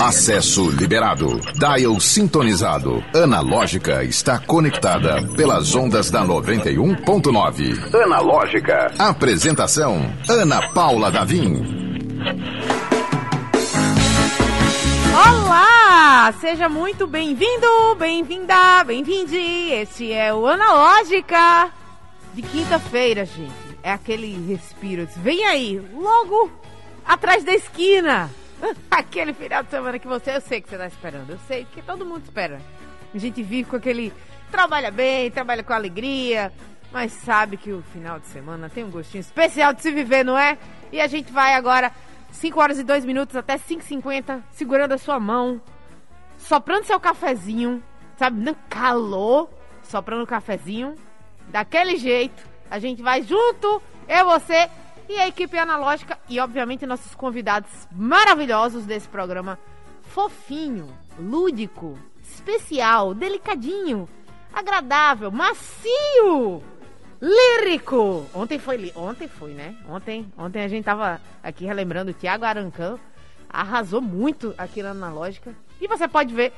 Acesso 0.00 0.70
liberado. 0.70 1.40
Dial 1.54 2.00
sintonizado. 2.00 3.04
Analógica 3.14 4.02
está 4.04 4.38
conectada 4.38 5.22
pelas 5.36 5.74
ondas 5.74 6.10
da 6.10 6.24
91.9. 6.24 7.94
Analógica. 7.94 8.92
Apresentação: 8.98 10.10
Ana 10.28 10.68
Paula 10.72 11.10
Davim. 11.10 11.86
Olá! 15.14 16.32
Seja 16.40 16.68
muito 16.68 17.06
bem-vindo, 17.06 17.66
bem-vinda, 17.98 18.84
bem-vinde. 18.84 19.36
Este 19.36 20.12
é 20.12 20.32
o 20.32 20.46
Analógica 20.46 21.70
de 22.34 22.42
quinta-feira, 22.42 23.24
gente. 23.24 23.52
É 23.82 23.92
aquele 23.92 24.46
respiro. 24.48 25.06
Vem 25.16 25.44
aí, 25.44 25.82
logo 25.94 26.50
atrás 27.04 27.44
da 27.44 27.54
esquina. 27.54 28.30
Aquele 28.90 29.32
final 29.32 29.62
de 29.62 29.70
semana 29.70 29.98
que 29.98 30.06
você, 30.06 30.36
eu 30.36 30.40
sei 30.40 30.60
que 30.60 30.68
você 30.68 30.78
tá 30.78 30.86
esperando. 30.86 31.30
Eu 31.30 31.38
sei 31.46 31.64
que 31.64 31.82
todo 31.82 32.06
mundo 32.06 32.22
espera. 32.24 32.60
A 33.14 33.18
gente 33.18 33.42
vive 33.42 33.68
com 33.68 33.76
aquele. 33.76 34.12
Trabalha 34.50 34.90
bem, 34.90 35.30
trabalha 35.30 35.62
com 35.62 35.72
alegria, 35.72 36.52
mas 36.92 37.12
sabe 37.12 37.56
que 37.56 37.72
o 37.72 37.82
final 37.92 38.20
de 38.20 38.26
semana 38.26 38.70
tem 38.70 38.84
um 38.84 38.90
gostinho 38.90 39.20
especial 39.20 39.72
de 39.72 39.82
se 39.82 39.90
viver, 39.90 40.24
não 40.24 40.38
é? 40.38 40.56
E 40.92 41.00
a 41.00 41.06
gente 41.08 41.32
vai 41.32 41.54
agora, 41.54 41.90
5 42.30 42.60
horas 42.60 42.78
e 42.78 42.84
2 42.84 43.04
minutos 43.04 43.34
até 43.34 43.58
5h50, 43.58 44.40
segurando 44.52 44.92
a 44.92 44.98
sua 44.98 45.18
mão, 45.18 45.60
soprando 46.38 46.84
seu 46.84 47.00
cafezinho, 47.00 47.82
sabe? 48.16 48.40
No 48.40 48.54
calor, 48.70 49.50
soprando 49.82 50.22
o 50.22 50.26
cafezinho, 50.26 50.94
daquele 51.48 51.96
jeito. 51.96 52.46
A 52.70 52.78
gente 52.78 53.02
vai 53.02 53.22
junto, 53.22 53.82
eu, 54.08 54.26
você 54.26 54.70
e 55.08 55.18
a 55.18 55.28
equipe 55.28 55.56
analógica 55.58 56.18
e, 56.28 56.40
obviamente, 56.40 56.86
nossos 56.86 57.14
convidados 57.14 57.70
maravilhosos 57.92 58.84
desse 58.84 59.08
programa 59.08 59.58
fofinho, 60.02 60.88
lúdico, 61.18 61.98
especial, 62.22 63.14
delicadinho, 63.14 64.08
agradável, 64.52 65.30
macio, 65.30 66.62
lírico. 67.20 68.26
Ontem 68.34 68.58
foi, 68.58 68.92
ontem 68.96 69.28
foi, 69.28 69.52
né? 69.52 69.76
Ontem, 69.88 70.32
ontem 70.36 70.62
a 70.62 70.68
gente 70.68 70.84
tava 70.84 71.20
aqui 71.42 71.64
relembrando 71.64 72.10
o 72.10 72.14
Thiago 72.14 72.44
Arancan, 72.44 72.98
arrasou 73.48 74.00
muito 74.00 74.54
aqui 74.56 74.82
na 74.82 74.90
Analógica. 74.90 75.54
E 75.80 75.86
você 75.86 76.08
pode 76.08 76.34
ver 76.34 76.52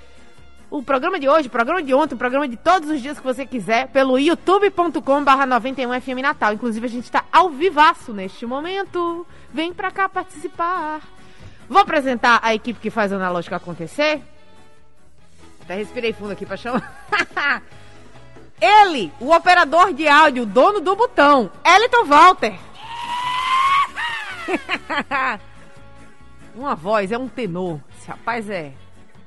o 0.70 0.82
programa 0.82 1.18
de 1.18 1.28
hoje, 1.28 1.48
o 1.48 1.50
programa 1.50 1.82
de 1.82 1.94
ontem, 1.94 2.14
o 2.14 2.18
programa 2.18 2.46
de 2.46 2.56
todos 2.56 2.90
os 2.90 3.00
dias 3.00 3.18
que 3.18 3.24
você 3.24 3.46
quiser, 3.46 3.88
pelo 3.88 4.18
youtube.com/barra 4.18 5.46
91FM 5.46 6.20
Natal. 6.20 6.52
Inclusive, 6.52 6.86
a 6.86 6.90
gente 6.90 7.04
está 7.04 7.24
ao 7.32 7.50
vivaço 7.50 8.12
neste 8.12 8.44
momento. 8.44 9.26
Vem 9.52 9.72
pra 9.72 9.90
cá 9.90 10.08
participar. 10.08 11.00
Vou 11.68 11.80
apresentar 11.80 12.40
a 12.42 12.54
equipe 12.54 12.80
que 12.80 12.90
faz 12.90 13.12
a 13.12 13.16
analógica 13.16 13.56
acontecer. 13.56 14.22
Até 15.62 15.74
respirei 15.74 16.12
fundo 16.12 16.32
aqui 16.32 16.44
pra 16.44 16.56
chamar. 16.56 17.06
Ele, 18.60 19.12
o 19.20 19.30
operador 19.32 19.92
de 19.92 20.08
áudio, 20.08 20.44
dono 20.44 20.80
do 20.80 20.96
botão, 20.96 21.50
Eliton 21.64 22.04
Walter. 22.04 22.58
Uma 26.54 26.74
voz, 26.74 27.12
é 27.12 27.18
um 27.18 27.28
tenor. 27.28 27.80
Esse 27.96 28.08
rapaz 28.08 28.50
é. 28.50 28.72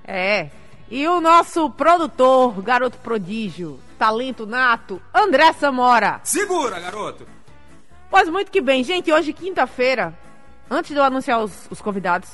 É. 0.04 0.50
E 0.92 1.08
o 1.08 1.22
nosso 1.22 1.70
produtor, 1.70 2.62
garoto 2.62 2.98
prodígio, 2.98 3.80
talento 3.98 4.46
nato, 4.46 5.02
André 5.14 5.54
Samora. 5.54 6.20
Segura, 6.22 6.82
garoto! 6.82 7.26
Pois 8.10 8.28
muito 8.28 8.52
que 8.52 8.60
bem, 8.60 8.84
gente, 8.84 9.10
hoje 9.10 9.32
quinta-feira, 9.32 10.14
antes 10.70 10.92
de 10.92 10.98
eu 10.98 11.04
anunciar 11.06 11.42
os, 11.42 11.66
os, 11.72 11.80
convidados, 11.80 12.30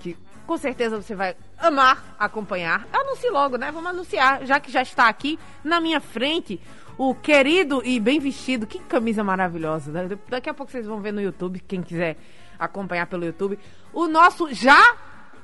que 0.00 0.18
com 0.44 0.58
certeza 0.58 1.00
você 1.00 1.14
vai 1.14 1.36
amar 1.56 2.16
acompanhar, 2.18 2.84
anuncie 2.92 3.30
logo, 3.30 3.56
né? 3.56 3.70
Vamos 3.70 3.90
anunciar, 3.90 4.44
já 4.44 4.58
que 4.58 4.72
já 4.72 4.82
está 4.82 5.06
aqui 5.06 5.38
na 5.62 5.80
minha 5.80 6.00
frente 6.00 6.60
o 6.98 7.14
querido 7.14 7.80
e 7.84 8.00
bem 8.00 8.18
vestido, 8.18 8.66
que 8.66 8.80
camisa 8.80 9.22
maravilhosa. 9.22 9.92
Né? 9.92 10.18
Daqui 10.28 10.50
a 10.50 10.54
pouco 10.54 10.72
vocês 10.72 10.84
vão 10.84 11.00
ver 11.00 11.12
no 11.12 11.22
YouTube, 11.22 11.60
quem 11.60 11.80
quiser 11.80 12.16
acompanhar 12.58 13.06
pelo 13.06 13.24
YouTube, 13.24 13.56
o 13.92 14.08
nosso 14.08 14.52
já 14.52 14.96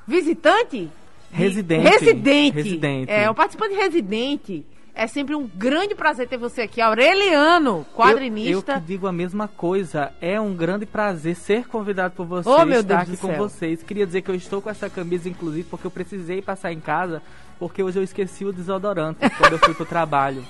visitante 0.04 0.90
Residente. 1.30 1.88
Residente. 1.88 2.54
Residente. 2.54 3.10
É, 3.12 3.30
o 3.30 3.34
participante 3.34 3.74
residente. 3.74 4.64
É 4.94 5.06
sempre 5.06 5.32
um 5.36 5.46
grande 5.46 5.94
prazer 5.94 6.26
ter 6.26 6.36
você 6.36 6.62
aqui, 6.62 6.80
Aureliano, 6.80 7.86
quadrinista. 7.94 8.72
Eu, 8.72 8.76
eu 8.78 8.82
digo 8.82 9.06
a 9.06 9.12
mesma 9.12 9.46
coisa. 9.46 10.12
É 10.20 10.40
um 10.40 10.52
grande 10.52 10.86
prazer 10.86 11.36
ser 11.36 11.68
convidado 11.68 12.14
por 12.16 12.26
vocês, 12.26 12.52
oh, 12.52 12.64
meu 12.64 12.80
estar 12.80 13.04
Deus 13.04 13.08
aqui 13.10 13.16
com 13.16 13.28
céu. 13.28 13.36
vocês. 13.36 13.80
Queria 13.84 14.04
dizer 14.04 14.22
que 14.22 14.30
eu 14.32 14.34
estou 14.34 14.60
com 14.60 14.68
essa 14.68 14.90
camisa, 14.90 15.28
inclusive, 15.28 15.68
porque 15.70 15.86
eu 15.86 15.90
precisei 15.90 16.42
passar 16.42 16.72
em 16.72 16.80
casa, 16.80 17.22
porque 17.60 17.80
hoje 17.80 18.00
eu 18.00 18.02
esqueci 18.02 18.44
o 18.44 18.52
desodorante 18.52 19.20
quando 19.38 19.52
eu 19.52 19.58
fui 19.60 19.72
pro 19.72 19.86
trabalho. 19.86 20.44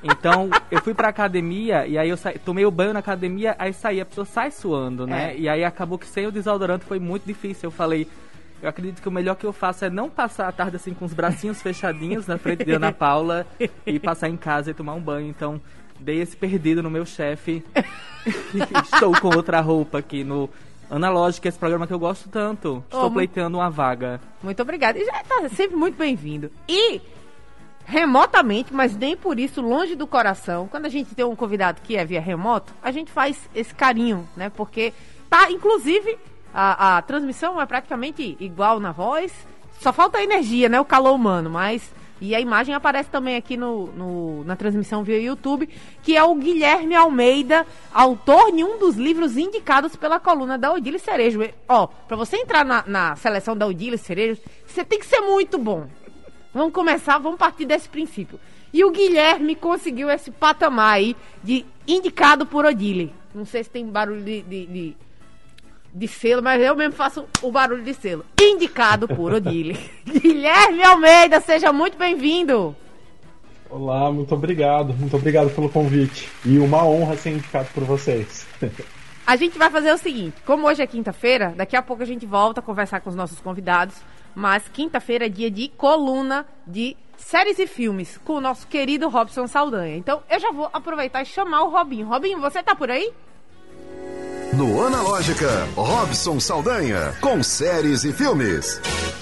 Então, 0.00 0.48
eu 0.70 0.80
fui 0.80 0.94
pra 0.94 1.08
academia 1.08 1.84
e 1.84 1.98
aí 1.98 2.08
eu 2.08 2.16
saí, 2.16 2.38
tomei 2.38 2.64
o 2.64 2.70
banho 2.70 2.92
na 2.92 3.00
academia, 3.00 3.56
aí 3.58 3.72
saí, 3.72 4.00
a 4.00 4.06
pessoa 4.06 4.24
sai 4.24 4.52
suando, 4.52 5.08
né? 5.08 5.32
É. 5.32 5.38
E 5.38 5.48
aí 5.48 5.64
acabou 5.64 5.98
que 5.98 6.06
sem 6.06 6.24
o 6.24 6.30
desodorante 6.30 6.84
foi 6.84 7.00
muito 7.00 7.24
difícil. 7.24 7.66
Eu 7.66 7.72
falei, 7.72 8.06
eu 8.62 8.68
acredito 8.68 9.02
que 9.02 9.08
o 9.08 9.12
melhor 9.12 9.34
que 9.34 9.44
eu 9.44 9.52
faço 9.52 9.84
é 9.84 9.90
não 9.90 10.08
passar 10.08 10.48
a 10.48 10.52
tarde 10.52 10.76
assim 10.76 10.94
com 10.94 11.04
os 11.04 11.12
bracinhos 11.12 11.60
fechadinhos 11.60 12.26
na 12.28 12.38
frente 12.38 12.64
de 12.64 12.70
Ana 12.72 12.92
Paula 12.92 13.44
e 13.84 13.98
passar 13.98 14.28
em 14.28 14.36
casa 14.36 14.70
e 14.70 14.74
tomar 14.74 14.94
um 14.94 15.00
banho. 15.00 15.28
Então, 15.28 15.60
dei 15.98 16.20
esse 16.20 16.36
perdido 16.36 16.82
no 16.82 16.88
meu 16.90 17.04
chefe. 17.04 17.64
Estou 18.84 19.18
com 19.20 19.34
outra 19.34 19.60
roupa 19.60 19.98
aqui 19.98 20.22
no 20.22 20.48
Analógica, 20.88 21.48
esse 21.48 21.58
programa 21.58 21.86
que 21.86 21.92
eu 21.92 21.98
gosto 21.98 22.28
tanto. 22.28 22.84
Estou 22.84 23.06
Oh, 23.06 23.10
pleiteando 23.10 23.58
uma 23.58 23.68
vaga. 23.70 24.20
Muito 24.42 24.62
obrigada. 24.62 24.98
E 24.98 25.04
já 25.04 25.20
está 25.22 25.48
sempre 25.48 25.74
muito 25.76 25.96
bem-vindo. 25.96 26.50
E 26.68 27.00
remotamente, 27.84 28.72
mas 28.72 28.96
nem 28.96 29.16
por 29.16 29.38
isso 29.40 29.60
longe 29.60 29.96
do 29.96 30.06
coração, 30.06 30.68
quando 30.68 30.86
a 30.86 30.88
gente 30.88 31.14
tem 31.14 31.24
um 31.24 31.34
convidado 31.34 31.80
que 31.82 31.96
é 31.96 32.04
via 32.04 32.20
remoto, 32.20 32.72
a 32.82 32.92
gente 32.92 33.10
faz 33.10 33.48
esse 33.54 33.74
carinho, 33.74 34.28
né? 34.36 34.50
Porque 34.50 34.92
tá, 35.28 35.50
inclusive, 35.50 36.16
a, 36.52 36.98
a 36.98 37.02
transmissão 37.02 37.60
é 37.60 37.66
praticamente 37.66 38.36
igual 38.40 38.78
na 38.80 38.92
voz, 38.92 39.32
só 39.80 39.92
falta 39.92 40.18
a 40.18 40.22
energia, 40.24 40.68
né? 40.68 40.80
O 40.80 40.84
calor 40.84 41.12
humano, 41.14 41.50
mas. 41.50 41.92
E 42.24 42.36
a 42.36 42.40
imagem 42.40 42.72
aparece 42.72 43.10
também 43.10 43.34
aqui 43.34 43.56
no, 43.56 43.86
no- 43.88 44.44
na 44.44 44.54
transmissão 44.54 45.02
via 45.02 45.20
YouTube, 45.20 45.68
que 46.04 46.16
é 46.16 46.22
o 46.22 46.36
Guilherme 46.36 46.94
Almeida, 46.94 47.66
autor 47.92 48.52
de 48.52 48.62
um 48.62 48.78
dos 48.78 48.94
livros 48.94 49.36
indicados 49.36 49.96
pela 49.96 50.20
coluna 50.20 50.56
da 50.56 50.72
Odile 50.72 51.00
Cerejo. 51.00 51.40
Ó, 51.68 51.88
pra 51.88 52.16
você 52.16 52.36
entrar 52.36 52.64
na, 52.64 52.84
na 52.86 53.16
seleção 53.16 53.56
da 53.56 53.66
Odile 53.66 53.98
Cerejo, 53.98 54.40
você 54.64 54.84
tem 54.84 55.00
que 55.00 55.06
ser 55.06 55.20
muito 55.20 55.58
bom. 55.58 55.88
Vamos 56.54 56.72
começar, 56.72 57.18
vamos 57.18 57.38
partir 57.40 57.64
desse 57.66 57.88
princípio. 57.88 58.38
E 58.72 58.84
o 58.84 58.92
Guilherme 58.92 59.56
conseguiu 59.56 60.08
esse 60.08 60.30
patamar 60.30 60.94
aí 60.94 61.16
de 61.42 61.66
indicado 61.88 62.46
por 62.46 62.64
Odile. 62.64 63.12
Não 63.34 63.44
sei 63.44 63.64
se 63.64 63.70
tem 63.70 63.84
barulho 63.84 64.22
de, 64.22 64.42
de, 64.42 64.66
de, 64.66 64.96
de 65.94 66.08
selo, 66.08 66.42
mas 66.42 66.62
eu 66.62 66.74
mesmo 66.74 66.94
faço 66.94 67.26
o 67.42 67.50
barulho 67.50 67.82
de 67.82 67.94
selo. 67.94 68.24
Indicado 68.40 69.06
por 69.08 69.32
Odile. 69.32 69.78
Guilherme 70.06 70.82
Almeida, 70.82 71.40
seja 71.40 71.72
muito 71.72 71.98
bem-vindo. 71.98 72.74
Olá, 73.68 74.12
muito 74.12 74.34
obrigado. 74.34 74.92
Muito 74.94 75.16
obrigado 75.16 75.50
pelo 75.50 75.68
convite. 75.68 76.28
E 76.44 76.58
uma 76.58 76.84
honra 76.84 77.16
ser 77.16 77.30
indicado 77.30 77.68
por 77.72 77.84
vocês. 77.84 78.46
A 79.24 79.36
gente 79.36 79.56
vai 79.56 79.70
fazer 79.70 79.92
o 79.92 79.98
seguinte, 79.98 80.42
como 80.44 80.66
hoje 80.66 80.82
é 80.82 80.86
quinta-feira, 80.86 81.54
daqui 81.56 81.76
a 81.76 81.80
pouco 81.80 82.02
a 82.02 82.06
gente 82.06 82.26
volta 82.26 82.58
a 82.58 82.62
conversar 82.62 83.00
com 83.00 83.08
os 83.08 83.14
nossos 83.14 83.38
convidados, 83.38 83.94
mas 84.34 84.68
quinta-feira 84.68 85.26
é 85.26 85.28
dia 85.28 85.48
de 85.48 85.68
coluna 85.68 86.44
de 86.66 86.96
séries 87.16 87.56
e 87.60 87.68
filmes 87.68 88.18
com 88.24 88.32
o 88.32 88.40
nosso 88.40 88.66
querido 88.66 89.08
Robson 89.08 89.46
Saldanha. 89.46 89.96
Então 89.96 90.24
eu 90.28 90.40
já 90.40 90.50
vou 90.50 90.68
aproveitar 90.72 91.22
e 91.22 91.26
chamar 91.26 91.62
o 91.62 91.70
Robinho. 91.70 92.08
Robinho, 92.08 92.40
você 92.40 92.64
tá 92.64 92.74
por 92.74 92.90
aí? 92.90 93.12
No 94.56 94.82
Analógica, 94.84 95.64
Robson 95.74 96.38
Saldanha, 96.38 97.16
com 97.22 97.42
séries 97.42 98.04
e 98.04 98.12
filmes. 98.12 98.78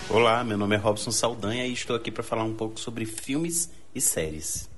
Olá, 0.09 0.43
meu 0.43 0.59
nome 0.59 0.75
é 0.75 0.79
Robson 0.79 1.12
Saldanha 1.12 1.67
e 1.69 1.73
estou 1.73 1.94
aqui 1.94 2.11
para 2.11 2.25
falar 2.25 2.43
um 2.43 2.55
pouco 2.55 2.81
sobre 2.81 3.06
filmes 3.06 3.71
e 3.94 4.00
séries. 4.00 4.69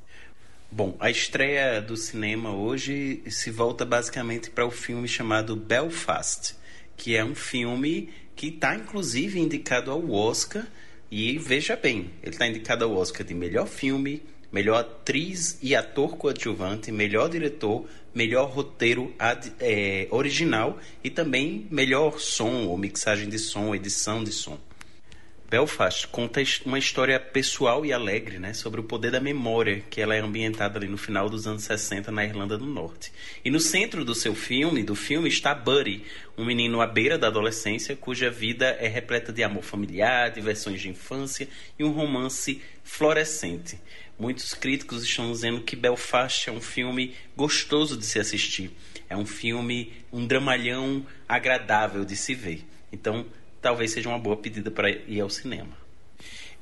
Bom, 0.70 0.94
a 1.00 1.10
estreia 1.10 1.81
do 1.81 1.96
cinema 1.96 2.54
hoje 2.54 3.22
se 3.28 3.50
volta 3.50 3.87
basicamente 3.87 4.50
para 4.50 4.66
o 4.66 4.70
filme 4.70 5.08
chamado 5.08 5.56
Belfast, 5.56 6.55
que 6.98 7.16
é 7.16 7.25
um 7.25 7.34
filme 7.34 8.10
que 8.37 8.48
está 8.48 8.75
inclusive 8.75 9.40
indicado 9.40 9.90
ao 9.90 10.10
Oscar. 10.10 10.66
E 11.10 11.38
veja 11.38 11.76
bem, 11.76 12.10
ele 12.22 12.34
está 12.34 12.46
indicado 12.46 12.84
ao 12.84 12.94
Oscar 12.94 13.26
de 13.26 13.32
melhor 13.32 13.66
filme, 13.66 14.22
melhor 14.52 14.81
atriz 14.81 15.58
e 15.62 15.75
ator 15.75 16.19
coadjuvante, 16.19 16.93
melhor 16.93 17.31
diretor, 17.31 17.87
melhor 18.14 18.50
roteiro 18.50 19.14
ad- 19.18 19.52
eh, 19.60 20.06
original 20.10 20.78
e 21.02 21.10
também 21.10 21.66
melhor 21.70 22.18
som 22.20 22.66
ou 22.66 22.76
mixagem 22.76 23.28
de 23.28 23.38
som, 23.38 23.74
edição 23.74 24.22
de 24.22 24.32
som. 24.32 24.58
Belfast 25.52 26.08
conta 26.08 26.42
uma 26.64 26.78
história 26.78 27.20
pessoal 27.20 27.84
e 27.84 27.92
alegre, 27.92 28.38
né, 28.38 28.54
sobre 28.54 28.80
o 28.80 28.84
poder 28.84 29.10
da 29.10 29.20
memória, 29.20 29.84
que 29.90 30.00
ela 30.00 30.14
é 30.14 30.18
ambientada 30.18 30.78
ali 30.78 30.88
no 30.88 30.96
final 30.96 31.28
dos 31.28 31.46
anos 31.46 31.64
60 31.64 32.10
na 32.10 32.24
Irlanda 32.24 32.56
do 32.56 32.64
Norte. 32.64 33.12
E 33.44 33.50
no 33.50 33.60
centro 33.60 34.02
do 34.02 34.14
seu 34.14 34.34
filme, 34.34 34.82
do 34.82 34.94
filme, 34.94 35.28
está 35.28 35.54
Buddy, 35.54 36.04
um 36.38 36.46
menino 36.46 36.80
à 36.80 36.86
beira 36.86 37.18
da 37.18 37.26
adolescência 37.26 37.94
cuja 37.94 38.30
vida 38.30 38.78
é 38.80 38.88
repleta 38.88 39.30
de 39.30 39.42
amor 39.42 39.62
familiar, 39.62 40.30
diversões 40.30 40.80
de 40.80 40.88
infância 40.88 41.46
e 41.78 41.84
um 41.84 41.90
romance 41.90 42.62
florescente. 42.82 43.78
Muitos 44.22 44.54
críticos 44.54 45.02
estão 45.02 45.32
dizendo 45.32 45.62
que 45.62 45.74
Belfast 45.74 46.48
é 46.48 46.52
um 46.52 46.60
filme 46.60 47.12
gostoso 47.36 47.96
de 47.96 48.06
se 48.06 48.20
assistir. 48.20 48.70
É 49.10 49.16
um 49.16 49.26
filme, 49.26 49.92
um 50.12 50.24
dramalhão 50.24 51.04
agradável 51.28 52.04
de 52.04 52.14
se 52.14 52.32
ver. 52.32 52.64
Então, 52.92 53.26
talvez 53.60 53.90
seja 53.90 54.08
uma 54.08 54.20
boa 54.20 54.36
pedida 54.36 54.70
para 54.70 54.88
ir 54.88 55.20
ao 55.20 55.28
cinema. 55.28 55.76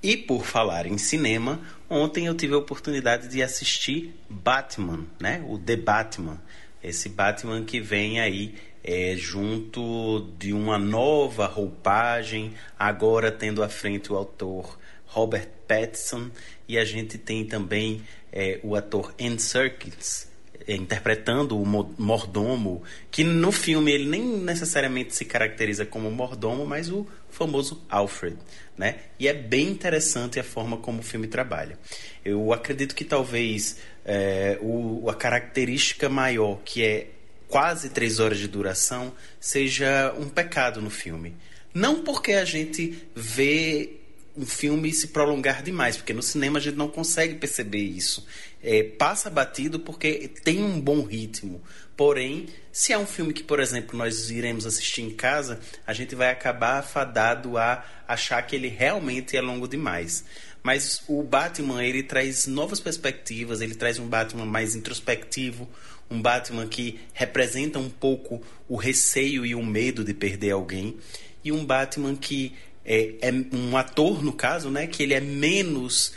E 0.02 0.16
por 0.16 0.46
falar 0.46 0.86
em 0.86 0.96
cinema, 0.96 1.60
ontem 1.90 2.24
eu 2.24 2.34
tive 2.34 2.54
a 2.54 2.56
oportunidade 2.56 3.28
de 3.28 3.42
assistir 3.42 4.14
Batman, 4.30 5.04
né? 5.20 5.44
O 5.46 5.58
The 5.58 5.76
Batman. 5.76 6.40
Esse 6.82 7.10
Batman 7.10 7.62
que 7.62 7.78
vem 7.78 8.20
aí 8.20 8.54
é, 8.82 9.16
junto 9.18 10.32
de 10.38 10.54
uma 10.54 10.78
nova 10.78 11.44
roupagem, 11.44 12.54
agora 12.78 13.30
tendo 13.30 13.62
à 13.62 13.68
frente 13.68 14.10
o 14.10 14.16
autor 14.16 14.78
Robert 15.10 15.48
Pattinson 15.66 16.30
e 16.70 16.78
a 16.78 16.84
gente 16.84 17.18
tem 17.18 17.44
também 17.44 18.00
é, 18.32 18.60
o 18.62 18.76
ator 18.76 19.12
Andy 19.20 19.42
Serkis, 19.42 20.28
é, 20.68 20.76
interpretando 20.76 21.60
o 21.60 21.66
mordomo, 21.66 22.84
que 23.10 23.24
no 23.24 23.50
filme 23.50 23.90
ele 23.90 24.06
nem 24.06 24.22
necessariamente 24.22 25.16
se 25.16 25.24
caracteriza 25.24 25.84
como 25.84 26.08
mordomo, 26.12 26.64
mas 26.64 26.88
o 26.88 27.04
famoso 27.28 27.82
Alfred, 27.90 28.36
né? 28.78 28.98
E 29.18 29.26
é 29.26 29.32
bem 29.32 29.66
interessante 29.66 30.38
a 30.38 30.44
forma 30.44 30.76
como 30.76 31.00
o 31.00 31.02
filme 31.02 31.26
trabalha. 31.26 31.76
Eu 32.24 32.52
acredito 32.52 32.94
que 32.94 33.04
talvez 33.04 33.78
é, 34.04 34.56
o, 34.62 35.10
a 35.10 35.14
característica 35.14 36.08
maior, 36.08 36.60
que 36.64 36.84
é 36.84 37.08
quase 37.48 37.90
três 37.90 38.20
horas 38.20 38.38
de 38.38 38.46
duração, 38.46 39.12
seja 39.40 40.14
um 40.16 40.28
pecado 40.28 40.80
no 40.80 40.88
filme. 40.88 41.34
Não 41.74 42.04
porque 42.04 42.32
a 42.34 42.44
gente 42.44 42.96
vê 43.12 43.99
um 44.40 44.46
filme 44.46 44.90
se 44.90 45.08
prolongar 45.08 45.62
demais, 45.62 45.98
porque 45.98 46.14
no 46.14 46.22
cinema 46.22 46.58
a 46.58 46.62
gente 46.62 46.76
não 46.76 46.88
consegue 46.88 47.34
perceber 47.34 47.82
isso. 47.82 48.26
É, 48.62 48.82
passa 48.82 49.28
batido 49.28 49.78
porque 49.78 50.30
tem 50.42 50.62
um 50.62 50.80
bom 50.80 51.02
ritmo. 51.02 51.62
Porém, 51.94 52.46
se 52.72 52.94
é 52.94 52.98
um 52.98 53.06
filme 53.06 53.34
que, 53.34 53.42
por 53.42 53.60
exemplo, 53.60 53.98
nós 53.98 54.30
iremos 54.30 54.64
assistir 54.64 55.02
em 55.02 55.10
casa, 55.10 55.60
a 55.86 55.92
gente 55.92 56.14
vai 56.14 56.30
acabar 56.30 56.78
afadado 56.78 57.58
a 57.58 57.84
achar 58.08 58.40
que 58.42 58.56
ele 58.56 58.68
realmente 58.68 59.36
é 59.36 59.40
longo 59.42 59.68
demais. 59.68 60.24
Mas 60.62 61.02
o 61.06 61.22
Batman, 61.22 61.84
ele 61.84 62.02
traz 62.02 62.46
novas 62.46 62.80
perspectivas, 62.80 63.60
ele 63.60 63.74
traz 63.74 63.98
um 63.98 64.08
Batman 64.08 64.46
mais 64.46 64.74
introspectivo, 64.74 65.68
um 66.10 66.20
Batman 66.20 66.66
que 66.66 66.98
representa 67.12 67.78
um 67.78 67.90
pouco 67.90 68.42
o 68.66 68.76
receio 68.76 69.44
e 69.44 69.54
o 69.54 69.62
medo 69.62 70.02
de 70.02 70.14
perder 70.14 70.52
alguém, 70.52 70.96
e 71.44 71.52
um 71.52 71.64
Batman 71.64 72.16
que 72.16 72.54
é, 72.84 73.14
é 73.20 73.32
um 73.54 73.76
ator, 73.76 74.22
no 74.22 74.32
caso, 74.32 74.70
né, 74.70 74.86
que 74.86 75.02
ele 75.02 75.14
é 75.14 75.20
menos 75.20 76.14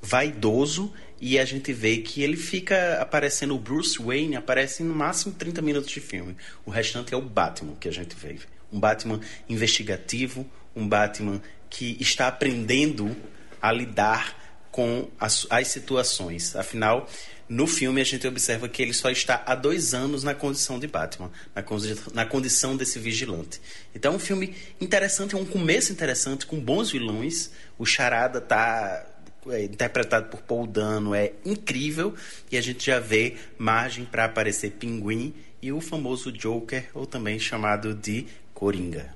vaidoso 0.00 0.92
e 1.20 1.38
a 1.38 1.44
gente 1.44 1.72
vê 1.72 1.98
que 1.98 2.22
ele 2.22 2.36
fica 2.36 3.00
aparecendo 3.00 3.54
o 3.54 3.58
Bruce 3.58 4.00
Wayne 4.00 4.36
aparece 4.36 4.82
no 4.82 4.94
máximo 4.94 5.34
30 5.34 5.62
minutos 5.62 5.90
de 5.90 6.00
filme. 6.00 6.36
O 6.64 6.70
restante 6.70 7.14
é 7.14 7.16
o 7.16 7.22
Batman 7.22 7.74
que 7.80 7.88
a 7.88 7.92
gente 7.92 8.14
vê. 8.14 8.36
Um 8.72 8.78
Batman 8.78 9.20
investigativo, 9.48 10.46
um 10.74 10.86
Batman 10.86 11.40
que 11.70 11.96
está 12.00 12.28
aprendendo 12.28 13.16
a 13.60 13.72
lidar 13.72 14.36
com 14.70 15.08
as, 15.18 15.46
as 15.48 15.68
situações. 15.68 16.54
Afinal, 16.54 17.08
no 17.48 17.66
filme, 17.66 18.00
a 18.00 18.04
gente 18.04 18.26
observa 18.26 18.68
que 18.68 18.82
ele 18.82 18.92
só 18.92 19.10
está 19.10 19.42
há 19.46 19.54
dois 19.54 19.94
anos 19.94 20.24
na 20.24 20.34
condição 20.34 20.78
de 20.78 20.86
Batman, 20.86 21.30
na, 21.54 21.62
condi 21.62 21.94
na 22.12 22.26
condição 22.26 22.76
desse 22.76 22.98
vigilante. 22.98 23.60
Então, 23.94 24.12
é 24.12 24.16
um 24.16 24.18
filme 24.18 24.54
interessante, 24.80 25.34
é 25.34 25.38
um 25.38 25.44
começo 25.44 25.92
interessante, 25.92 26.46
com 26.46 26.58
bons 26.58 26.90
vilões. 26.90 27.50
O 27.78 27.86
Charada 27.86 28.38
está 28.38 29.06
é, 29.48 29.62
interpretado 29.64 30.28
por 30.28 30.42
Paul 30.42 30.66
Dano 30.66 31.14
é 31.14 31.32
incrível 31.44 32.14
e 32.50 32.56
a 32.56 32.60
gente 32.60 32.84
já 32.84 32.98
vê 32.98 33.36
margem 33.56 34.04
para 34.04 34.24
aparecer 34.24 34.72
Pinguim 34.72 35.32
e 35.62 35.72
o 35.72 35.80
famoso 35.80 36.32
Joker, 36.32 36.88
ou 36.92 37.06
também 37.06 37.38
chamado 37.38 37.94
de 37.94 38.26
Coringa. 38.52 39.14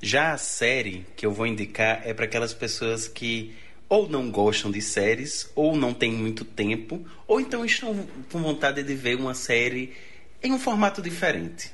Já 0.00 0.32
a 0.32 0.38
série 0.38 1.06
que 1.16 1.26
eu 1.26 1.32
vou 1.32 1.46
indicar 1.46 2.02
é 2.04 2.14
para 2.14 2.24
aquelas 2.24 2.54
pessoas 2.54 3.08
que 3.08 3.54
ou 3.88 4.08
não 4.08 4.30
gostam 4.30 4.70
de 4.70 4.82
séries, 4.82 5.50
ou 5.54 5.76
não 5.76 5.94
têm 5.94 6.12
muito 6.12 6.44
tempo, 6.44 7.04
ou 7.26 7.40
então 7.40 7.64
estão 7.64 8.06
com 8.30 8.42
vontade 8.42 8.82
de 8.82 8.94
ver 8.94 9.16
uma 9.16 9.34
série 9.34 9.92
em 10.42 10.52
um 10.52 10.58
formato 10.58 11.00
diferente. 11.00 11.72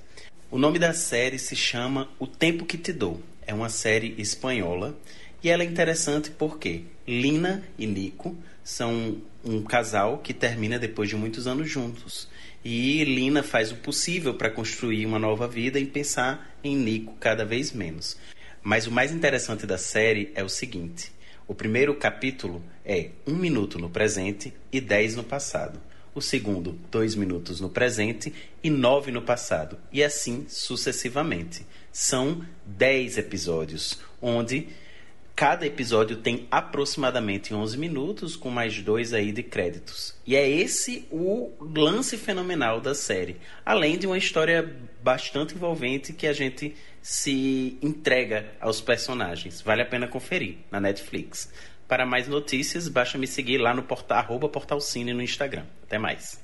O 0.51 0.59
nome 0.59 0.79
da 0.79 0.95
série 0.95 1.39
se 1.39 1.57
chama 1.57 2.09
O 2.19 2.27
Tempo 2.27 2.65
que 2.65 2.79
Te 2.79 2.93
Dou. 2.93 3.21
É 3.47 3.53
uma 3.53 3.69
série 3.69 4.15
espanhola 4.19 4.97
e 5.43 5.51
ela 5.51 5.63
é 5.63 5.67
interessante 5.67 6.31
porque 6.31 6.85
Lina 7.07 7.63
e 7.77 7.87
Nico 7.87 8.37
são 8.63 9.21
um 9.45 9.63
casal 9.63 10.19
que 10.19 10.33
termina 10.33 10.79
depois 10.79 11.09
de 11.09 11.17
muitos 11.17 11.47
anos 11.47 11.69
juntos. 11.69 12.29
E 12.65 13.05
Lina 13.05 13.43
faz 13.43 13.73
o 13.73 13.77
possível 13.77 14.35
para 14.35 14.49
construir 14.49 15.05
uma 15.05 15.19
nova 15.19 15.47
vida 15.47 15.79
e 15.79 15.85
pensar 15.85 16.57
em 16.63 16.75
Nico 16.77 17.15
cada 17.21 17.45
vez 17.45 17.73
menos. 17.73 18.17
Mas 18.63 18.87
o 18.87 18.91
mais 18.91 19.13
interessante 19.13 19.67
da 19.67 19.77
série 19.77 20.33
é 20.35 20.43
o 20.43 20.49
seguinte: 20.49 21.13
o 21.47 21.55
primeiro 21.55 21.95
capítulo 21.95 22.63
é 22.85 23.11
um 23.27 23.35
minuto 23.35 23.79
no 23.79 23.91
presente 23.91 24.53
e 24.73 24.81
dez 24.81 25.15
no 25.15 25.23
passado. 25.23 25.81
O 26.15 26.21
segundo, 26.21 26.79
dois 26.91 27.15
minutos 27.15 27.61
no 27.61 27.69
presente 27.69 28.33
e 28.63 28.71
nove 28.71 29.11
no 29.11 29.23
passado. 29.23 29.77
E 29.93 30.03
assim 30.03 30.47
sucessivamente. 30.49 31.67
São 31.93 32.45
dez 32.65 33.19
episódios, 33.19 33.99
onde 34.23 34.69
Cada 35.37 35.67
episódio 35.67 36.19
tem 36.19 36.47
aproximadamente 36.49 37.53
11 37.53 37.77
minutos, 37.77 38.37
com 38.37 38.51
mais 38.51 38.81
dois 38.81 39.13
aí 39.13 39.33
de 39.33 39.43
créditos. 39.43 40.15
E 40.25 40.37
é 40.37 40.49
esse 40.49 41.09
o 41.11 41.51
lance 41.61 42.17
fenomenal 42.17 42.81
da 42.81 42.95
série. 42.95 43.39
Além 43.67 43.99
de 43.99 44.07
uma 44.07 44.17
história 44.17 44.77
bastante 45.05 45.55
envolvente 45.55 46.15
que 46.15 46.27
a 46.27 46.33
gente 46.33 46.75
se 47.03 47.79
entrega 47.83 48.51
aos 48.59 48.81
personagens. 48.81 49.61
Vale 49.61 49.83
a 49.83 49.87
pena 49.87 50.09
conferir 50.09 50.57
na 50.71 50.81
Netflix. 50.81 51.53
Para 51.87 52.07
mais 52.07 52.27
notícias, 52.27 52.89
basta 52.89 53.19
me 53.19 53.27
seguir 53.27 53.59
lá 53.59 53.75
no 53.75 53.83
portal, 53.83 54.19
arroba 54.19 54.49
portalcine 54.49 55.13
no 55.13 55.21
Instagram. 55.21 55.67
Até 55.83 55.99
mais. 55.99 56.43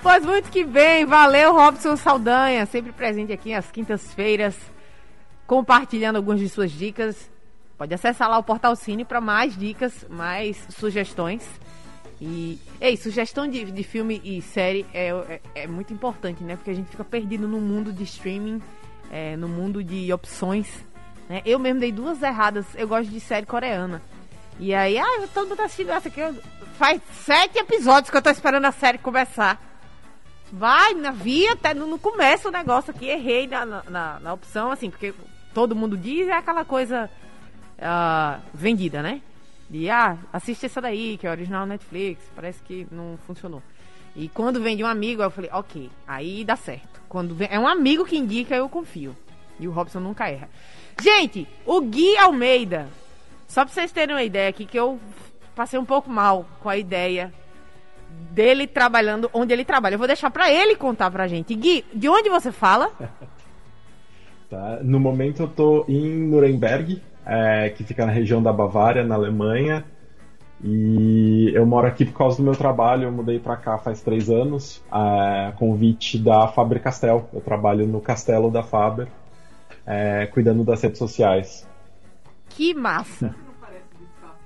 Pois 0.00 0.24
muito 0.24 0.50
que 0.50 0.64
bem, 0.64 1.04
valeu 1.04 1.52
Robson 1.52 1.96
Saldanha, 1.96 2.64
sempre 2.64 2.92
presente 2.92 3.32
aqui 3.32 3.52
às 3.52 3.70
quintas-feiras 3.70 4.56
compartilhando 5.50 6.14
algumas 6.14 6.38
de 6.38 6.48
suas 6.48 6.70
dicas. 6.70 7.28
Pode 7.76 7.92
acessar 7.92 8.30
lá 8.30 8.38
o 8.38 8.42
Portal 8.44 8.76
Cine 8.76 9.04
para 9.04 9.20
mais 9.20 9.56
dicas, 9.56 10.06
mais 10.08 10.64
sugestões. 10.70 11.42
E, 12.20 12.58
ei, 12.80 12.96
sugestão 12.96 13.48
de, 13.48 13.64
de 13.64 13.82
filme 13.82 14.20
e 14.22 14.42
série 14.42 14.84
é, 14.92 15.08
é, 15.08 15.40
é, 15.62 15.66
muito 15.66 15.92
importante, 15.92 16.44
né? 16.44 16.54
Porque 16.54 16.70
a 16.70 16.74
gente 16.74 16.90
fica 16.90 17.02
perdido 17.02 17.48
no 17.48 17.60
mundo 17.60 17.92
de 17.92 18.04
streaming, 18.04 18.60
é, 19.10 19.36
no 19.36 19.48
mundo 19.48 19.82
de 19.82 20.12
opções. 20.12 20.68
Né? 21.28 21.40
Eu 21.46 21.58
mesmo 21.58 21.80
dei 21.80 21.90
duas 21.90 22.22
erradas. 22.22 22.66
Eu 22.74 22.86
gosto 22.86 23.10
de 23.10 23.20
série 23.20 23.46
coreana. 23.46 24.02
E 24.58 24.74
aí, 24.74 24.98
ah, 24.98 25.28
mundo 25.34 25.56
tá 25.56 25.64
assistindo 25.64 25.90
essa 25.90 26.08
aqui. 26.08 26.20
Faz 26.76 27.00
sete 27.24 27.58
episódios 27.58 28.10
que 28.10 28.16
eu 28.16 28.22
tô 28.22 28.28
esperando 28.28 28.66
a 28.66 28.72
série 28.72 28.98
começar. 28.98 29.58
Vai, 30.52 30.92
na 30.94 31.12
via, 31.12 31.52
até 31.52 31.72
no, 31.72 31.86
no 31.86 31.98
começo 31.98 32.48
o 32.48 32.52
negócio 32.52 32.90
aqui, 32.90 33.06
errei 33.06 33.46
na, 33.46 33.64
na, 33.64 34.20
na 34.20 34.32
opção, 34.34 34.70
assim, 34.70 34.90
porque 34.90 35.14
todo 35.54 35.76
mundo 35.76 35.96
diz 35.96 36.28
é 36.28 36.32
aquela 36.32 36.64
coisa 36.64 37.08
uh, 37.78 38.40
vendida, 38.52 39.02
né? 39.02 39.22
De, 39.70 39.88
ah, 39.88 40.18
assiste 40.32 40.66
essa 40.66 40.80
daí, 40.80 41.16
que 41.16 41.28
é 41.28 41.30
original 41.30 41.64
Netflix, 41.64 42.20
parece 42.34 42.60
que 42.62 42.88
não 42.90 43.16
funcionou. 43.24 43.62
E 44.16 44.28
quando 44.28 44.60
vem 44.60 44.76
de 44.76 44.82
um 44.82 44.86
amigo, 44.86 45.22
eu 45.22 45.30
falei, 45.30 45.48
ok, 45.52 45.88
aí 46.06 46.44
dá 46.44 46.56
certo. 46.56 47.00
Quando 47.08 47.36
vem, 47.36 47.48
é 47.50 47.58
um 47.58 47.68
amigo 47.68 48.04
que 48.04 48.16
indica, 48.16 48.56
eu 48.56 48.68
confio. 48.68 49.16
E 49.60 49.68
o 49.68 49.70
Robson 49.70 50.00
nunca 50.00 50.28
erra. 50.28 50.48
Gente, 51.00 51.46
o 51.64 51.80
Gui 51.80 52.16
Almeida, 52.18 52.88
só 53.46 53.64
pra 53.64 53.72
vocês 53.72 53.92
terem 53.92 54.14
uma 54.14 54.24
ideia 54.24 54.48
aqui, 54.48 54.66
que 54.66 54.78
eu 54.78 54.98
passei 55.54 55.78
um 55.78 55.84
pouco 55.84 56.10
mal 56.10 56.46
com 56.60 56.68
a 56.68 56.76
ideia 56.76 57.32
dele 58.32 58.66
trabalhando 58.66 59.30
onde 59.32 59.52
ele 59.52 59.64
trabalha. 59.64 59.94
Eu 59.94 59.98
vou 59.98 60.08
deixar 60.08 60.30
para 60.30 60.50
ele 60.50 60.74
contar 60.74 61.10
pra 61.12 61.28
gente. 61.28 61.54
Gui, 61.54 61.84
de 61.94 62.08
onde 62.08 62.28
você 62.28 62.50
fala? 62.50 62.90
Tá? 64.50 64.80
No 64.82 64.98
momento 64.98 65.44
eu 65.44 65.46
tô 65.46 65.84
em 65.86 66.26
Nuremberg, 66.26 67.00
é, 67.30 67.70
que 67.70 67.84
fica 67.84 68.04
na 68.04 68.10
região 68.10 68.42
da 68.42 68.52
Bavária, 68.52 69.04
na 69.04 69.14
Alemanha. 69.14 69.84
E 70.62 71.50
eu 71.54 71.64
moro 71.64 71.86
aqui 71.86 72.04
por 72.04 72.18
causa 72.18 72.36
do 72.38 72.42
meu 72.42 72.54
trabalho. 72.56 73.04
Eu 73.04 73.12
mudei 73.12 73.38
para 73.38 73.56
cá 73.56 73.78
faz 73.78 74.02
três 74.02 74.28
anos, 74.28 74.82
a 74.90 75.52
convite 75.56 76.18
da 76.18 76.48
Faber 76.48 76.82
Castell. 76.82 77.28
Eu 77.32 77.40
trabalho 77.40 77.86
no 77.86 78.00
castelo 78.00 78.50
da 78.50 78.62
Faber, 78.64 79.06
é, 79.86 80.26
cuidando 80.26 80.64
das 80.64 80.82
redes 80.82 80.98
sociais. 80.98 81.66
Que 82.48 82.74
massa. 82.74 83.34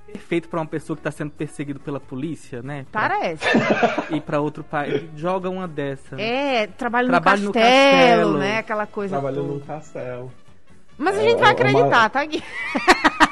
Perfeito 0.07 0.49
pra 0.49 0.61
uma 0.61 0.67
pessoa 0.67 0.97
que 0.97 1.03
tá 1.03 1.11
sendo 1.11 1.33
perseguido 1.33 1.81
pela 1.81 1.99
polícia, 1.99 2.63
né? 2.63 2.87
Pra 2.93 3.09
Parece. 3.09 3.45
ir 4.15 4.21
pra 4.21 4.41
outro 4.41 4.63
país. 4.63 5.03
Joga 5.17 5.51
uma 5.51 5.67
dessa. 5.67 6.21
É, 6.21 6.69
trabalho, 6.69 7.09
Trabalho 7.09 7.41
no, 7.41 7.47
no 7.49 7.53
castelo, 7.53 7.73
castelo. 7.73 8.39
né? 8.39 8.59
Aquela 8.59 8.87
coisa 8.87 9.17
Trabalhando 9.17 9.47
toda. 9.47 9.55
num 9.59 9.61
castelo. 9.67 10.31
Mas 10.97 11.17
a 11.19 11.23
É, 11.23 11.29
gente 11.29 11.39
vai 11.41 11.49
é 11.49 11.53
acreditar, 11.53 11.85
uma- 12.01 12.11
tá, 12.11 12.25
Gui? 12.25 12.43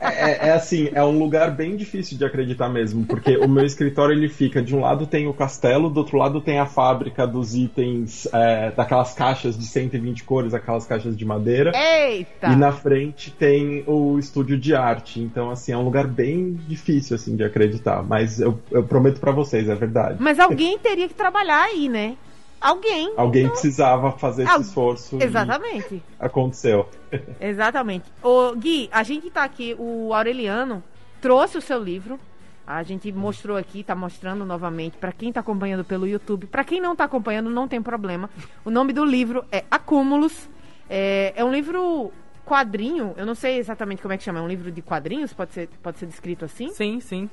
É, 0.00 0.30
é- 0.46 0.48
é 0.48 0.52
assim, 0.52 0.90
é 0.92 1.02
um 1.02 1.18
lugar 1.18 1.50
bem 1.50 1.76
difícil 1.76 2.16
de 2.18 2.24
acreditar 2.24 2.68
mesmo, 2.68 3.04
porque 3.06 3.36
o 3.38 3.48
meu 3.48 3.64
escritório 3.64 4.14
ele 4.14 4.28
fica 4.28 4.62
de 4.62 4.76
um 4.76 4.80
lado 4.80 5.06
tem 5.06 5.26
o 5.26 5.32
castelo, 5.32 5.88
do 5.88 5.98
outro 6.00 6.18
lado 6.18 6.40
tem 6.42 6.58
a 6.58 6.66
fábrica 6.66 7.26
dos 7.26 7.54
itens, 7.56 8.28
é, 8.32 8.70
daquelas 8.70 9.14
caixas 9.14 9.58
de 9.58 9.64
120 9.64 10.24
cores, 10.24 10.52
aquelas 10.54 10.86
caixas 10.86 11.16
de 11.16 11.24
madeira. 11.24 11.72
Eita! 11.74 12.48
E 12.48 12.56
na 12.56 12.70
frente 12.70 13.30
tem 13.32 13.82
o 13.86 14.18
estúdio 14.18 14.58
de 14.58 14.74
arte. 14.74 15.20
Então, 15.20 15.50
assim, 15.50 15.72
é 15.72 15.76
um 15.76 15.82
lugar 15.84 16.06
bem 16.06 16.52
difícil, 16.68 17.16
assim, 17.16 17.34
de 17.34 17.42
acreditar. 17.42 18.02
Mas 18.02 18.40
eu, 18.40 18.60
eu 18.70 18.84
prometo 18.84 19.20
pra 19.20 19.32
vocês, 19.32 19.68
é 19.68 19.74
verdade. 19.74 20.16
Mas 20.20 20.38
alguém 20.38 20.78
teria 20.78 21.08
que 21.08 21.14
trabalhar 21.14 21.62
aí, 21.64 21.88
né? 21.88 22.14
Alguém. 22.62 23.12
Alguém 23.16 23.48
precisava 23.48 24.12
fazer 24.12 24.44
esse 24.44 24.52
Al- 24.52 24.60
esforço 24.60 25.18
Exatamente. 25.20 25.94
e 25.96 26.02
aconteceu. 26.18 26.88
Exatamente. 27.40 28.04
Ô, 28.22 28.54
Gui, 28.54 28.88
a 28.92 29.02
gente 29.02 29.28
tá 29.30 29.42
aqui, 29.44 29.74
o 29.78 30.14
Aureliano 30.14 30.82
trouxe 31.20 31.58
o 31.58 31.60
seu 31.60 31.82
livro. 31.82 32.18
A 32.64 32.82
gente 32.84 33.10
mostrou 33.12 33.56
aqui, 33.56 33.82
tá 33.82 33.94
mostrando 33.94 34.44
novamente 34.44 34.96
para 34.96 35.10
quem 35.12 35.32
tá 35.32 35.40
acompanhando 35.40 35.84
pelo 35.84 36.06
YouTube. 36.06 36.46
Para 36.46 36.62
quem 36.62 36.80
não 36.80 36.94
tá 36.94 37.04
acompanhando, 37.04 37.50
não 37.50 37.66
tem 37.66 37.82
problema. 37.82 38.30
O 38.64 38.70
nome 38.70 38.92
do 38.92 39.04
livro 39.04 39.44
é 39.50 39.64
Acúmulos. 39.68 40.48
É, 40.88 41.32
é 41.34 41.44
um 41.44 41.52
livro 41.52 42.12
quadrinho, 42.46 43.14
eu 43.16 43.24
não 43.26 43.34
sei 43.34 43.58
exatamente 43.58 44.02
como 44.02 44.12
é 44.14 44.18
que 44.18 44.24
chama, 44.24 44.38
é 44.40 44.42
um 44.42 44.48
livro 44.48 44.70
de 44.70 44.82
quadrinhos, 44.82 45.32
pode 45.32 45.52
ser, 45.52 45.68
pode 45.82 45.98
ser 45.98 46.06
descrito 46.06 46.44
assim? 46.44 46.68
Sim, 46.70 47.00
sim. 47.00 47.30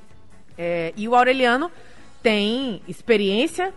É, 0.56 0.92
e 0.96 1.06
o 1.08 1.14
Aureliano 1.14 1.70
tem 2.22 2.80
experiência, 2.88 3.72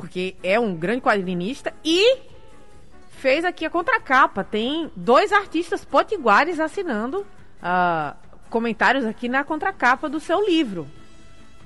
porque 0.00 0.34
é 0.42 0.58
um 0.58 0.74
grande 0.74 1.02
quadrinista, 1.02 1.72
e 1.84 2.18
fez 3.10 3.44
aqui 3.44 3.64
a 3.64 3.70
contracapa. 3.70 4.42
Tem 4.42 4.90
dois 4.96 5.30
artistas 5.30 5.84
potiguares 5.84 6.58
assinando 6.58 7.24
ah, 7.62 8.16
comentários 8.50 9.04
aqui 9.04 9.28
na 9.28 9.44
contracapa 9.44 10.08
do 10.08 10.18
seu 10.18 10.44
livro. 10.44 10.88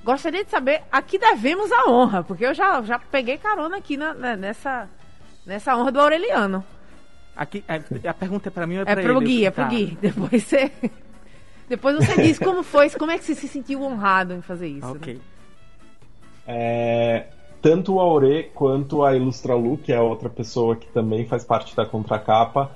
Gostaria 0.03 0.43
de 0.45 0.51
saber 0.51 0.83
a 0.91 1.01
que 1.01 1.17
devemos 1.17 1.71
a 1.71 1.89
honra, 1.89 2.23
porque 2.23 2.45
eu 2.45 2.53
já, 2.53 2.79
já 2.83 2.99
peguei 2.99 3.39
carona 3.39 3.77
aqui 3.77 3.97
na- 3.97 4.13
na- 4.13 4.35
nessa, 4.35 4.87
nessa 5.43 5.75
honra 5.75 5.91
do 5.91 5.99
Aureliano. 5.99 6.63
Aqui, 7.35 7.63
a, 7.67 8.09
a 8.11 8.13
pergunta 8.13 8.49
é 8.49 8.51
pra 8.51 8.67
mim 8.67 8.75
ou 8.75 8.81
é 8.81 8.91
É 8.91 8.93
pra 8.93 9.01
pro 9.03 9.17
ele? 9.17 9.25
Gui, 9.25 9.45
é 9.45 9.49
pro 9.51 9.63
Tá. 9.63 9.69
Gui. 9.69 9.97
Depois 9.99 10.43
você. 10.43 10.71
Depois 11.67 11.95
você 11.95 12.21
diz 12.21 12.37
como 12.37 12.61
foi, 12.61 12.91
como 12.91 13.09
é 13.11 13.17
que 13.17 13.23
você 13.25 13.33
se 13.33 13.47
sentiu 13.47 13.81
honrado 13.81 14.35
em 14.35 14.41
fazer 14.43 14.67
isso. 14.67 14.85
né? 14.85 14.91
Ok. 14.93 15.21
É, 16.47 17.27
tanto 17.61 17.95
o 17.95 17.99
Aure 17.99 18.51
quanto 18.53 19.03
a 19.03 19.15
Ilustralu, 19.15 19.77
que 19.77 19.91
é 19.91 19.99
outra 19.99 20.29
pessoa 20.29 20.75
que 20.75 20.87
também 20.87 21.25
faz 21.25 21.43
parte 21.43 21.75
da 21.75 21.85
contracapa, 21.85 22.71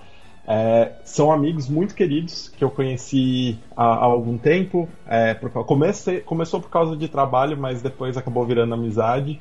é, 0.46 0.92
são 1.06 1.32
amigos 1.32 1.70
muito 1.70 1.96
queridos 1.96 2.50
que 2.50 2.64
eu 2.64 2.70
conheci 2.70 3.58
há, 3.76 3.86
há 3.86 4.04
algum 4.04 4.38
tempo. 4.38 4.90
É, 5.08 5.34
por, 5.34 5.50
comecei, 5.66 6.20
começou 6.20 6.60
por 6.60 6.70
causa 6.70 6.98
de 6.98 7.08
trabalho, 7.08 7.58
mas 7.58 7.82
depois 7.82 8.18
acabou 8.18 8.46
virando 8.46 8.74
amizade. 8.74 9.40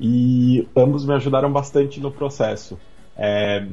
E 0.00 0.66
ambos 0.76 1.04
me 1.04 1.14
ajudaram 1.14 1.52
bastante 1.52 2.00
no 2.00 2.10
processo. 2.10 2.78
É, 3.16 3.66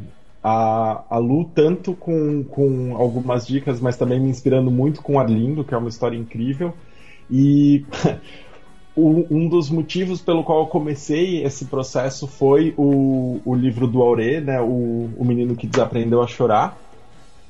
a, 0.44 1.04
a 1.10 1.18
Lu, 1.18 1.46
tanto 1.46 1.94
com, 1.94 2.44
com 2.44 2.96
algumas 2.98 3.48
dicas, 3.48 3.80
mas 3.80 3.96
também 3.96 4.20
me 4.20 4.30
inspirando 4.30 4.70
muito 4.70 5.02
com 5.02 5.20
Arlindo, 5.20 5.64
que 5.64 5.74
é 5.74 5.78
uma 5.78 5.90
história 5.90 6.18
incrível. 6.18 6.74
E 7.32 7.86
um 8.98 9.50
dos 9.50 9.70
motivos 9.70 10.22
pelo 10.22 10.44
qual 10.44 10.62
eu 10.62 10.68
comecei 10.68 11.44
esse 11.44 11.68
processo 11.68 12.28
foi 12.28 12.74
o, 12.78 13.42
o 13.46 13.56
livro 13.56 13.88
do 13.88 14.02
Auré, 14.02 14.40
né, 14.42 14.62
o, 14.62 15.14
o 15.18 15.25
Menino 15.25 15.56
que 15.56 15.68
Desaprendeu 15.68 16.22
a 16.22 16.28
Chorar. 16.28 16.82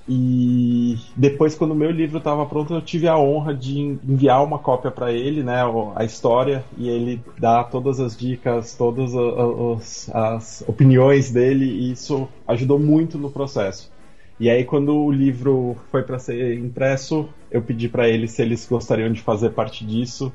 E 0.08 0.98
depois, 1.16 1.56
quando 1.56 1.72
o 1.72 1.75
meu 1.75 1.90
livro 1.90 2.20
estava 2.20 2.46
pronto, 2.46 2.74
eu 2.75 2.82
tive 2.82 3.08
a 3.08 3.18
honra 3.18 3.56
de 3.56 3.80
en- 3.80 4.00
enviar 4.04 4.44
uma 4.44 4.60
cópia 4.60 4.92
para 4.92 5.12
ele, 5.12 5.44
né, 5.44 5.56
a 5.96 6.04
história, 6.06 6.70
e 6.78 6.88
ele 6.90 7.25
dá 7.40 7.64
todas 7.64 8.00
as 8.00 8.16
dicas, 8.16 8.75
todas 8.75 9.16
a- 9.16 9.20
a- 9.20 9.48
os- 9.74 10.10
as 10.14 10.62
opiniões 10.68 11.32
dele, 11.32 11.66
e 11.66 11.92
isso 11.94 12.32
ajudou 12.48 12.78
muito 12.80 13.18
no 13.18 13.32
processo. 13.32 13.92
E 14.40 14.50
aí, 14.50 14.64
quando 14.66 14.96
o 14.96 15.12
livro 15.12 15.75
foi 15.90 16.04
para 16.04 16.20
ser 16.20 16.60
impresso, 16.60 17.34
eu 17.50 17.64
pedi 17.64 17.88
para 17.90 18.08
eles 18.08 18.32
se 18.34 18.42
eles 18.44 18.68
gostariam 18.68 19.12
de 19.12 19.22
fazer 19.22 19.52
parte 19.52 19.86
disso. 19.86 20.32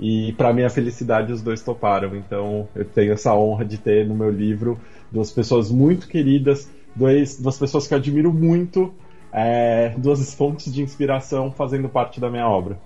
E 0.00 0.32
para 0.34 0.52
minha 0.52 0.70
felicidade, 0.70 1.32
os 1.32 1.42
dois 1.42 1.62
toparam. 1.62 2.14
Então, 2.14 2.68
eu 2.74 2.84
tenho 2.84 3.12
essa 3.12 3.34
honra 3.34 3.64
de 3.64 3.78
ter 3.78 4.06
no 4.06 4.14
meu 4.14 4.30
livro 4.30 4.78
duas 5.10 5.30
pessoas 5.30 5.70
muito 5.70 6.06
queridas, 6.06 6.70
dois, 6.94 7.40
duas 7.40 7.58
pessoas 7.58 7.86
que 7.86 7.94
eu 7.94 7.98
admiro 7.98 8.32
muito, 8.32 8.94
é, 9.32 9.94
duas 9.98 10.34
fontes 10.34 10.72
de 10.72 10.82
inspiração 10.82 11.50
fazendo 11.50 11.88
parte 11.88 12.20
da 12.20 12.30
minha 12.30 12.48
obra. 12.48 12.78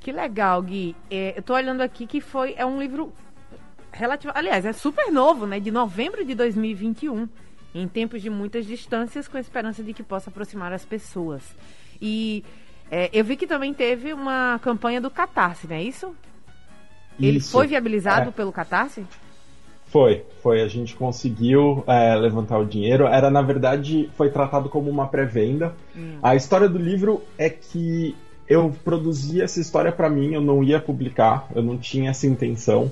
Que 0.00 0.10
legal, 0.10 0.62
Gui. 0.62 0.96
É, 1.10 1.34
eu 1.36 1.42
tô 1.42 1.54
olhando 1.54 1.80
aqui 1.80 2.06
que 2.06 2.20
foi 2.20 2.54
é 2.56 2.66
um 2.66 2.80
livro 2.80 3.12
relativo, 3.92 4.32
aliás, 4.34 4.64
é 4.64 4.72
super 4.72 5.12
novo, 5.12 5.46
né, 5.46 5.60
de 5.60 5.70
novembro 5.70 6.24
de 6.24 6.34
2021, 6.34 7.28
em 7.74 7.86
tempos 7.86 8.22
de 8.22 8.30
muitas 8.30 8.66
distâncias, 8.66 9.28
com 9.28 9.36
a 9.36 9.40
esperança 9.40 9.82
de 9.82 9.92
que 9.92 10.02
possa 10.02 10.30
aproximar 10.30 10.72
as 10.72 10.84
pessoas. 10.84 11.42
E 12.00 12.42
é, 12.94 13.08
eu 13.10 13.24
vi 13.24 13.36
que 13.36 13.46
também 13.46 13.72
teve 13.72 14.12
uma 14.12 14.60
campanha 14.62 15.00
do 15.00 15.10
Catarse, 15.10 15.66
não 15.66 15.76
é 15.76 15.82
isso? 15.82 16.14
Ele 17.18 17.38
Isso. 17.38 17.52
foi 17.52 17.66
viabilizado 17.66 18.28
É. 18.28 18.32
pelo 18.32 18.52
Catarse? 18.52 19.04
Foi, 19.86 20.24
foi. 20.42 20.62
A 20.62 20.68
gente 20.68 20.94
conseguiu 20.94 21.84
é, 21.86 22.14
levantar 22.14 22.58
o 22.58 22.66
dinheiro. 22.66 23.06
Era, 23.06 23.30
na 23.30 23.40
verdade, 23.42 24.10
foi 24.14 24.30
tratado 24.30 24.68
como 24.68 24.90
uma 24.90 25.06
pré-venda. 25.06 25.74
A 26.22 26.34
história 26.34 26.68
do 26.68 26.78
livro 26.78 27.22
é 27.38 27.48
que 27.48 28.14
eu 28.48 28.74
produzi 28.84 29.40
essa 29.40 29.60
história 29.60 29.92
para 29.92 30.10
mim, 30.10 30.34
eu 30.34 30.40
não 30.40 30.62
ia 30.62 30.80
publicar, 30.80 31.46
eu 31.54 31.62
não 31.62 31.78
tinha 31.78 32.10
essa 32.10 32.26
intenção. 32.26 32.90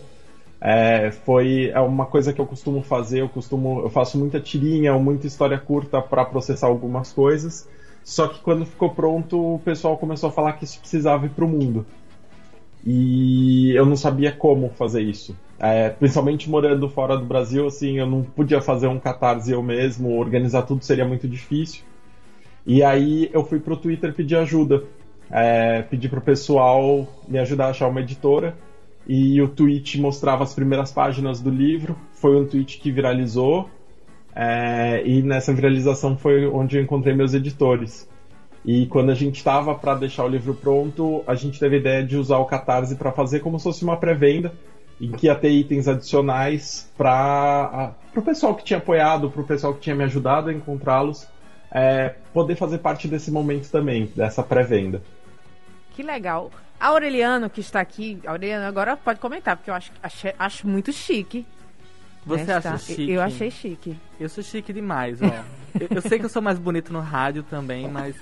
É, 0.60 1.10
foi 1.10 1.70
é 1.74 1.80
uma 1.80 2.06
coisa 2.06 2.32
que 2.32 2.40
eu 2.40 2.46
costumo 2.46 2.82
fazer, 2.82 3.20
eu 3.20 3.28
costumo, 3.28 3.80
eu 3.80 3.90
faço 3.90 4.18
muita 4.18 4.38
tirinha 4.40 4.94
ou 4.94 5.00
muita 5.00 5.26
história 5.26 5.58
curta 5.58 6.00
para 6.02 6.24
processar 6.24 6.66
algumas 6.66 7.12
coisas. 7.12 7.66
Só 8.10 8.26
que 8.26 8.40
quando 8.40 8.66
ficou 8.66 8.90
pronto, 8.90 9.54
o 9.54 9.60
pessoal 9.60 9.96
começou 9.96 10.30
a 10.30 10.32
falar 10.32 10.54
que 10.54 10.64
isso 10.64 10.80
precisava 10.80 11.26
ir 11.26 11.28
pro 11.28 11.46
mundo. 11.46 11.86
E 12.84 13.70
eu 13.70 13.86
não 13.86 13.94
sabia 13.94 14.32
como 14.32 14.68
fazer 14.70 15.00
isso. 15.00 15.38
É, 15.60 15.90
principalmente 15.90 16.50
morando 16.50 16.88
fora 16.88 17.16
do 17.16 17.24
Brasil, 17.24 17.68
assim, 17.68 18.00
eu 18.00 18.06
não 18.06 18.24
podia 18.24 18.60
fazer 18.60 18.88
um 18.88 18.98
catarse 18.98 19.52
eu 19.52 19.62
mesmo, 19.62 20.18
organizar 20.18 20.62
tudo 20.62 20.84
seria 20.84 21.04
muito 21.04 21.28
difícil. 21.28 21.84
E 22.66 22.82
aí 22.82 23.30
eu 23.32 23.44
fui 23.44 23.60
pro 23.60 23.76
Twitter 23.76 24.12
pedir 24.12 24.34
ajuda. 24.34 24.82
É, 25.30 25.82
pedi 25.82 26.08
pro 26.08 26.20
pessoal 26.20 27.06
me 27.28 27.38
ajudar 27.38 27.66
a 27.66 27.70
achar 27.70 27.86
uma 27.86 28.00
editora. 28.00 28.56
E 29.06 29.40
o 29.40 29.46
tweet 29.46 30.00
mostrava 30.00 30.42
as 30.42 30.52
primeiras 30.52 30.90
páginas 30.90 31.40
do 31.40 31.48
livro. 31.48 31.96
Foi 32.14 32.34
um 32.36 32.44
tweet 32.44 32.80
que 32.80 32.90
viralizou. 32.90 33.70
É, 34.42 35.02
e 35.04 35.20
nessa 35.20 35.52
viralização 35.52 36.16
foi 36.16 36.46
onde 36.46 36.78
eu 36.78 36.82
encontrei 36.82 37.14
meus 37.14 37.34
editores. 37.34 38.08
E 38.64 38.86
quando 38.86 39.10
a 39.10 39.14
gente 39.14 39.36
estava 39.36 39.74
para 39.74 39.94
deixar 39.96 40.24
o 40.24 40.28
livro 40.28 40.54
pronto, 40.54 41.22
a 41.26 41.34
gente 41.34 41.60
teve 41.60 41.76
a 41.76 41.78
ideia 41.78 42.02
de 42.02 42.16
usar 42.16 42.38
o 42.38 42.46
Catarse 42.46 42.96
para 42.96 43.12
fazer 43.12 43.40
como 43.40 43.58
se 43.58 43.64
fosse 43.64 43.84
uma 43.84 43.98
pré-venda, 43.98 44.50
em 44.98 45.10
que 45.12 45.26
ia 45.26 45.34
ter 45.34 45.50
itens 45.50 45.86
adicionais 45.86 46.90
para 46.96 47.94
o 48.16 48.22
pessoal 48.22 48.54
que 48.54 48.64
tinha 48.64 48.78
apoiado, 48.78 49.30
para 49.30 49.42
o 49.42 49.46
pessoal 49.46 49.74
que 49.74 49.80
tinha 49.80 49.94
me 49.94 50.04
ajudado 50.04 50.48
a 50.48 50.54
encontrá-los, 50.54 51.26
é, 51.70 52.14
poder 52.32 52.56
fazer 52.56 52.78
parte 52.78 53.06
desse 53.08 53.30
momento 53.30 53.70
também, 53.70 54.10
dessa 54.16 54.42
pré-venda. 54.42 55.02
Que 55.94 56.02
legal. 56.02 56.50
A 56.78 56.86
Aureliano, 56.88 57.50
que 57.50 57.60
está 57.60 57.78
aqui, 57.80 58.18
Aureliano, 58.26 58.64
agora 58.66 58.96
pode 58.96 59.20
comentar, 59.20 59.54
porque 59.56 59.70
eu 59.70 59.74
acho, 59.74 59.92
achei- 60.02 60.34
acho 60.38 60.66
muito 60.66 60.90
chique. 60.94 61.44
Você 62.26 62.44
né, 62.44 62.54
acha 62.54 62.70
tá? 62.72 62.78
chique? 62.78 63.10
Eu 63.10 63.22
achei 63.22 63.50
chique. 63.50 63.96
Eu 64.18 64.28
sou 64.28 64.42
chique 64.44 64.72
demais, 64.72 65.20
ó. 65.22 65.26
eu, 65.80 65.88
eu 65.90 66.02
sei 66.02 66.18
que 66.18 66.24
eu 66.24 66.28
sou 66.28 66.42
mais 66.42 66.58
bonito 66.58 66.92
no 66.92 67.00
rádio 67.00 67.42
também, 67.42 67.88
mas 67.88 68.14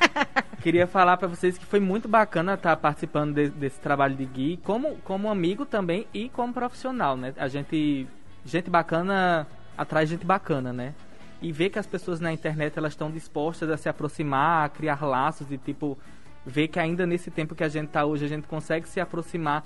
queria 0.62 0.86
falar 0.86 1.16
pra 1.16 1.28
vocês 1.28 1.58
que 1.58 1.64
foi 1.66 1.80
muito 1.80 2.08
bacana 2.08 2.54
estar 2.54 2.76
participando 2.76 3.34
de- 3.34 3.50
desse 3.50 3.80
trabalho 3.80 4.14
de 4.14 4.24
Gui, 4.24 4.60
como, 4.62 4.96
como 4.98 5.28
amigo 5.30 5.64
também 5.66 6.06
e 6.14 6.28
como 6.28 6.52
profissional, 6.52 7.16
né? 7.16 7.34
A 7.36 7.48
gente, 7.48 8.06
gente 8.44 8.70
bacana 8.70 9.46
atrai 9.76 10.06
gente 10.06 10.24
bacana, 10.24 10.72
né? 10.72 10.94
E 11.40 11.50
ver 11.50 11.70
que 11.70 11.78
as 11.78 11.86
pessoas 11.86 12.20
na 12.20 12.32
internet 12.32 12.78
elas 12.78 12.92
estão 12.92 13.10
dispostas 13.10 13.68
a 13.70 13.76
se 13.76 13.88
aproximar, 13.88 14.66
a 14.66 14.68
criar 14.68 15.02
laços 15.04 15.50
e 15.50 15.58
tipo 15.58 15.98
ver 16.46 16.68
que 16.68 16.78
ainda 16.78 17.06
nesse 17.06 17.30
tempo 17.30 17.54
que 17.54 17.64
a 17.64 17.68
gente 17.68 17.88
tá 17.88 18.04
hoje 18.04 18.24
a 18.24 18.28
gente 18.28 18.46
consegue 18.46 18.88
se 18.88 19.00
aproximar 19.00 19.64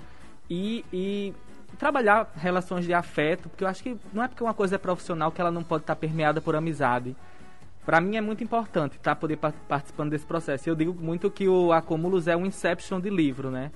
e, 0.49 0.83
e 0.91 1.33
trabalhar 1.77 2.31
relações 2.35 2.85
de 2.85 2.93
afeto, 2.93 3.49
porque 3.49 3.63
eu 3.63 3.67
acho 3.67 3.83
que 3.83 3.97
não 4.13 4.23
é 4.23 4.27
porque 4.27 4.43
uma 4.43 4.53
coisa 4.53 4.75
é 4.75 4.77
profissional 4.77 5.31
que 5.31 5.41
ela 5.41 5.51
não 5.51 5.63
pode 5.63 5.83
estar 5.83 5.95
permeada 5.95 6.41
por 6.41 6.55
amizade. 6.55 7.15
para 7.85 8.01
mim 8.01 8.17
é 8.17 8.21
muito 8.21 8.43
importante 8.43 8.99
tá 8.99 9.15
poder 9.15 9.37
participando 9.37 10.09
desse 10.09 10.25
processo. 10.25 10.69
Eu 10.69 10.75
digo 10.75 10.93
muito 10.93 11.29
que 11.31 11.47
o 11.47 11.71
Acúmulos 11.71 12.27
é 12.27 12.35
um 12.35 12.45
inception 12.45 12.99
de 12.99 13.09
livro, 13.09 13.49
né? 13.49 13.71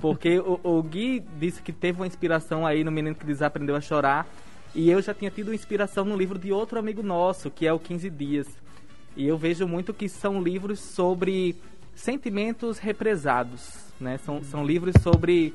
Porque 0.00 0.38
o, 0.38 0.60
o, 0.62 0.82
Gui 0.82 1.24
disse 1.38 1.62
que 1.62 1.72
teve 1.72 2.00
uma 2.00 2.06
inspiração 2.06 2.66
aí 2.66 2.84
no 2.84 2.92
Menino 2.92 3.14
que 3.14 3.24
Desaprendeu 3.24 3.74
a 3.74 3.80
Chorar. 3.80 4.26
E 4.74 4.88
eu 4.88 5.02
já 5.02 5.12
tinha 5.12 5.30
tido 5.30 5.52
inspiração 5.52 6.04
no 6.04 6.16
livro 6.16 6.38
de 6.38 6.52
outro 6.52 6.78
amigo 6.78 7.02
nosso, 7.02 7.50
que 7.50 7.66
é 7.66 7.72
o 7.72 7.78
15 7.78 8.08
Dias. 8.10 8.46
E 9.16 9.26
eu 9.26 9.36
vejo 9.36 9.66
muito 9.66 9.92
que 9.92 10.08
são 10.08 10.40
livros 10.40 10.78
sobre 10.78 11.56
sentimentos 11.94 12.78
represados, 12.78 13.92
né? 14.00 14.18
São, 14.18 14.42
são 14.44 14.64
livros 14.64 14.94
sobre 15.02 15.54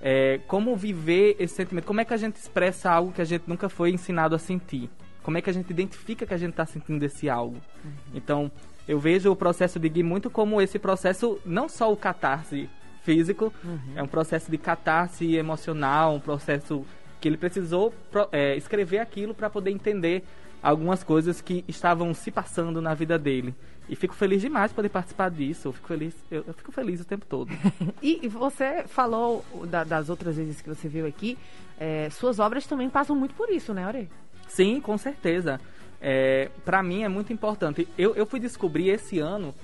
é, 0.00 0.40
como 0.46 0.76
viver 0.76 1.36
esse 1.38 1.54
sentimento, 1.54 1.84
como 1.84 2.00
é 2.00 2.04
que 2.04 2.14
a 2.14 2.16
gente 2.16 2.36
expressa 2.36 2.90
algo 2.90 3.12
que 3.12 3.22
a 3.22 3.24
gente 3.24 3.44
nunca 3.46 3.68
foi 3.68 3.90
ensinado 3.90 4.34
a 4.34 4.38
sentir. 4.38 4.90
Como 5.22 5.36
é 5.36 5.42
que 5.42 5.50
a 5.50 5.52
gente 5.52 5.70
identifica 5.70 6.24
que 6.24 6.34
a 6.34 6.36
gente 6.36 6.50
está 6.50 6.64
sentindo 6.64 7.02
esse 7.02 7.28
algo. 7.28 7.56
Uhum. 7.84 7.90
Então, 8.14 8.52
eu 8.86 9.00
vejo 9.00 9.30
o 9.32 9.34
processo 9.34 9.80
de 9.80 9.88
Gui 9.88 10.02
muito 10.02 10.30
como 10.30 10.62
esse 10.62 10.78
processo, 10.78 11.40
não 11.44 11.68
só 11.68 11.92
o 11.92 11.96
catarse 11.96 12.70
físico, 13.02 13.52
uhum. 13.64 13.78
é 13.96 14.02
um 14.02 14.06
processo 14.06 14.50
de 14.50 14.58
catarse 14.58 15.34
emocional, 15.34 16.14
um 16.14 16.20
processo 16.20 16.84
que 17.20 17.28
ele 17.28 17.36
precisou 17.36 17.92
é, 18.30 18.56
escrever 18.56 18.98
aquilo 18.98 19.34
para 19.34 19.50
poder 19.50 19.70
entender 19.70 20.22
algumas 20.62 21.02
coisas 21.02 21.40
que 21.40 21.64
estavam 21.66 22.12
se 22.14 22.30
passando 22.30 22.80
na 22.80 22.94
vida 22.94 23.18
dele. 23.18 23.54
E 23.88 23.94
fico 23.94 24.14
feliz 24.14 24.40
demais 24.40 24.70
de 24.70 24.74
poder 24.74 24.88
participar 24.88 25.30
disso. 25.30 25.68
Eu 25.68 25.72
fico 25.72 25.88
feliz, 25.88 26.14
eu, 26.30 26.44
eu 26.46 26.54
fico 26.54 26.72
feliz 26.72 27.00
o 27.00 27.04
tempo 27.04 27.24
todo. 27.26 27.50
e, 28.02 28.20
e, 28.22 28.28
você 28.28 28.84
falou 28.86 29.44
da, 29.68 29.84
das 29.84 30.08
outras 30.08 30.36
vezes 30.36 30.60
que 30.60 30.68
você 30.68 30.88
veio 30.88 31.06
aqui, 31.06 31.38
é, 31.78 32.10
suas 32.10 32.38
obras 32.38 32.66
também 32.66 32.90
passam 32.90 33.14
muito 33.14 33.34
por 33.34 33.48
isso, 33.50 33.72
né, 33.72 33.86
Ore? 33.86 34.08
Sim, 34.48 34.80
com 34.80 34.98
certeza. 34.98 35.60
É, 36.00 36.50
para 36.64 36.82
mim 36.82 37.04
é 37.04 37.08
muito 37.08 37.32
importante. 37.32 37.88
Eu, 37.96 38.14
eu 38.14 38.26
fui 38.26 38.40
descobrir 38.40 38.88
esse 38.88 39.18
ano 39.18 39.54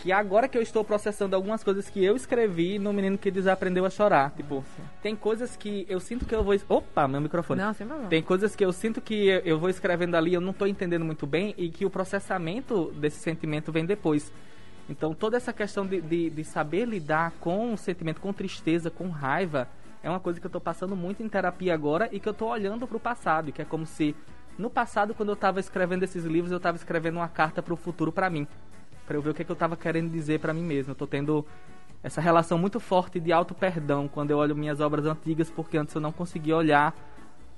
que 0.00 0.10
agora 0.10 0.48
que 0.48 0.56
eu 0.56 0.62
estou 0.62 0.82
processando 0.82 1.36
algumas 1.36 1.62
coisas 1.62 1.90
que 1.90 2.02
eu 2.02 2.16
escrevi 2.16 2.78
no 2.78 2.90
Menino 2.90 3.18
que 3.18 3.30
Desaprendeu 3.30 3.84
a 3.84 3.90
Chorar. 3.90 4.30
Tipo, 4.30 4.64
tem 5.02 5.14
coisas 5.14 5.56
que 5.56 5.84
eu 5.90 6.00
sinto 6.00 6.24
que 6.24 6.34
eu 6.34 6.42
vou. 6.42 6.58
Opa, 6.68 7.06
meu 7.06 7.20
microfone. 7.20 7.60
Não, 7.60 7.74
sem 7.74 7.86
problema. 7.86 8.08
Tem 8.08 8.22
coisas 8.22 8.56
que 8.56 8.64
eu 8.64 8.72
sinto 8.72 9.00
que 9.02 9.26
eu 9.44 9.58
vou 9.58 9.68
escrevendo 9.68 10.14
ali, 10.14 10.32
eu 10.32 10.40
não 10.40 10.52
estou 10.52 10.66
entendendo 10.66 11.04
muito 11.04 11.26
bem 11.26 11.54
e 11.56 11.68
que 11.68 11.84
o 11.84 11.90
processamento 11.90 12.90
desse 12.92 13.18
sentimento 13.18 13.70
vem 13.70 13.84
depois. 13.84 14.32
Então, 14.88 15.14
toda 15.14 15.36
essa 15.36 15.52
questão 15.52 15.86
de, 15.86 16.00
de, 16.00 16.30
de 16.30 16.44
saber 16.44 16.86
lidar 16.86 17.32
com 17.38 17.74
o 17.74 17.76
sentimento, 17.76 18.22
com 18.22 18.32
tristeza, 18.32 18.90
com 18.90 19.10
raiva, 19.10 19.68
é 20.02 20.08
uma 20.08 20.18
coisa 20.18 20.40
que 20.40 20.46
eu 20.46 20.48
estou 20.48 20.62
passando 20.62 20.96
muito 20.96 21.22
em 21.22 21.28
terapia 21.28 21.74
agora 21.74 22.08
e 22.10 22.18
que 22.18 22.26
eu 22.26 22.32
estou 22.32 22.48
olhando 22.48 22.88
para 22.88 22.96
o 22.96 23.00
passado, 23.00 23.52
que 23.52 23.60
é 23.60 23.66
como 23.66 23.84
se 23.84 24.16
no 24.58 24.70
passado, 24.70 25.14
quando 25.14 25.28
eu 25.28 25.34
estava 25.34 25.60
escrevendo 25.60 26.02
esses 26.02 26.24
livros, 26.24 26.50
eu 26.50 26.56
estava 26.56 26.76
escrevendo 26.76 27.16
uma 27.16 27.28
carta 27.28 27.62
para 27.62 27.72
o 27.72 27.76
futuro 27.76 28.10
para 28.10 28.28
mim 28.28 28.46
para 29.10 29.16
eu 29.16 29.22
ver 29.22 29.30
o 29.30 29.34
que, 29.34 29.42
é 29.42 29.44
que 29.44 29.50
eu 29.50 29.54
estava 29.54 29.76
querendo 29.76 30.08
dizer 30.08 30.38
para 30.38 30.54
mim 30.54 30.62
mesmo. 30.62 30.92
Eu 30.92 30.94
tô 30.94 31.04
tendo 31.04 31.44
essa 32.00 32.20
relação 32.20 32.56
muito 32.56 32.78
forte 32.78 33.18
de 33.18 33.32
auto 33.32 33.52
perdão 33.56 34.06
quando 34.06 34.30
eu 34.30 34.38
olho 34.38 34.54
minhas 34.54 34.78
obras 34.78 35.04
antigas, 35.04 35.50
porque 35.50 35.76
antes 35.76 35.92
eu 35.92 36.00
não 36.00 36.12
conseguia 36.12 36.54
olhar 36.54 36.94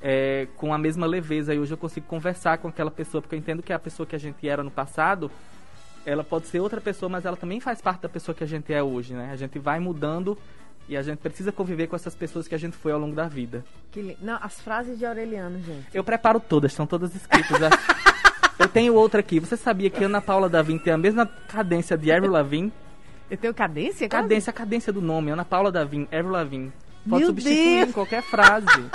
é, 0.00 0.48
com 0.56 0.72
a 0.72 0.78
mesma 0.78 1.04
leveza 1.04 1.52
e 1.52 1.58
hoje 1.58 1.74
eu 1.74 1.76
consigo 1.76 2.06
conversar 2.06 2.56
com 2.56 2.68
aquela 2.68 2.90
pessoa, 2.90 3.20
porque 3.20 3.34
eu 3.34 3.38
entendo 3.38 3.62
que 3.62 3.70
a 3.70 3.78
pessoa 3.78 4.06
que 4.06 4.16
a 4.16 4.18
gente 4.18 4.48
era 4.48 4.62
no 4.62 4.70
passado, 4.70 5.30
ela 6.06 6.24
pode 6.24 6.46
ser 6.46 6.58
outra 6.60 6.80
pessoa, 6.80 7.10
mas 7.10 7.26
ela 7.26 7.36
também 7.36 7.60
faz 7.60 7.82
parte 7.82 8.00
da 8.00 8.08
pessoa 8.08 8.34
que 8.34 8.42
a 8.42 8.48
gente 8.48 8.72
é 8.72 8.82
hoje, 8.82 9.12
né? 9.12 9.28
A 9.30 9.36
gente 9.36 9.58
vai 9.58 9.78
mudando 9.78 10.38
e 10.88 10.96
a 10.96 11.02
gente 11.02 11.18
precisa 11.18 11.52
conviver 11.52 11.86
com 11.86 11.96
essas 11.96 12.14
pessoas 12.14 12.48
que 12.48 12.54
a 12.54 12.58
gente 12.58 12.78
foi 12.78 12.92
ao 12.92 12.98
longo 12.98 13.14
da 13.14 13.28
vida. 13.28 13.62
Que, 13.90 14.16
não, 14.22 14.38
as 14.40 14.58
frases 14.58 14.98
de 14.98 15.04
Aureliano, 15.04 15.60
gente. 15.60 15.88
Eu 15.92 16.02
preparo 16.02 16.40
todas, 16.40 16.72
estão 16.72 16.86
todas 16.86 17.14
escritas. 17.14 17.58
Eu 18.62 18.68
tenho 18.68 18.94
outra 18.94 19.18
aqui. 19.18 19.40
Você 19.40 19.56
sabia 19.56 19.90
que 19.90 20.04
Ana 20.04 20.20
Paula 20.20 20.48
Davin 20.48 20.78
tem 20.78 20.92
a 20.92 20.96
mesma 20.96 21.26
cadência 21.48 21.98
de 21.98 22.12
Avril 22.12 22.30
Lavigne? 22.30 22.72
Eu 23.28 23.36
tenho 23.36 23.52
cadência? 23.52 24.08
Cadência, 24.08 24.50
a 24.50 24.54
cadência 24.54 24.92
do 24.92 25.00
nome. 25.02 25.32
Ana 25.32 25.44
Paula 25.44 25.72
Davin, 25.72 26.06
Avril 26.12 26.30
Lavigne. 26.30 26.72
Pode 27.08 27.22
Meu 27.22 27.26
substituir 27.30 27.78
Deus. 27.78 27.88
em 27.88 27.92
qualquer 27.92 28.22
frase. 28.22 28.66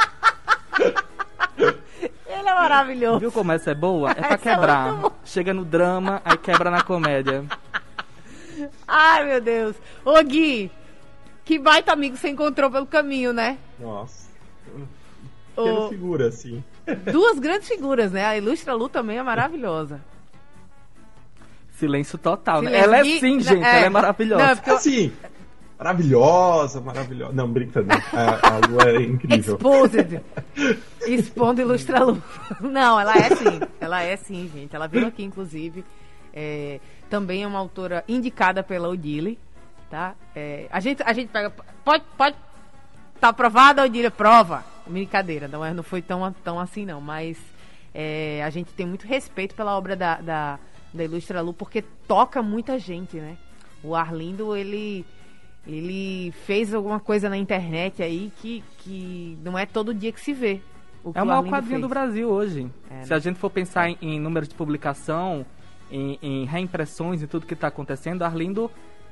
Ele 1.59 2.47
é 2.47 2.53
maravilhoso. 2.53 3.19
Viu 3.19 3.31
como 3.31 3.51
essa 3.51 3.71
é 3.71 3.75
boa? 3.75 4.11
É 4.11 4.13
pra 4.13 4.25
essa 4.27 4.35
é 4.35 4.37
quebrar. 4.37 5.05
É 5.05 5.11
Chega 5.25 5.53
no 5.53 5.65
drama, 5.65 6.21
aí 6.23 6.37
quebra 6.37 6.71
na 6.71 6.81
comédia. 6.81 7.43
Ai, 8.87 9.25
meu 9.25 9.41
Deus. 9.41 9.75
Ô, 10.05 10.13
Gui, 10.23 10.71
que 11.43 11.59
baita 11.59 11.91
amigo 11.91 12.15
você 12.15 12.29
encontrou 12.29 12.71
pelo 12.71 12.85
caminho, 12.85 13.33
né? 13.33 13.57
Nossa. 13.77 14.26
Pequena 15.63 15.89
figura, 15.89 16.27
assim. 16.27 16.63
Duas 17.11 17.39
grandes 17.39 17.67
figuras, 17.67 18.11
né? 18.11 18.25
A 18.25 18.37
Ilustra 18.37 18.73
Lu 18.73 18.87
também 18.87 19.17
é 19.17 19.23
maravilhosa. 19.23 19.99
Silêncio 21.71 22.17
total, 22.17 22.61
né? 22.61 22.69
Silêncio. 22.69 22.91
né? 22.91 22.97
Ela 22.97 23.07
é 23.07 23.19
sim, 23.19 23.39
gente, 23.39 23.63
é. 23.63 23.77
ela 23.77 23.85
é 23.85 23.89
maravilhosa. 23.89 24.43
Não, 24.43 24.51
é 24.51 24.55
porque. 24.55 24.69
Assim, 24.71 25.13
maravilhosa, 25.77 26.81
maravilhosa. 26.81 27.33
Não, 27.33 27.51
brincando. 27.51 27.87
A, 27.91 28.55
a 28.55 28.67
Lu 28.67 28.81
é 28.81 29.01
incrível. 29.03 29.55
Exposed. 29.55 30.21
Expondo 31.05 31.61
Ilustra 31.61 32.03
Lu. 32.03 32.21
Não, 32.61 32.99
ela 32.99 33.15
é 33.15 33.35
sim. 33.35 33.59
Ela 33.79 34.03
é 34.03 34.15
sim, 34.15 34.49
gente. 34.53 34.75
Ela 34.75 34.87
veio 34.87 35.07
aqui, 35.07 35.23
inclusive. 35.23 35.83
É, 36.33 36.79
também 37.09 37.43
é 37.43 37.47
uma 37.47 37.59
autora 37.59 38.03
indicada 38.07 38.61
pela 38.61 38.89
Odile, 38.89 39.39
tá? 39.89 40.13
É, 40.35 40.67
a, 40.69 40.79
gente, 40.79 41.01
a 41.03 41.13
gente 41.13 41.29
pega... 41.29 41.51
Pode, 41.83 42.03
pode... 42.15 42.35
Tá 43.19 43.29
aprovada, 43.29 43.83
Odile? 43.83 44.09
Prova. 44.09 44.63
Brincadeira, 44.87 45.47
não, 45.47 45.63
é, 45.63 45.73
não 45.73 45.83
foi 45.83 46.01
tão, 46.01 46.31
tão 46.43 46.59
assim 46.59 46.85
não, 46.85 47.01
mas 47.01 47.37
é, 47.93 48.43
a 48.43 48.49
gente 48.49 48.71
tem 48.73 48.85
muito 48.85 49.07
respeito 49.07 49.55
pela 49.55 49.75
obra 49.77 49.95
da, 49.95 50.15
da, 50.21 50.59
da 50.93 51.03
Ilustra 51.03 51.41
Lu, 51.41 51.53
porque 51.53 51.83
toca 52.07 52.41
muita 52.41 52.77
gente, 52.77 53.17
né? 53.17 53.37
O 53.83 53.95
Arlindo, 53.95 54.55
ele, 54.55 55.05
ele 55.65 56.31
fez 56.45 56.73
alguma 56.73 56.99
coisa 56.99 57.29
na 57.29 57.37
internet 57.37 58.01
aí 58.01 58.31
que, 58.41 58.63
que 58.79 59.37
não 59.43 59.57
é 59.57 59.65
todo 59.65 59.93
dia 59.93 60.11
que 60.11 60.21
se 60.21 60.33
vê. 60.33 60.61
é 61.13 61.21
o 61.21 61.25
maior 61.25 61.43
quadrinho 61.43 61.79
fez. 61.79 61.81
do 61.81 61.89
Brasil 61.89 62.29
hoje. 62.29 62.71
É, 62.89 63.03
Se 63.03 63.09
né? 63.11 63.15
a 63.15 63.19
gente 63.19 63.39
for 63.39 63.49
pensar 63.49 63.89
em, 63.89 63.97
em 64.01 64.19
número 64.19 64.47
de 64.47 64.55
publicação, 64.55 65.45
em, 65.91 66.17
em 66.21 66.45
reimpressões 66.45 67.21
e 67.21 67.27
tudo 67.27 67.45
que 67.45 67.53
está 67.53 67.67
acontecendo, 67.67 68.23
Arlindo 68.23 68.69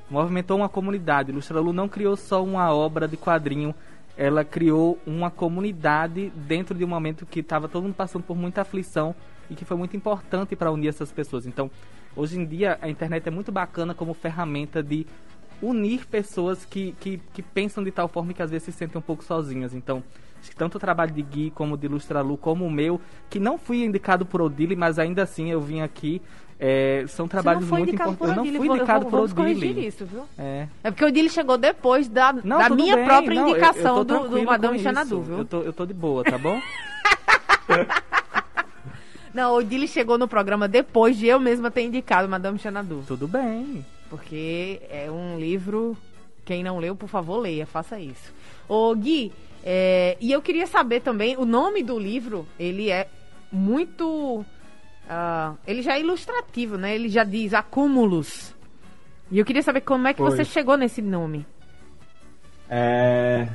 movimentou 0.08 0.58
uma 0.58 0.68
comunidade. 0.68 1.30
Ilustra 1.30 1.60
Lu 1.60 1.72
não 1.72 1.88
criou 1.88 2.16
só 2.16 2.42
uma 2.42 2.72
obra 2.72 3.08
de 3.08 3.16
quadrinho 3.16 3.74
ela 4.16 4.44
criou 4.44 4.98
uma 5.06 5.30
comunidade 5.30 6.32
dentro 6.34 6.76
de 6.76 6.84
um 6.84 6.88
momento 6.88 7.26
que 7.26 7.40
estava 7.40 7.68
todo 7.68 7.84
mundo 7.84 7.94
passando 7.94 8.22
por 8.22 8.36
muita 8.36 8.62
aflição 8.62 9.14
e 9.50 9.54
que 9.54 9.64
foi 9.64 9.76
muito 9.76 9.96
importante 9.96 10.56
para 10.56 10.70
unir 10.70 10.88
essas 10.88 11.12
pessoas. 11.12 11.46
Então, 11.46 11.70
hoje 12.14 12.38
em 12.38 12.46
dia, 12.46 12.78
a 12.80 12.88
internet 12.88 13.26
é 13.26 13.30
muito 13.30 13.52
bacana 13.52 13.94
como 13.94 14.14
ferramenta 14.14 14.82
de 14.82 15.06
unir 15.62 16.06
pessoas 16.06 16.64
que, 16.64 16.94
que, 17.00 17.20
que 17.32 17.42
pensam 17.42 17.82
de 17.82 17.90
tal 17.90 18.08
forma 18.08 18.32
que 18.32 18.42
às 18.42 18.50
vezes 18.50 18.64
se 18.64 18.72
sentem 18.72 18.98
um 18.98 19.02
pouco 19.02 19.24
sozinhas. 19.24 19.74
Então, 19.74 20.02
acho 20.40 20.50
que 20.50 20.56
tanto 20.56 20.76
o 20.76 20.80
trabalho 20.80 21.12
de 21.12 21.22
Gui 21.22 21.50
como 21.50 21.76
de 21.76 21.86
Ilustralu, 21.86 22.36
como 22.36 22.64
o 22.64 22.70
meu, 22.70 23.00
que 23.30 23.38
não 23.38 23.58
fui 23.58 23.84
indicado 23.84 24.26
por 24.26 24.40
Odile, 24.42 24.76
mas 24.76 24.98
ainda 24.98 25.22
assim 25.22 25.50
eu 25.50 25.60
vim 25.60 25.80
aqui 25.80 26.20
é, 26.58 27.04
são 27.08 27.28
trabalhos 27.28 27.68
muito 27.68 27.94
importantes. 27.94 28.28
Eu 28.28 28.36
não 28.36 28.44
fui 28.44 28.68
indicado 28.68 29.06
por 29.06 29.20
Odile. 29.20 29.86
isso, 29.86 30.06
viu? 30.06 30.24
É. 30.38 30.66
é 30.82 30.90
porque 30.90 31.04
o 31.04 31.08
Odile 31.08 31.28
chegou 31.28 31.58
depois 31.58 32.08
da, 32.08 32.32
não, 32.32 32.58
da 32.58 32.70
minha 32.70 32.96
bem. 32.96 33.04
própria 33.04 33.34
não, 33.34 33.48
indicação 33.48 33.96
eu, 33.96 33.98
eu 33.98 34.04
do, 34.04 34.28
do 34.28 34.42
Madame 34.42 34.78
Xanadu, 34.78 35.20
viu? 35.20 35.38
Eu 35.38 35.44
tô, 35.44 35.60
eu 35.62 35.72
tô 35.72 35.84
de 35.84 35.92
boa, 35.92 36.24
tá 36.24 36.38
bom? 36.38 36.58
não, 39.34 39.52
o 39.52 39.56
Odile 39.58 39.86
chegou 39.86 40.16
no 40.16 40.26
programa 40.26 40.66
depois 40.66 41.18
de 41.18 41.26
eu 41.26 41.38
mesma 41.38 41.70
ter 41.70 41.82
indicado 41.82 42.26
Madame 42.26 42.58
Xanadu. 42.58 43.04
Tudo 43.06 43.28
bem. 43.28 43.84
Porque 44.08 44.80
é 44.90 45.10
um 45.10 45.38
livro. 45.38 45.96
Quem 46.44 46.62
não 46.62 46.78
leu, 46.78 46.94
por 46.94 47.08
favor, 47.08 47.38
leia, 47.38 47.66
faça 47.66 47.98
isso. 47.98 48.32
Ô, 48.68 48.94
Gui, 48.94 49.32
é, 49.64 50.16
e 50.20 50.30
eu 50.30 50.40
queria 50.40 50.66
saber 50.66 51.00
também, 51.00 51.36
o 51.36 51.44
nome 51.44 51.82
do 51.82 51.98
livro, 51.98 52.46
ele 52.58 52.88
é 52.88 53.08
muito 53.50 54.44
Uh, 55.06 55.56
ele 55.64 55.82
já 55.82 55.94
é 55.94 56.00
ilustrativo, 56.00 56.76
né? 56.76 56.94
Ele 56.94 57.08
já 57.08 57.22
diz 57.22 57.54
acúmulos. 57.54 58.52
E 59.30 59.38
eu 59.38 59.44
queria 59.44 59.62
saber 59.62 59.80
como 59.82 60.06
é 60.08 60.12
que 60.12 60.20
você 60.20 60.44
chegou 60.44 60.76
nesse 60.76 61.00
nome. 61.00 61.46
É... 62.68 63.48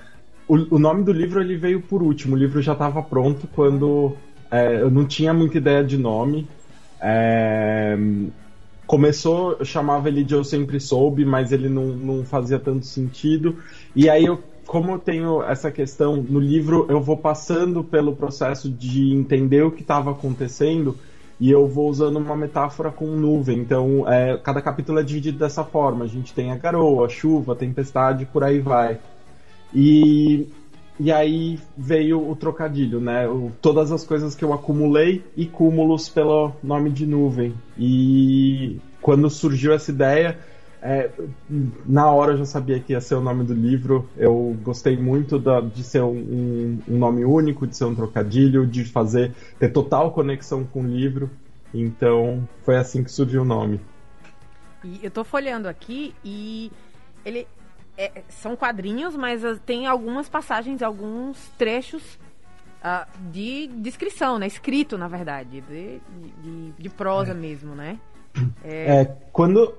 O, 0.47 0.75
o, 0.75 0.79
nome 0.79 1.03
do 1.03 1.11
livro 1.11 1.41
ele 1.41 1.57
veio 1.57 1.81
por 1.81 2.01
último. 2.01 2.35
O 2.35 2.39
livro 2.39 2.61
já 2.61 2.73
estava 2.73 3.01
pronto 3.01 3.47
quando 3.47 4.15
é, 4.49 4.81
eu 4.81 4.89
não 4.89 5.05
tinha 5.05 5.33
muita 5.33 5.57
ideia 5.57 5.83
de 5.83 5.97
nome. 5.97 6.47
É... 7.01 7.97
Começou, 8.91 9.53
eu 9.53 9.63
chamava 9.63 10.09
ele 10.09 10.21
de 10.21 10.33
Eu 10.33 10.43
Sempre 10.43 10.77
Soube, 10.77 11.23
mas 11.23 11.53
ele 11.53 11.69
não, 11.69 11.85
não 11.85 12.25
fazia 12.25 12.59
tanto 12.59 12.85
sentido. 12.85 13.55
E 13.95 14.09
aí 14.09 14.25
eu 14.25 14.43
como 14.65 14.91
eu 14.91 14.99
tenho 14.99 15.41
essa 15.43 15.71
questão 15.71 16.17
no 16.17 16.41
livro, 16.41 16.85
eu 16.89 16.99
vou 16.99 17.15
passando 17.15 17.85
pelo 17.85 18.13
processo 18.13 18.69
de 18.69 19.13
entender 19.13 19.63
o 19.63 19.71
que 19.71 19.81
estava 19.81 20.11
acontecendo 20.11 20.97
e 21.39 21.49
eu 21.49 21.69
vou 21.69 21.89
usando 21.89 22.17
uma 22.17 22.35
metáfora 22.35 22.91
com 22.91 23.05
nuvem. 23.05 23.59
Então, 23.59 24.05
é, 24.11 24.35
cada 24.35 24.61
capítulo 24.61 24.99
é 24.99 25.03
dividido 25.03 25.39
dessa 25.39 25.63
forma. 25.63 26.03
A 26.03 26.07
gente 26.09 26.33
tem 26.33 26.51
a 26.51 26.57
garoa, 26.57 27.05
a 27.05 27.09
chuva, 27.09 27.53
a 27.53 27.55
tempestade, 27.55 28.25
por 28.25 28.43
aí 28.43 28.59
vai. 28.59 28.99
E 29.73 30.49
e 31.03 31.11
aí 31.11 31.59
veio 31.75 32.29
o 32.29 32.35
trocadilho, 32.35 33.01
né? 33.01 33.27
O, 33.27 33.51
todas 33.59 33.91
as 33.91 34.03
coisas 34.03 34.35
que 34.35 34.45
eu 34.45 34.53
acumulei 34.53 35.23
e 35.35 35.47
cúmulos 35.47 36.07
pelo 36.07 36.51
nome 36.61 36.91
de 36.91 37.07
nuvem. 37.07 37.55
E 37.75 38.79
quando 39.01 39.27
surgiu 39.27 39.73
essa 39.73 39.89
ideia, 39.89 40.37
é, 40.79 41.09
na 41.87 42.11
hora 42.11 42.33
eu 42.33 42.37
já 42.37 42.45
sabia 42.45 42.79
que 42.79 42.93
ia 42.93 43.01
ser 43.01 43.15
o 43.15 43.21
nome 43.21 43.43
do 43.43 43.53
livro. 43.55 44.07
Eu 44.15 44.55
gostei 44.61 44.95
muito 44.95 45.39
da, 45.39 45.59
de 45.59 45.83
ser 45.83 46.03
um, 46.03 46.79
um, 46.87 46.97
nome 46.99 47.25
único, 47.25 47.65
de 47.65 47.75
ser 47.75 47.85
um 47.85 47.95
trocadilho, 47.95 48.67
de 48.67 48.85
fazer 48.85 49.33
ter 49.57 49.69
total 49.69 50.11
conexão 50.11 50.63
com 50.63 50.83
o 50.83 50.87
livro. 50.87 51.31
Então 51.73 52.47
foi 52.61 52.77
assim 52.77 53.03
que 53.03 53.11
surgiu 53.11 53.41
o 53.41 53.45
nome. 53.45 53.81
E 54.83 54.99
eu 55.01 55.09
tô 55.09 55.23
folheando 55.23 55.67
aqui 55.67 56.13
e 56.23 56.71
ele 57.25 57.47
é, 58.01 58.23
são 58.29 58.55
quadrinhos, 58.55 59.15
mas 59.15 59.41
tem 59.65 59.85
algumas 59.85 60.27
passagens, 60.27 60.81
alguns 60.81 61.37
trechos 61.57 62.01
uh, 62.83 63.07
de 63.31 63.67
descrição, 63.67 64.39
né? 64.39 64.47
Escrito, 64.47 64.97
na 64.97 65.07
verdade, 65.07 65.61
de, 65.61 66.01
de, 66.41 66.71
de 66.71 66.89
prosa 66.89 67.31
é. 67.31 67.35
mesmo, 67.35 67.75
né? 67.75 67.99
É... 68.63 69.01
é, 69.01 69.15
quando 69.33 69.73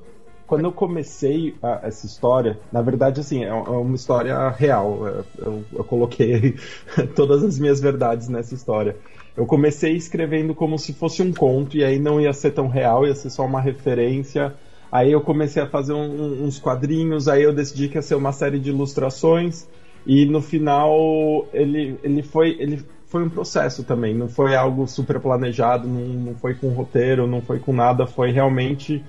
quando 0.47 0.67
eu 0.67 0.73
comecei 0.73 1.57
a, 1.63 1.81
essa 1.85 2.05
história, 2.05 2.59
na 2.71 2.83
verdade, 2.83 3.21
assim, 3.21 3.43
é, 3.43 3.49
é 3.49 3.53
uma 3.55 3.97
história 3.97 4.51
real. 4.51 5.07
Eu, 5.39 5.65
eu, 5.73 5.85
coloquei 5.85 6.57
todas 7.17 7.43
as 7.43 7.59
minhas 7.59 7.81
verdades 7.81 8.29
nessa 8.29 8.55
história. 8.55 8.95
Eu 9.35 9.47
comecei 9.47 9.97
escrevendo 9.97 10.55
como 10.55 10.79
se 10.79 10.93
fosse 10.93 11.23
um 11.23 11.33
conto, 11.33 11.79
e 11.79 11.83
aí 11.83 11.99
não 11.99 12.21
ia 12.21 12.35
ser 12.35 12.51
tão 12.51 12.69
real, 12.69 13.07
ia 13.07 13.15
ser 13.15 13.31
só 13.31 13.47
uma 13.47 13.63
referência 13.63 14.55
Aí 14.93 15.11
eu 15.11 15.23
comecei 15.23 15.63
a 15.63 15.67
fazer 15.67 15.95
um, 15.95 16.45
uns 16.45 16.61
quadrinhos, 16.61 17.27
aí 17.27 17.43
eu 17.43 17.53
decidi 17.55 17.89
que 17.89 17.97
ia 17.97 18.03
ser 18.03 18.15
uma 18.15 18.31
série 18.31 18.59
de 18.61 18.69
ilustrações 18.69 19.67
e 20.07 20.27
no 20.27 20.43
final 20.43 21.49
ele, 21.55 21.99
ele 22.03 22.23
foi 22.23 22.57
ele 22.61 22.85
foi 23.07 23.25
um 23.25 23.31
processo 23.31 23.85
também, 23.85 24.15
não 24.15 24.29
foi 24.29 24.55
algo 24.55 24.87
super 24.87 25.19
planejado, 25.19 25.89
não, 25.89 26.01
não 26.01 26.35
foi 26.35 26.55
com 26.55 26.69
roteiro, 26.69 27.27
não 27.27 27.41
foi 27.41 27.59
com 27.59 27.73
nada, 27.73 28.07
foi 28.07 28.33
realmente 28.33 29.03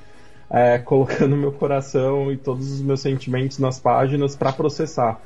é, 0.50 0.78
colocando 0.84 1.36
meu 1.36 1.52
coração 1.52 2.32
e 2.32 2.38
todos 2.38 2.72
os 2.72 2.82
meus 2.82 3.02
sentimentos 3.02 3.60
nas 3.60 3.78
páginas 3.80 4.38
para 4.38 4.54
processar. 4.54 5.22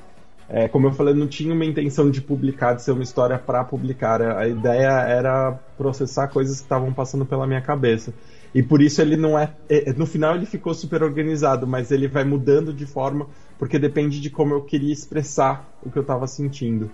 É, 0.50 0.68
como 0.68 0.88
eu 0.88 0.94
falei, 0.94 1.14
não 1.14 1.28
tinha 1.28 1.54
uma 1.54 1.66
intenção 1.66 2.10
de 2.10 2.22
publicar, 2.22 2.74
de 2.74 2.82
ser 2.82 2.92
uma 2.92 3.04
história 3.04 3.38
para 3.38 3.64
publicar. 3.64 4.22
A 4.22 4.48
ideia 4.48 4.90
era 5.02 5.52
processar 5.78 6.30
coisas 6.30 6.58
que 6.58 6.64
estavam 6.64 6.94
passando 6.94 7.26
pela 7.26 7.46
minha 7.46 7.62
cabeça. 7.62 8.14
E 8.54 8.64
por 8.64 8.82
isso 8.82 9.02
ele 9.02 9.18
não 9.18 9.38
é, 9.38 9.54
é. 9.70 9.94
No 9.94 10.06
final 10.06 10.36
ele 10.36 10.46
ficou 10.46 10.74
super 10.74 11.04
organizado, 11.04 11.68
mas 11.68 11.92
ele 11.92 12.08
vai 12.08 12.24
mudando 12.24 12.74
de 12.74 12.86
forma, 12.86 13.28
porque 13.58 13.78
depende 13.78 14.20
de 14.20 14.30
como 14.30 14.54
eu 14.54 14.64
queria 14.64 14.94
expressar 14.94 15.68
o 15.84 15.92
que 15.92 15.98
eu 15.98 16.02
estava 16.02 16.28
sentindo. 16.28 16.90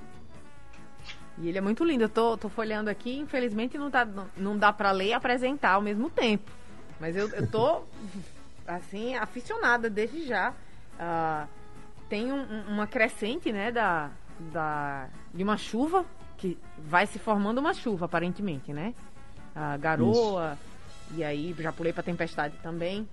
E 1.38 1.48
ele 1.48 1.58
é 1.58 1.62
muito 1.62 1.84
lindo. 1.84 2.04
Eu 2.04 2.10
tô, 2.10 2.38
tô 2.38 2.50
folhando 2.50 2.90
aqui, 2.90 3.18
infelizmente 3.18 3.78
não, 3.78 3.90
tá, 3.90 4.06
não, 4.06 4.28
não 4.36 4.58
dá 4.58 4.72
para 4.72 4.92
ler 4.92 5.08
e 5.08 5.14
apresentar 5.14 5.72
ao 5.72 5.82
mesmo 5.82 6.10
tempo. 6.10 6.52
Mas 7.00 7.16
eu, 7.16 7.28
eu 7.30 7.48
tô, 7.48 7.82
assim, 8.68 9.16
aficionada 9.16 9.90
desde 9.90 10.26
já. 10.26 10.54
Uh, 10.94 11.48
tem 12.08 12.32
um, 12.32 12.44
uma 12.68 12.86
crescente, 12.86 13.52
né, 13.52 13.72
da, 13.72 14.12
da, 14.52 15.08
de 15.34 15.44
uma 15.44 15.58
chuva, 15.58 16.06
que 16.38 16.58
vai 16.78 17.08
se 17.08 17.18
formando 17.18 17.58
uma 17.58 17.74
chuva, 17.74 18.06
aparentemente, 18.06 18.72
né? 18.72 18.94
A 19.56 19.78
garoa. 19.78 20.54
Isso 20.54 20.73
e 21.16 21.24
aí 21.24 21.56
já 21.60 21.72
pulei 21.72 21.94
para 21.94 22.04
Tempestade 22.04 22.56
também. 22.62 23.08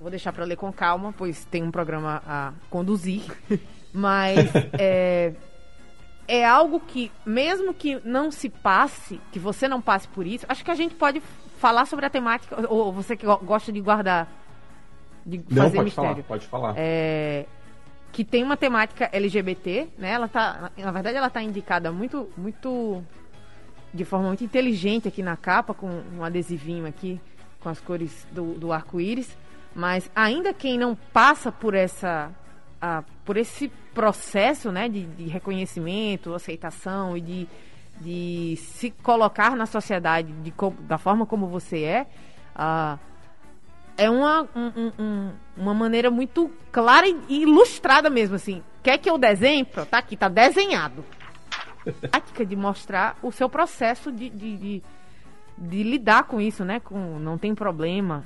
Vou 0.00 0.10
deixar 0.10 0.32
para 0.32 0.44
ler 0.44 0.56
com 0.56 0.72
calma, 0.72 1.14
pois 1.16 1.44
tem 1.44 1.62
um 1.62 1.70
programa 1.70 2.22
a 2.26 2.52
conduzir. 2.70 3.22
Mas 3.92 4.50
é, 4.78 5.34
é 6.26 6.44
algo 6.44 6.80
que, 6.80 7.10
mesmo 7.26 7.74
que 7.74 8.00
não 8.04 8.30
se 8.30 8.48
passe, 8.48 9.20
que 9.32 9.38
você 9.38 9.66
não 9.66 9.80
passe 9.80 10.06
por 10.08 10.26
isso, 10.26 10.46
acho 10.48 10.64
que 10.64 10.70
a 10.70 10.74
gente 10.74 10.94
pode 10.94 11.20
falar 11.58 11.84
sobre 11.86 12.06
a 12.06 12.10
temática, 12.10 12.56
ou 12.72 12.92
você 12.92 13.16
que 13.16 13.26
gosta 13.26 13.70
de 13.72 13.80
guardar, 13.80 14.28
de 15.26 15.38
não, 15.50 15.64
fazer 15.64 15.76
pode 15.76 15.84
mistério. 15.84 16.10
Falar, 16.10 16.22
pode 16.22 16.46
falar. 16.46 16.74
É, 16.76 17.46
que 18.12 18.24
tem 18.24 18.42
uma 18.42 18.56
temática 18.56 19.08
LGBT, 19.12 19.88
né? 19.98 20.12
Ela 20.12 20.28
tá, 20.28 20.70
na 20.76 20.90
verdade, 20.90 21.16
ela 21.16 21.30
tá 21.30 21.42
indicada 21.42 21.92
muito, 21.92 22.30
muito 22.36 23.02
de 23.92 24.04
forma 24.04 24.28
muito 24.28 24.44
inteligente 24.44 25.08
aqui 25.08 25.22
na 25.22 25.36
capa, 25.36 25.74
com 25.74 26.02
um 26.16 26.24
adesivinho 26.24 26.86
aqui 26.86 27.20
com 27.60 27.68
as 27.68 27.80
cores 27.80 28.26
do, 28.32 28.54
do 28.54 28.72
arco-íris. 28.72 29.36
Mas 29.74 30.10
ainda 30.14 30.52
quem 30.52 30.78
não 30.78 30.94
passa 30.94 31.52
por 31.52 31.74
essa 31.74 32.30
por 33.26 33.36
esse 33.36 33.68
processo 33.92 34.72
né, 34.72 34.88
de, 34.88 35.04
de, 35.04 35.24
reconhecimento, 35.24 36.32
aceitação 36.32 37.14
e 37.14 37.20
de, 37.20 37.48
de 38.00 38.56
se 38.56 38.90
colocar 38.90 39.54
na 39.54 39.66
sociedade 39.66 40.32
de, 40.32 40.50
da 40.80 40.96
forma 40.96 41.26
como 41.26 41.46
você 41.46 41.82
é, 41.82 42.06
é 43.98 44.08
uma, 44.08 44.48
um, 44.56 44.92
um, 44.98 45.32
uma 45.58 45.74
maneira 45.74 46.10
muito 46.10 46.50
clara 46.72 47.06
e 47.06 47.42
ilustrada 47.42 48.08
mesmo, 48.08 48.36
assim. 48.36 48.62
Quer 48.82 48.96
que 48.96 49.10
eu 49.10 49.18
desenhe? 49.18 49.62
Pronto, 49.62 49.90
tá 49.90 49.98
aqui, 49.98 50.16
tá 50.16 50.30
desenhado 50.30 51.04
prática 51.84 52.44
de 52.44 52.56
mostrar 52.56 53.18
o 53.22 53.30
seu 53.32 53.48
processo 53.48 54.12
de, 54.12 54.30
de, 54.30 54.56
de, 54.56 54.82
de, 55.56 55.82
lidar 55.82 56.24
com 56.24 56.40
isso, 56.40 56.64
né? 56.64 56.80
Com 56.80 57.18
não 57.18 57.38
tem 57.38 57.54
problema, 57.54 58.24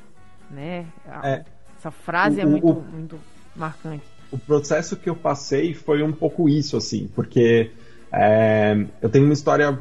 né? 0.51 0.87
É, 1.23 1.45
Essa 1.79 1.91
frase 1.91 2.41
é 2.41 2.45
o, 2.45 2.49
é 2.49 2.51
muito, 2.51 2.69
o, 2.69 2.83
muito 2.83 3.21
marcante. 3.55 4.05
O 4.31 4.39
processo 4.39 4.97
que 4.97 5.09
eu 5.09 5.17
passei 5.17 5.75
foi 5.75 6.03
um 6.03 6.13
pouco 6.13 6.49
isso, 6.49 6.77
assim, 6.77 7.09
porque 7.15 7.71
é, 8.13 8.87
eu 9.01 9.09
tenho 9.09 9.25
uma 9.25 9.35
história 9.35 9.79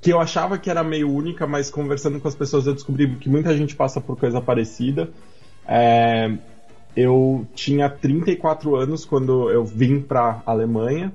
que 0.00 0.12
eu 0.12 0.20
achava 0.20 0.58
que 0.58 0.68
era 0.68 0.84
meio 0.84 1.10
única, 1.10 1.46
mas 1.46 1.70
conversando 1.70 2.20
com 2.20 2.28
as 2.28 2.34
pessoas 2.34 2.66
eu 2.66 2.74
descobri 2.74 3.14
que 3.16 3.28
muita 3.28 3.56
gente 3.56 3.74
passa 3.74 4.00
por 4.00 4.18
coisa 4.18 4.40
parecida. 4.40 5.08
É, 5.66 6.30
eu 6.94 7.46
tinha 7.54 7.88
34 7.88 8.76
anos 8.76 9.04
quando 9.04 9.50
eu 9.50 9.64
vim 9.64 10.00
para 10.00 10.42
Alemanha 10.44 11.12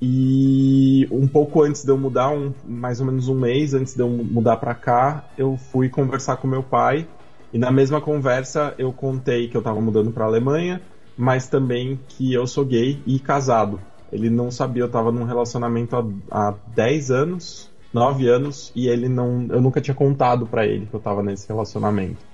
e 0.00 1.08
um 1.10 1.26
pouco 1.26 1.62
antes 1.62 1.84
de 1.84 1.90
eu 1.90 1.98
mudar, 1.98 2.30
um, 2.30 2.52
mais 2.64 3.00
ou 3.00 3.06
menos 3.06 3.28
um 3.28 3.34
mês 3.34 3.74
antes 3.74 3.94
de 3.94 4.00
eu 4.00 4.08
mudar 4.08 4.56
para 4.56 4.74
cá, 4.74 5.24
eu 5.36 5.56
fui 5.56 5.88
conversar 5.88 6.36
com 6.36 6.46
meu 6.46 6.62
pai. 6.62 7.06
E 7.52 7.58
na 7.58 7.70
mesma 7.70 8.00
conversa 8.00 8.74
eu 8.78 8.92
contei 8.92 9.48
que 9.48 9.56
eu 9.56 9.60
estava 9.60 9.80
mudando 9.80 10.12
para 10.12 10.24
Alemanha, 10.24 10.80
mas 11.16 11.48
também 11.48 11.98
que 12.08 12.32
eu 12.32 12.46
sou 12.46 12.64
gay 12.64 13.02
e 13.06 13.18
casado. 13.18 13.80
Ele 14.12 14.30
não 14.30 14.50
sabia, 14.50 14.82
eu 14.82 14.86
estava 14.86 15.10
num 15.10 15.24
relacionamento 15.24 15.96
há, 15.96 16.48
há 16.48 16.54
10 16.74 17.10
anos, 17.10 17.70
9 17.92 18.28
anos, 18.28 18.72
e 18.74 18.88
ele 18.88 19.08
não, 19.08 19.46
eu 19.50 19.60
nunca 19.60 19.80
tinha 19.80 19.94
contado 19.94 20.46
para 20.46 20.66
ele 20.66 20.86
que 20.86 20.94
eu 20.94 20.98
estava 20.98 21.22
nesse 21.22 21.48
relacionamento. 21.48 22.24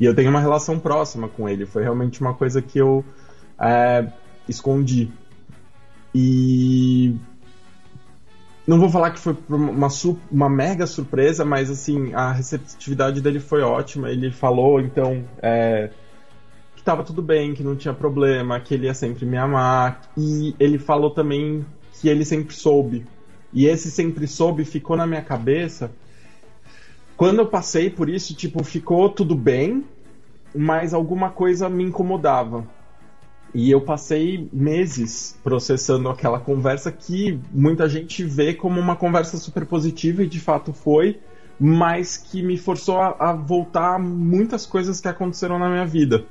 E 0.00 0.04
eu 0.04 0.14
tenho 0.14 0.30
uma 0.30 0.40
relação 0.40 0.78
próxima 0.78 1.28
com 1.28 1.48
ele, 1.48 1.64
foi 1.66 1.82
realmente 1.82 2.20
uma 2.20 2.34
coisa 2.34 2.60
que 2.60 2.78
eu 2.78 3.04
é, 3.60 4.06
escondi. 4.48 5.10
E 6.14 7.16
não 8.66 8.78
vou 8.78 8.88
falar 8.88 9.10
que 9.10 9.18
foi 9.18 9.36
uma, 9.48 9.88
uma 10.30 10.48
mega 10.48 10.86
surpresa, 10.86 11.44
mas 11.44 11.70
assim, 11.70 12.12
a 12.14 12.32
receptividade 12.32 13.20
dele 13.20 13.40
foi 13.40 13.62
ótima. 13.62 14.10
Ele 14.10 14.30
falou, 14.30 14.80
então, 14.80 15.24
é, 15.42 15.90
que 16.74 16.80
estava 16.80 17.02
tudo 17.02 17.20
bem, 17.20 17.54
que 17.54 17.62
não 17.62 17.74
tinha 17.74 17.92
problema, 17.92 18.60
que 18.60 18.74
ele 18.74 18.86
ia 18.86 18.94
sempre 18.94 19.26
me 19.26 19.36
amar. 19.36 20.00
E 20.16 20.54
ele 20.60 20.78
falou 20.78 21.10
também 21.10 21.64
que 22.00 22.08
ele 22.08 22.24
sempre 22.24 22.54
soube. 22.54 23.04
E 23.52 23.66
esse 23.66 23.90
sempre 23.90 24.26
soube 24.26 24.64
ficou 24.64 24.96
na 24.96 25.06
minha 25.06 25.22
cabeça. 25.22 25.90
Quando 27.16 27.40
eu 27.40 27.46
passei 27.46 27.90
por 27.90 28.08
isso, 28.08 28.34
tipo, 28.34 28.64
ficou 28.64 29.08
tudo 29.08 29.34
bem, 29.34 29.84
mas 30.54 30.94
alguma 30.94 31.30
coisa 31.30 31.68
me 31.68 31.84
incomodava. 31.84 32.66
E 33.54 33.70
eu 33.70 33.80
passei 33.82 34.48
meses 34.52 35.38
processando 35.42 36.08
aquela 36.08 36.40
conversa 36.40 36.90
que 36.90 37.38
muita 37.52 37.88
gente 37.88 38.24
vê 38.24 38.54
como 38.54 38.80
uma 38.80 38.96
conversa 38.96 39.36
super 39.36 39.66
positiva 39.66 40.22
e 40.22 40.26
de 40.26 40.40
fato 40.40 40.72
foi, 40.72 41.20
mas 41.60 42.16
que 42.16 42.42
me 42.42 42.56
forçou 42.56 42.98
a, 42.98 43.14
a 43.18 43.32
voltar 43.34 43.96
a 43.96 43.98
muitas 43.98 44.64
coisas 44.64 45.00
que 45.00 45.08
aconteceram 45.08 45.58
na 45.58 45.68
minha 45.68 45.84
vida. 45.84 46.24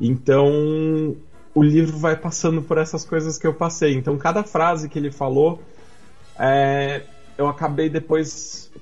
Então, 0.00 1.14
o 1.54 1.62
livro 1.62 1.98
vai 1.98 2.16
passando 2.16 2.62
por 2.62 2.78
essas 2.78 3.04
coisas 3.04 3.38
que 3.38 3.46
eu 3.46 3.52
passei. 3.52 3.94
Então, 3.94 4.16
cada 4.16 4.42
frase 4.42 4.88
que 4.88 4.98
ele 4.98 5.12
falou, 5.12 5.60
é, 6.38 7.02
eu 7.36 7.46
acabei 7.46 7.90
depois 7.90 8.72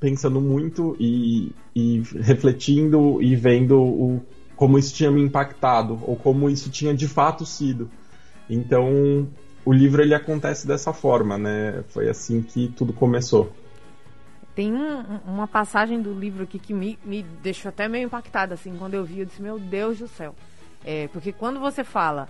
pensando 0.00 0.40
muito 0.40 0.96
e, 1.00 1.52
e 1.74 2.02
refletindo 2.20 3.22
e 3.22 3.34
vendo 3.34 3.80
o 3.80 4.20
como 4.56 4.78
isso 4.78 4.94
tinha 4.94 5.10
me 5.10 5.20
impactado 5.20 5.98
ou 6.02 6.16
como 6.16 6.48
isso 6.48 6.70
tinha 6.70 6.94
de 6.94 7.08
fato 7.08 7.44
sido. 7.44 7.90
Então, 8.48 9.28
o 9.64 9.72
livro 9.72 10.02
ele 10.02 10.14
acontece 10.14 10.66
dessa 10.66 10.92
forma, 10.92 11.38
né? 11.38 11.82
Foi 11.88 12.08
assim 12.08 12.42
que 12.42 12.68
tudo 12.68 12.92
começou. 12.92 13.52
Tem 14.54 14.72
um, 14.72 15.02
uma 15.26 15.48
passagem 15.48 16.00
do 16.00 16.12
livro 16.12 16.44
aqui 16.44 16.58
que 16.58 16.72
me, 16.72 16.98
me 17.04 17.22
deixou 17.42 17.70
até 17.70 17.88
meio 17.88 18.06
impactada, 18.06 18.54
assim, 18.54 18.76
quando 18.78 18.94
eu 18.94 19.04
vi, 19.04 19.20
eu 19.20 19.26
disse, 19.26 19.42
meu 19.42 19.58
Deus 19.58 19.98
do 19.98 20.06
céu. 20.06 20.34
É, 20.84 21.08
porque 21.08 21.32
quando 21.32 21.58
você 21.58 21.82
fala 21.82 22.28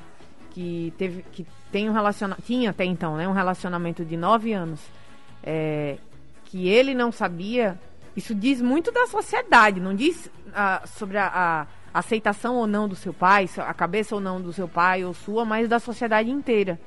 que 0.52 0.94
teve 0.96 1.24
que 1.32 1.44
tem 1.72 1.90
um 1.90 1.92
relacionamento 1.92 2.46
tinha 2.46 2.70
até 2.70 2.84
então 2.84 3.16
né 3.16 3.26
um 3.26 3.32
relacionamento 3.32 4.04
de 4.04 4.16
nove 4.16 4.52
anos 4.52 4.80
é, 5.42 5.98
que 6.44 6.68
ele 6.68 6.94
não 6.94 7.10
sabia 7.10 7.76
isso 8.16 8.32
diz 8.32 8.62
muito 8.62 8.92
da 8.92 9.08
sociedade 9.08 9.80
não 9.80 9.92
diz 9.92 10.30
ah, 10.54 10.84
sobre 10.86 11.18
a, 11.18 11.26
a, 11.26 11.66
aceitação 11.94 12.56
ou 12.56 12.66
não 12.66 12.86
do 12.86 12.96
seu 12.96 13.14
pai 13.14 13.48
a 13.56 13.72
cabeça 13.72 14.14
ou 14.14 14.20
não 14.20 14.40
do 14.40 14.52
seu 14.52 14.68
pai 14.68 15.04
ou 15.04 15.14
sua 15.14 15.44
mas 15.44 15.68
da 15.68 15.78
sociedade 15.78 16.30
inteira 16.30 16.78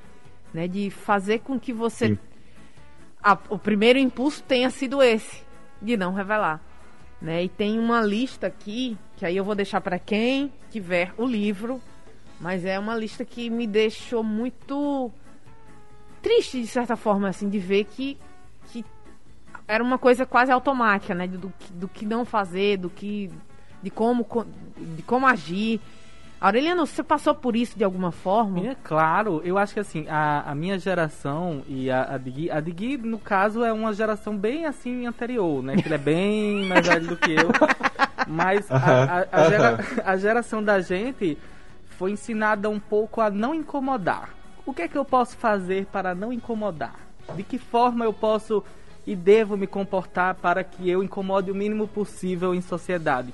né 0.54 0.68
de 0.68 0.92
fazer 0.92 1.40
com 1.40 1.60
que 1.60 1.74
você 1.74 2.20
a, 3.24 3.38
o 3.50 3.58
primeiro 3.58 3.98
impulso 3.98 4.44
tenha 4.44 4.70
sido 4.70 5.02
esse 5.02 5.42
de 5.82 5.98
não 5.98 6.14
revelar 6.14 6.62
né 7.22 7.44
e 7.44 7.50
tem 7.50 7.80
uma 7.80 8.02
lista 8.02 8.48
aqui 8.48 8.98
que 9.16 9.26
aí 9.26 9.38
eu 9.38 9.46
vou 9.46 9.56
deixar 9.56 9.82
para 9.82 9.98
quem 9.98 10.52
tiver 10.70 11.14
o 11.18 11.26
livro 11.26 11.82
mas 12.40 12.66
é 12.66 12.78
uma 12.78 12.96
lista 12.96 13.26
que 13.26 13.50
me 13.50 13.66
deixou 13.66 14.24
muito 14.24 15.12
triste, 16.22 16.62
de 16.62 16.68
certa 16.68 16.96
forma, 16.96 17.30
assim, 17.30 17.50
de 17.50 17.58
ver 17.58 17.86
que, 17.86 18.18
que 18.68 18.86
era 19.68 19.84
uma 19.84 19.98
coisa 19.98 20.26
quase 20.26 20.52
automática, 20.52 21.16
né? 21.16 21.28
Do, 21.28 21.52
do 21.72 21.88
que 21.88 22.06
não 22.06 22.26
fazer, 22.26 22.78
do 22.78 22.90
que. 22.90 23.32
De 23.82 23.90
como, 23.90 24.26
de 24.78 25.04
como 25.04 25.26
agir. 25.26 25.80
Aureliano, 26.40 26.86
você 26.86 27.02
passou 27.02 27.34
por 27.34 27.56
isso 27.56 27.76
de 27.76 27.84
alguma 27.84 28.12
forma? 28.12 28.60
É 28.60 28.76
claro, 28.84 29.42
eu 29.44 29.58
acho 29.58 29.74
que 29.74 29.80
assim, 29.80 30.06
a, 30.08 30.52
a 30.52 30.54
minha 30.54 30.78
geração 30.78 31.64
e 31.68 31.90
a, 31.90 32.14
a 32.14 32.18
Digui, 32.18 32.52
a 32.52 32.60
Digui, 32.60 32.96
no 32.98 33.18
caso, 33.18 33.64
é 33.64 33.74
uma 33.74 33.92
geração 33.92 34.38
bem 34.38 34.66
assim 34.66 35.08
anterior, 35.08 35.64
né? 35.64 35.76
Que 35.76 35.88
ele 35.88 35.96
é 35.96 35.98
bem 35.98 36.66
mais 36.70 36.88
velho 36.88 37.08
do 37.08 37.18
que 37.18 37.32
eu. 37.32 37.50
Mas 38.28 38.70
a, 38.70 38.76
a, 38.78 39.28
a, 39.32 39.50
gera, 39.50 39.80
a 40.06 40.18
geração 40.18 40.64
da 40.64 40.80
gente 40.80 41.38
foi 41.98 42.12
ensinada 42.12 42.70
um 42.70 42.80
pouco 42.80 43.20
a 43.20 43.32
não 43.32 43.56
incomodar. 43.56 44.30
O 44.64 44.74
que 44.74 44.84
é 44.84 44.88
que 44.88 44.98
eu 44.98 45.06
posso 45.06 45.36
fazer 45.38 45.88
para 45.88 46.14
não 46.14 46.32
incomodar? 46.32 46.96
De 47.36 47.42
que 47.42 47.58
forma 47.58 48.06
eu 48.06 48.14
posso 48.14 48.64
e 49.08 49.16
devo 49.16 49.58
me 49.58 49.66
comportar 49.66 50.36
para 50.36 50.64
que 50.64 50.88
eu 50.88 51.02
incomode 51.02 51.50
o 51.50 51.56
mínimo 51.56 51.88
possível 51.88 52.54
em 52.54 52.62
sociedade? 52.62 53.34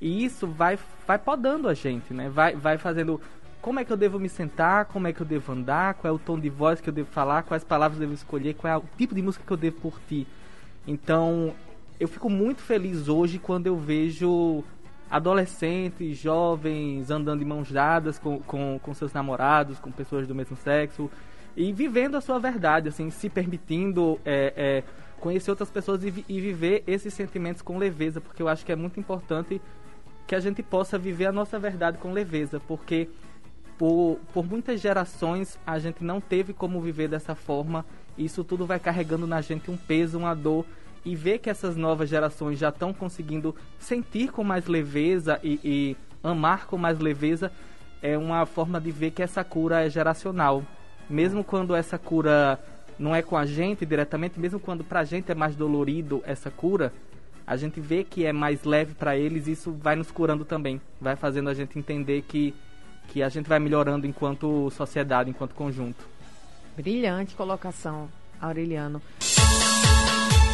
E 0.00 0.24
isso 0.24 0.46
vai, 0.46 0.78
vai 1.06 1.18
podando 1.18 1.68
a 1.68 1.74
gente, 1.74 2.12
né? 2.12 2.28
Vai, 2.28 2.54
vai 2.54 2.78
fazendo 2.78 3.20
como 3.60 3.80
é 3.80 3.84
que 3.84 3.92
eu 3.92 3.96
devo 3.96 4.18
me 4.18 4.28
sentar, 4.28 4.84
como 4.86 5.08
é 5.08 5.12
que 5.12 5.20
eu 5.20 5.26
devo 5.26 5.52
andar, 5.52 5.94
qual 5.94 6.12
é 6.12 6.14
o 6.14 6.18
tom 6.18 6.38
de 6.38 6.48
voz 6.48 6.80
que 6.80 6.88
eu 6.88 6.92
devo 6.92 7.10
falar, 7.10 7.42
quais 7.42 7.64
palavras 7.64 8.00
eu 8.00 8.06
devo 8.06 8.14
escolher, 8.14 8.54
qual 8.54 8.72
é 8.72 8.76
o 8.76 8.84
tipo 8.96 9.14
de 9.14 9.22
música 9.22 9.44
que 9.44 9.52
eu 9.52 9.56
devo 9.56 9.80
curtir. 9.80 10.26
Então, 10.86 11.52
eu 11.98 12.06
fico 12.06 12.30
muito 12.30 12.62
feliz 12.62 13.08
hoje 13.08 13.38
quando 13.38 13.66
eu 13.66 13.76
vejo 13.76 14.62
adolescentes, 15.10 16.18
jovens, 16.18 17.10
andando 17.10 17.38
de 17.38 17.44
mãos 17.44 17.70
dadas 17.70 18.18
com, 18.18 18.40
com, 18.40 18.78
com 18.82 18.94
seus 18.94 19.12
namorados, 19.12 19.78
com 19.78 19.90
pessoas 19.90 20.26
do 20.26 20.34
mesmo 20.34 20.56
sexo 20.56 21.10
e 21.56 21.72
vivendo 21.72 22.16
a 22.16 22.20
sua 22.20 22.38
verdade, 22.38 22.88
assim, 22.88 23.10
se 23.10 23.30
permitindo 23.30 24.20
é, 24.24 24.52
é, 24.56 24.84
conhecer 25.18 25.50
outras 25.50 25.70
pessoas 25.70 26.04
e, 26.04 26.24
e, 26.28 26.40
viver 26.40 26.84
esses 26.86 27.14
sentimentos 27.14 27.62
com 27.62 27.78
leveza, 27.78 28.20
porque 28.20 28.42
eu 28.42 28.48
acho 28.48 28.64
que 28.64 28.70
é 28.70 28.76
muito 28.76 29.00
importante 29.00 29.60
que 30.26 30.34
a 30.34 30.40
gente 30.40 30.62
possa 30.62 30.98
viver 30.98 31.26
a 31.26 31.32
nossa 31.32 31.58
verdade 31.58 31.98
com 31.98 32.12
leveza, 32.12 32.60
porque 32.66 33.08
por, 33.78 34.18
por 34.32 34.44
muitas 34.44 34.80
gerações 34.80 35.58
a 35.66 35.78
gente 35.78 36.02
não 36.02 36.20
teve 36.20 36.52
como 36.52 36.80
viver 36.80 37.08
dessa 37.08 37.34
forma, 37.34 37.84
isso 38.16 38.42
tudo 38.42 38.66
vai 38.66 38.80
carregando 38.80 39.26
na 39.26 39.40
gente 39.40 39.70
um 39.70 39.76
peso, 39.76 40.18
uma 40.18 40.34
dor 40.34 40.64
e 41.04 41.14
ver 41.14 41.38
que 41.38 41.48
essas 41.48 41.76
novas 41.76 42.08
gerações 42.08 42.58
já 42.58 42.70
estão 42.70 42.92
conseguindo 42.92 43.54
sentir 43.78 44.32
com 44.32 44.42
mais 44.42 44.66
leveza 44.66 45.38
e, 45.42 45.60
e, 45.62 45.96
amar 46.22 46.66
com 46.66 46.76
mais 46.76 46.98
leveza 46.98 47.52
é 48.02 48.18
uma 48.18 48.44
forma 48.44 48.80
de 48.80 48.90
ver 48.90 49.12
que 49.12 49.22
essa 49.22 49.44
cura 49.44 49.86
é 49.86 49.88
geracional. 49.88 50.64
Mesmo 51.08 51.44
quando 51.44 51.76
essa 51.76 51.96
cura 51.96 52.58
não 52.98 53.14
é 53.14 53.22
com 53.22 53.36
a 53.36 53.46
gente 53.46 53.86
diretamente, 53.86 54.40
mesmo 54.40 54.58
quando 54.58 54.82
pra 54.82 55.04
gente 55.04 55.30
é 55.30 55.34
mais 55.34 55.54
dolorido 55.54 56.22
essa 56.26 56.50
cura, 56.50 56.92
a 57.46 57.56
gente 57.56 57.80
vê 57.80 58.02
que 58.02 58.26
é 58.26 58.32
mais 58.32 58.64
leve 58.64 58.94
para 58.94 59.16
eles, 59.16 59.46
isso 59.46 59.72
vai 59.72 59.94
nos 59.94 60.10
curando 60.10 60.44
também, 60.44 60.80
vai 61.00 61.14
fazendo 61.16 61.48
a 61.48 61.54
gente 61.54 61.78
entender 61.78 62.22
que 62.22 62.54
que 63.08 63.22
a 63.22 63.28
gente 63.28 63.48
vai 63.48 63.58
melhorando 63.58 64.06
enquanto 64.06 64.70
sociedade, 64.72 65.30
enquanto 65.30 65.54
conjunto. 65.54 66.04
Brilhante 66.76 67.34
colocação, 67.34 68.08
Aureliano. 68.40 69.00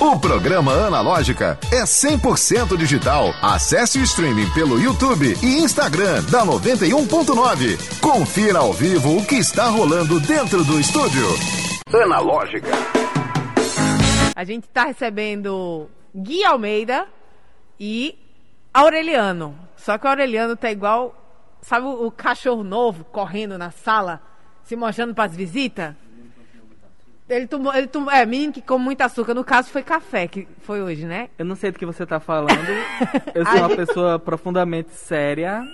O 0.01 0.19
programa 0.19 0.73
Analógica 0.73 1.59
é 1.73 1.85
100% 1.85 2.77
digital. 2.77 3.33
Acesse 3.41 3.99
o 3.99 4.03
streaming 4.03 4.51
pelo 4.51 4.81
YouTube 4.81 5.35
e 5.43 5.63
Instagram 5.63 6.23
da 6.25 6.45
91.9. 6.45 8.01
Confira 8.01 8.59
ao 8.59 8.73
vivo 8.73 9.17
o 9.17 9.25
que 9.25 9.37
está 9.37 9.69
rolando 9.69 10.19
dentro 10.21 10.65
do 10.65 10.81
estúdio. 10.81 11.27
Analógica. 11.93 12.71
A 14.35 14.45
gente 14.45 14.65
está 14.65 14.85
recebendo 14.85 15.89
Gui 16.15 16.45
Almeida 16.45 17.07
e 17.79 18.19
Aureliano. 18.73 19.59
Só 19.77 19.99
que 19.99 20.07
o 20.07 20.09
Aureliano 20.09 20.57
tá 20.57 20.71
igual, 20.71 21.15
sabe 21.61 21.87
o, 21.87 22.07
o 22.07 22.11
cachorro 22.11 22.63
novo 22.63 23.05
correndo 23.05 23.59
na 23.59 23.71
sala, 23.71 24.21
se 24.63 24.77
mostrando 24.77 25.15
para 25.15 25.25
as 25.25 25.37
visitas? 25.37 25.95
Ele 27.29 27.47
tomou, 27.47 27.75
ele 27.75 27.87
tomou, 27.87 28.13
é, 28.13 28.27
menino 28.27 28.53
que 28.53 28.61
come 28.61 28.85
muito 28.85 29.01
açúcar. 29.01 29.33
No 29.33 29.45
caso, 29.45 29.71
foi 29.71 29.83
café, 29.83 30.27
que 30.27 30.47
foi 30.63 30.83
hoje, 30.83 31.07
né? 31.07 31.31
Eu 31.39 31.45
não 31.45 31.57
sei 31.57 31.71
do 31.71 31.79
que 31.79 31.87
você 31.87 32.05
tá 32.05 32.21
falando. 32.21 32.53
Eu 33.35 33.47
sou 33.47 33.57
uma 33.57 33.75
pessoa 33.75 34.19
profundamente 34.19 34.91
séria. 34.91 35.65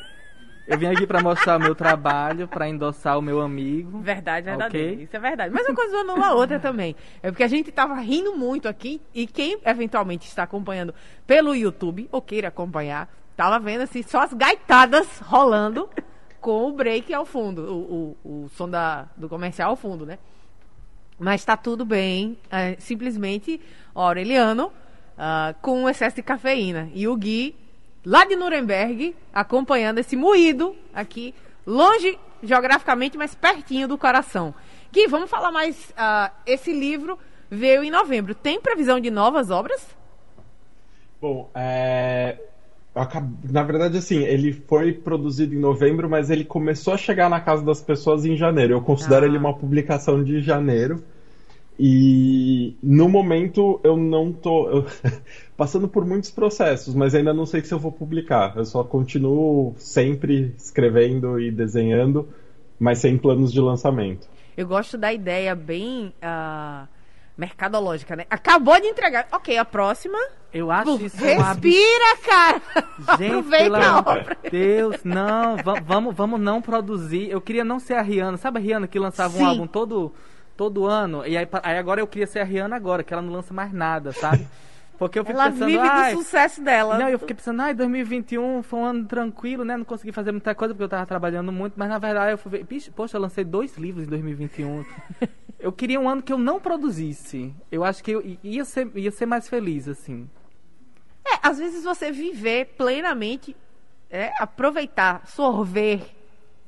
Eu 0.68 0.76
vim 0.76 0.86
aqui 0.86 1.06
para 1.06 1.22
mostrar 1.22 1.56
o 1.56 1.60
meu 1.60 1.74
trabalho, 1.74 2.46
para 2.46 2.68
endossar 2.68 3.18
o 3.18 3.22
meu 3.22 3.40
amigo. 3.40 4.00
Verdade, 4.00 4.44
verdade. 4.44 4.76
Okay? 4.76 5.02
Isso 5.02 5.16
é 5.16 5.18
verdade. 5.18 5.52
Mas 5.52 5.66
uma 5.66 5.74
coisa 5.74 5.96
anula 5.96 6.26
a 6.26 6.34
outra 6.34 6.60
também. 6.60 6.94
É 7.22 7.30
porque 7.30 7.42
a 7.42 7.48
gente 7.48 7.72
tava 7.72 7.94
rindo 7.94 8.36
muito 8.36 8.68
aqui 8.68 9.00
e 9.14 9.26
quem 9.26 9.58
eventualmente 9.64 10.28
está 10.28 10.42
acompanhando 10.42 10.94
pelo 11.26 11.54
YouTube, 11.54 12.06
ou 12.12 12.20
queira 12.20 12.48
acompanhar, 12.48 13.08
tava 13.34 13.58
vendo 13.58 13.80
assim, 13.80 14.02
só 14.02 14.20
as 14.20 14.34
gaitadas 14.34 15.20
rolando 15.20 15.88
com 16.38 16.68
o 16.68 16.72
break 16.72 17.14
ao 17.14 17.24
fundo, 17.24 17.62
o, 17.62 18.16
o, 18.22 18.44
o 18.44 18.48
som 18.50 18.68
da, 18.68 19.08
do 19.16 19.26
comercial 19.26 19.70
ao 19.70 19.76
fundo, 19.76 20.04
né? 20.04 20.18
Mas 21.18 21.40
está 21.40 21.56
tudo 21.56 21.86
bem. 21.86 22.38
É, 22.50 22.76
simplesmente 22.78 23.58
Aureliano 23.94 24.66
uh, 24.66 25.54
com 25.62 25.88
excesso 25.88 26.16
de 26.16 26.22
cafeína. 26.22 26.90
E 26.94 27.08
o 27.08 27.16
Gui, 27.16 27.56
lá 28.08 28.24
de 28.24 28.34
Nuremberg, 28.34 29.14
acompanhando 29.34 29.98
esse 29.98 30.16
moído 30.16 30.74
aqui, 30.94 31.34
longe 31.66 32.18
geograficamente, 32.42 33.18
mas 33.18 33.34
pertinho 33.34 33.86
do 33.86 33.98
coração. 33.98 34.54
Gui, 34.90 35.06
vamos 35.06 35.28
falar 35.28 35.52
mais. 35.52 35.90
Uh, 35.90 36.32
esse 36.46 36.72
livro 36.72 37.18
veio 37.50 37.84
em 37.84 37.90
novembro. 37.90 38.34
Tem 38.34 38.58
previsão 38.58 38.98
de 38.98 39.10
novas 39.10 39.50
obras? 39.50 39.86
Bom, 41.20 41.50
é, 41.54 42.38
na 43.50 43.62
verdade, 43.62 43.98
assim, 43.98 44.24
ele 44.24 44.52
foi 44.52 44.94
produzido 44.94 45.54
em 45.54 45.58
novembro, 45.58 46.08
mas 46.08 46.30
ele 46.30 46.44
começou 46.44 46.94
a 46.94 46.96
chegar 46.96 47.28
na 47.28 47.40
casa 47.40 47.62
das 47.62 47.82
pessoas 47.82 48.24
em 48.24 48.36
janeiro. 48.36 48.72
Eu 48.72 48.80
considero 48.80 49.26
ah. 49.26 49.28
ele 49.28 49.36
uma 49.36 49.54
publicação 49.54 50.24
de 50.24 50.40
janeiro. 50.40 51.04
E 51.78 52.76
no 52.82 53.08
momento 53.08 53.80
eu 53.84 53.96
não 53.96 54.32
tô 54.32 54.68
eu, 54.68 54.86
passando 55.56 55.86
por 55.86 56.04
muitos 56.04 56.30
processos, 56.30 56.94
mas 56.94 57.14
ainda 57.14 57.32
não 57.32 57.46
sei 57.46 57.62
se 57.62 57.72
eu 57.72 57.78
vou 57.78 57.92
publicar. 57.92 58.56
Eu 58.56 58.64
só 58.64 58.82
continuo 58.82 59.74
sempre 59.76 60.54
escrevendo 60.56 61.38
e 61.40 61.50
desenhando, 61.50 62.28
mas 62.78 62.98
sem 62.98 63.16
planos 63.16 63.52
de 63.52 63.60
lançamento. 63.60 64.28
Eu 64.56 64.66
gosto 64.66 64.98
da 64.98 65.12
ideia 65.12 65.54
bem. 65.54 66.12
Uh 66.22 66.98
mercadológica, 67.38 68.16
né? 68.16 68.26
Acabou 68.28 68.78
de 68.80 68.88
entregar. 68.88 69.28
Ok, 69.30 69.56
a 69.56 69.64
próxima. 69.64 70.18
Eu 70.52 70.70
acho 70.70 71.04
isso 71.04 71.16
Respira, 71.16 72.16
cara! 72.24 72.62
Gente, 73.16 73.36
Aproveita 73.36 73.78
a 73.78 73.98
obra. 73.98 74.36
Deus, 74.50 75.04
não, 75.04 75.56
vamos, 75.84 76.16
vamos 76.16 76.40
não 76.40 76.60
produzir. 76.60 77.30
Eu 77.30 77.40
queria 77.40 77.64
não 77.64 77.78
ser 77.78 77.94
a 77.94 78.02
Rihanna. 78.02 78.36
Sabe 78.38 78.58
a 78.58 78.60
Rihanna 78.60 78.88
que 78.88 78.98
lançava 78.98 79.34
Sim. 79.34 79.42
um 79.42 79.46
álbum 79.46 79.66
todo, 79.66 80.12
todo 80.58 80.86
ano? 80.86 81.24
E 81.24 81.38
aí, 81.38 81.48
aí 81.62 81.78
agora 81.78 82.00
eu 82.00 82.06
queria 82.08 82.26
ser 82.26 82.40
a 82.40 82.44
Rihanna 82.44 82.74
agora, 82.74 83.04
que 83.04 83.14
ela 83.14 83.22
não 83.22 83.32
lança 83.32 83.54
mais 83.54 83.72
nada, 83.72 84.12
sabe? 84.12 84.44
Porque 84.98 85.16
eu 85.16 85.24
fico 85.24 85.38
ela 85.38 85.52
pensando, 85.52 85.66
vive 85.66 85.88
do 85.88 86.18
sucesso 86.18 86.60
dela. 86.60 86.98
Não, 86.98 87.08
eu 87.08 87.20
fiquei 87.20 87.36
pensando, 87.36 87.62
ai, 87.62 87.72
2021 87.72 88.64
foi 88.64 88.80
um 88.80 88.84
ano 88.84 89.04
tranquilo, 89.04 89.64
né? 89.64 89.76
Não 89.76 89.84
consegui 89.84 90.10
fazer 90.10 90.32
muita 90.32 90.56
coisa 90.56 90.74
porque 90.74 90.82
eu 90.82 90.88
tava 90.88 91.06
trabalhando 91.06 91.52
muito, 91.52 91.74
mas 91.76 91.88
na 91.88 91.98
verdade 91.98 92.32
eu 92.32 92.38
fui 92.38 92.50
ver, 92.50 92.66
poxa, 92.96 93.16
eu 93.16 93.20
lancei 93.20 93.44
dois 93.44 93.76
livros 93.76 94.04
em 94.04 94.10
2021. 94.10 94.84
eu 95.60 95.70
queria 95.70 96.00
um 96.00 96.08
ano 96.08 96.20
que 96.20 96.32
eu 96.32 96.38
não 96.38 96.58
produzisse. 96.58 97.54
Eu 97.70 97.84
acho 97.84 98.02
que 98.02 98.10
eu 98.10 98.38
ia 98.42 98.64
ser, 98.64 98.90
ia 98.96 99.12
ser 99.12 99.26
mais 99.26 99.48
feliz, 99.48 99.86
assim. 99.86 100.28
É, 101.24 101.38
às 101.40 101.58
vezes 101.58 101.84
você 101.84 102.10
viver 102.10 102.74
plenamente, 102.76 103.54
é, 104.10 104.32
aproveitar, 104.40 105.24
sorver, 105.28 106.17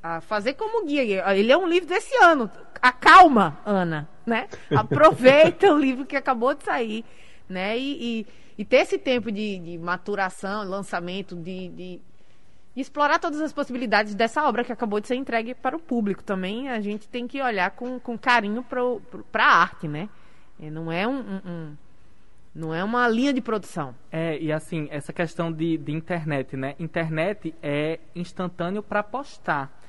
a 0.02 0.20
fazer 0.20 0.54
como 0.54 0.86
guia. 0.86 1.24
Ele 1.36 1.52
é 1.52 1.56
um 1.56 1.68
livro 1.68 1.88
desse 1.88 2.14
ano. 2.16 2.50
Acalma, 2.80 3.58
Ana, 3.64 4.08
né? 4.26 4.48
Aproveita 4.74 5.72
o 5.74 5.78
livro 5.78 6.06
que 6.06 6.16
acabou 6.16 6.54
de 6.54 6.64
sair, 6.64 7.04
né? 7.48 7.78
E, 7.78 8.20
e, 8.20 8.26
e 8.58 8.64
ter 8.64 8.78
esse 8.78 8.98
tempo 8.98 9.30
de, 9.30 9.58
de 9.58 9.78
maturação, 9.78 10.64
lançamento, 10.64 11.36
de, 11.36 11.68
de 11.68 12.00
e 12.74 12.80
explorar 12.80 13.18
todas 13.18 13.40
as 13.40 13.52
possibilidades 13.52 14.14
dessa 14.14 14.46
obra 14.48 14.62
que 14.62 14.72
acabou 14.72 15.00
de 15.00 15.08
ser 15.08 15.16
entregue 15.16 15.54
para 15.54 15.76
o 15.76 15.80
público. 15.80 16.22
Também 16.22 16.68
a 16.68 16.80
gente 16.80 17.08
tem 17.08 17.26
que 17.26 17.42
olhar 17.42 17.72
com, 17.72 17.98
com 17.98 18.16
carinho 18.16 18.62
para 18.62 19.44
a 19.44 19.60
arte, 19.60 19.88
né? 19.88 20.08
É, 20.60 20.70
não 20.70 20.92
é 20.92 21.06
um, 21.06 21.18
um, 21.18 21.40
um, 21.44 21.76
não 22.54 22.74
é 22.74 22.84
uma 22.84 23.08
linha 23.08 23.32
de 23.32 23.40
produção. 23.40 23.94
É, 24.10 24.38
e 24.38 24.52
assim, 24.52 24.86
essa 24.90 25.12
questão 25.12 25.50
de, 25.50 25.76
de 25.78 25.92
internet, 25.92 26.56
né? 26.56 26.76
Internet 26.78 27.54
é 27.62 27.98
instantâneo 28.14 28.82
para 28.82 29.02
postar, 29.02 29.79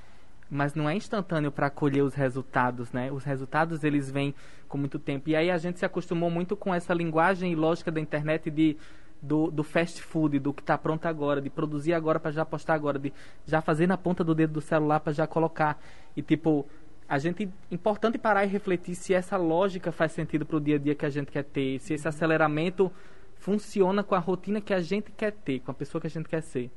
mas 0.52 0.76
não 0.76 0.90
é 0.90 0.94
instantâneo 0.94 1.50
para 1.50 1.70
colher 1.70 2.04
os 2.04 2.14
resultados, 2.14 2.92
né? 2.92 3.10
Os 3.10 3.24
resultados, 3.24 3.86
eles 3.86 4.12
vêm 4.12 4.36
com 4.68 4.78
muito 4.78 5.00
tempo. 5.00 5.30
E 5.30 5.36
aí 5.36 5.50
a 5.50 5.58
gente 5.58 5.80
se 5.80 5.86
acostumou 5.86 6.30
muito 6.30 6.58
com 6.58 6.76
essa 6.76 6.94
linguagem 6.94 7.54
e 7.54 7.56
lógica 7.56 7.90
da 7.90 8.02
internet 8.02 8.52
de 8.52 8.76
do, 9.22 9.50
do 9.50 9.64
fast 9.64 10.02
food, 10.02 10.40
do 10.40 10.52
que 10.52 10.62
está 10.62 10.78
pronto 10.78 11.06
agora, 11.06 11.40
de 11.40 11.50
produzir 11.50 11.94
agora 11.94 12.20
para 12.20 12.32
já 12.32 12.44
postar 12.44 12.74
agora, 12.74 13.00
de 13.00 13.14
já 13.46 13.62
fazer 13.62 13.88
na 13.88 13.96
ponta 13.96 14.24
do 14.24 14.36
dedo 14.36 14.54
do 14.54 14.62
celular 14.62 15.00
para 15.00 15.14
já 15.14 15.26
colocar. 15.26 15.82
E 16.18 16.22
tipo, 16.22 16.68
a 17.08 17.18
gente 17.18 17.48
importante 17.70 18.18
parar 18.18 18.44
e 18.44 18.48
refletir 18.48 18.96
se 18.96 19.14
essa 19.14 19.38
lógica 19.38 19.92
faz 19.92 20.12
sentido 20.12 20.46
para 20.46 20.58
o 20.58 20.60
dia 20.60 20.76
a 20.76 20.80
dia 20.80 20.96
que 20.96 21.06
a 21.06 21.10
gente 21.10 21.32
quer 21.32 21.44
ter, 21.44 21.80
se 21.80 21.94
esse 21.94 22.08
aceleramento 22.08 22.92
funciona 23.36 24.04
com 24.04 24.16
a 24.16 24.20
rotina 24.20 24.60
que 24.60 24.74
a 24.74 24.82
gente 24.82 25.12
quer 25.12 25.32
ter, 25.32 25.60
com 25.60 25.72
a 25.72 25.74
pessoa 25.74 26.02
que 26.02 26.08
a 26.08 26.10
gente 26.10 26.28
quer 26.28 26.42
ser. 26.42 26.70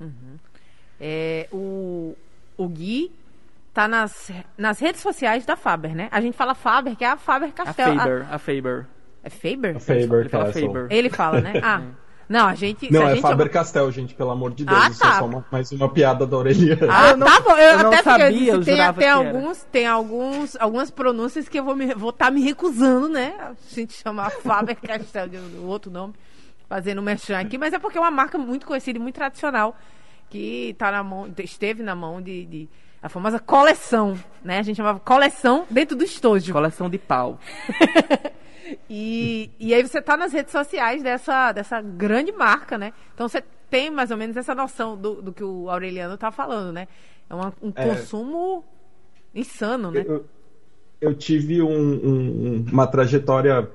Uhum. 0.00 0.38
É, 1.00 1.48
o, 1.52 2.16
o 2.58 2.68
Gui 2.68 3.10
tá 3.72 3.88
nas, 3.88 4.30
nas 4.58 4.78
redes 4.80 5.00
sociais 5.00 5.46
da 5.46 5.56
Faber, 5.56 5.94
né? 5.94 6.08
A 6.10 6.20
gente 6.20 6.36
fala 6.36 6.54
Faber, 6.54 6.96
que 6.96 7.04
é 7.04 7.08
a 7.08 7.16
Faber 7.16 7.52
Castell. 7.52 7.92
A 7.92 7.96
Faber, 7.96 8.26
a, 8.30 8.34
a 8.34 8.38
Faber. 8.38 8.86
É 9.24 9.30
Faber? 9.30 9.76
A 9.76 9.80
Faber 9.80 10.20
Ele 10.20 10.28
fala. 10.28 10.52
Faber. 10.52 10.86
Ele 10.90 11.10
fala, 11.10 11.40
né? 11.40 11.52
Ah. 11.64 11.82
Não, 12.28 12.46
a 12.46 12.54
gente. 12.54 12.92
Não, 12.92 13.00
se 13.00 13.06
a 13.06 13.10
é 13.10 13.14
gente 13.14 13.22
Faber 13.22 13.50
Castell, 13.50 13.90
gente, 13.90 14.14
pelo 14.14 14.30
amor 14.30 14.52
de 14.52 14.62
Deus. 14.66 14.78
Ah, 14.78 14.90
Isso 14.90 15.00
tá. 15.00 15.14
é 15.14 15.18
só 15.18 15.24
uma- 15.24 15.46
mais 15.50 15.72
uma 15.72 15.88
piada 15.88 16.26
da 16.26 16.36
Aureliana. 16.36 16.86
Ah, 16.90 17.08
eu 17.08 17.16
não- 17.16 17.26
tá 17.26 17.40
bom. 17.40 17.52
Eu, 17.52 17.56
eu 17.56 17.78
não 17.78 17.86
até 17.90 18.02
porque 18.02 18.10
sabia, 18.22 18.52
eu 18.52 18.62
tem, 18.62 18.74
jurava 18.74 18.98
tem 19.00 19.08
que 19.08 19.14
era. 19.18 19.28
alguns, 19.28 19.62
tem 19.72 19.86
alguns, 19.86 20.56
algumas 20.56 20.90
pronúncias 20.90 21.48
que 21.48 21.58
eu 21.58 21.64
vou 21.64 21.74
me, 21.74 21.94
vou 21.94 22.10
estar 22.10 22.30
me 22.30 22.42
recusando, 22.42 23.08
né? 23.08 23.32
A 23.40 23.54
gente 23.74 23.94
chamar 23.94 24.28
Faber 24.44 24.76
Castell, 24.76 25.26
de 25.26 25.38
um- 25.38 25.64
outro 25.66 25.90
nome, 25.90 26.12
fazendo 26.68 27.00
merchan 27.00 27.38
aqui, 27.38 27.56
mas 27.56 27.72
é 27.72 27.78
porque 27.78 27.96
é 27.96 28.00
uma 28.00 28.10
marca 28.10 28.36
muito 28.36 28.66
conhecida 28.66 28.98
e 28.98 29.00
muito 29.02 29.14
tradicional 29.14 29.74
que 30.30 30.74
tá 30.78 30.90
na 30.90 31.02
mão, 31.02 31.32
esteve 31.38 31.82
na 31.82 31.94
mão 31.94 32.20
de, 32.20 32.44
de- 32.46 32.68
a 33.02 33.08
famosa 33.08 33.38
coleção, 33.38 34.18
né? 34.44 34.58
A 34.58 34.62
gente 34.62 34.76
chamava 34.76 34.98
coleção 35.00 35.66
dentro 35.70 35.96
do 35.96 36.04
estojo. 36.04 36.52
Coleção 36.52 36.88
de 36.90 36.98
pau. 36.98 37.38
E, 38.90 39.50
e 39.58 39.72
aí 39.72 39.82
você 39.82 40.00
tá 40.02 40.14
nas 40.14 40.30
redes 40.30 40.52
sociais 40.52 41.02
dessa, 41.02 41.52
dessa 41.52 41.80
grande 41.80 42.32
marca, 42.32 42.76
né? 42.76 42.92
Então 43.14 43.26
você 43.26 43.42
tem 43.70 43.90
mais 43.90 44.10
ou 44.10 44.16
menos 44.18 44.36
essa 44.36 44.54
noção 44.54 44.94
do, 44.94 45.22
do 45.22 45.32
que 45.32 45.42
o 45.42 45.70
Aureliano 45.70 46.18
tá 46.18 46.30
falando, 46.30 46.72
né? 46.72 46.86
É 47.30 47.34
uma- 47.34 47.52
um 47.62 47.72
É. 47.74 47.86
consumo 47.88 48.62
insano, 49.34 49.90
né? 49.90 50.04
Eu, 50.06 50.24
eu 51.00 51.14
tive 51.14 51.62
um- 51.62 51.70
um- 51.70 52.66
uma 52.70 52.86
trajetória. 52.86 53.70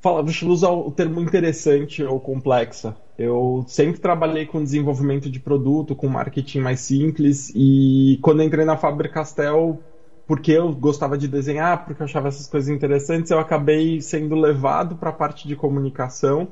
Fala, 0.00 0.22
deixa 0.22 0.46
eu 0.46 0.48
usar 0.50 0.70
o 0.70 0.90
termo 0.90 1.20
interessante 1.20 2.02
ou 2.02 2.18
complexa. 2.18 2.96
Eu 3.24 3.64
sempre 3.68 4.00
trabalhei 4.00 4.46
com 4.46 4.62
desenvolvimento 4.62 5.30
de 5.30 5.38
produto, 5.38 5.94
com 5.94 6.08
marketing 6.08 6.60
mais 6.60 6.80
simples, 6.80 7.52
e 7.54 8.18
quando 8.22 8.42
entrei 8.42 8.64
na 8.64 8.76
Faber 8.76 9.10
Castell, 9.12 9.80
porque 10.26 10.52
eu 10.52 10.72
gostava 10.74 11.16
de 11.16 11.28
desenhar, 11.28 11.84
porque 11.84 12.02
eu 12.02 12.04
achava 12.06 12.28
essas 12.28 12.46
coisas 12.48 12.68
interessantes, 12.68 13.30
eu 13.30 13.38
acabei 13.38 14.00
sendo 14.00 14.34
levado 14.34 14.96
para 14.96 15.10
a 15.10 15.12
parte 15.12 15.46
de 15.46 15.54
comunicação. 15.56 16.48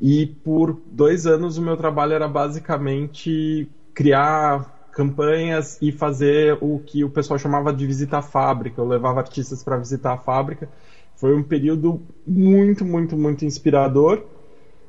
E 0.00 0.26
por 0.26 0.80
dois 0.86 1.26
anos 1.26 1.56
o 1.58 1.62
meu 1.62 1.76
trabalho 1.76 2.12
era 2.14 2.26
basicamente 2.28 3.70
criar 3.94 4.66
campanhas 4.90 5.78
e 5.80 5.92
fazer 5.92 6.58
o 6.60 6.80
que 6.80 7.04
o 7.04 7.10
pessoal 7.10 7.38
chamava 7.38 7.72
de 7.72 7.86
visita 7.86 8.18
à 8.18 8.22
fábrica. 8.22 8.80
Eu 8.80 8.86
levava 8.88 9.20
artistas 9.20 9.62
para 9.62 9.76
visitar 9.76 10.12
a 10.14 10.18
fábrica. 10.18 10.68
Foi 11.14 11.34
um 11.34 11.42
período 11.42 12.00
muito, 12.26 12.84
muito, 12.84 13.16
muito 13.16 13.44
inspirador. 13.44 14.31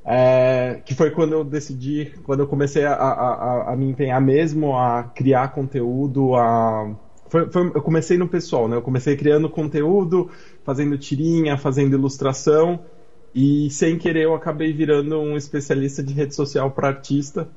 É, 0.06 0.82
que 0.86 0.94
foi 0.96 1.12
quando 1.12 1.34
eu 1.34 1.44
decidi, 1.44 2.14
quando 2.24 2.42
eu 2.42 2.48
comecei 2.48 2.84
a, 2.86 2.94
a, 2.94 3.74
a- 3.74 3.76
me 3.76 3.86
empenhar 3.88 4.22
mesmo 4.22 4.76
a 4.78 5.04
criar 5.16 5.50
conteúdo, 5.50 6.36
a 6.36 6.96
foi- 7.30 7.50
foi- 7.52 7.68
eu 7.76 7.82
comecei 7.82 8.18
no 8.18 8.28
pessoal, 8.30 8.68
né? 8.68 8.76
Eu 8.76 8.82
comecei 8.82 9.16
criando 9.16 9.50
conteúdo, 9.50 10.30
fazendo 10.64 10.98
tirinha, 10.98 11.58
fazendo 11.58 11.96
ilustração, 11.96 12.86
e 13.34 13.70
sem 13.72 13.98
querer 13.98 14.24
eu 14.26 14.36
acabei 14.36 14.74
virando 14.74 15.20
um 15.20 15.36
especialista 15.38 16.04
de 16.04 16.14
rede 16.14 16.36
social 16.36 16.72
para 16.72 16.90
artista. 16.90 17.50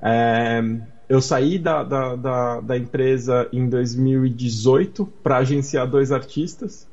É, 0.00 0.60
eu 1.08 1.20
saí 1.22 1.58
da, 1.58 1.82
da, 1.84 2.16
da, 2.16 2.60
da 2.60 2.76
empresa 2.78 3.48
em 3.52 3.68
2018 3.68 5.06
para 5.22 5.38
agenciar 5.38 5.88
dois 5.88 6.10
artistas 6.12 6.88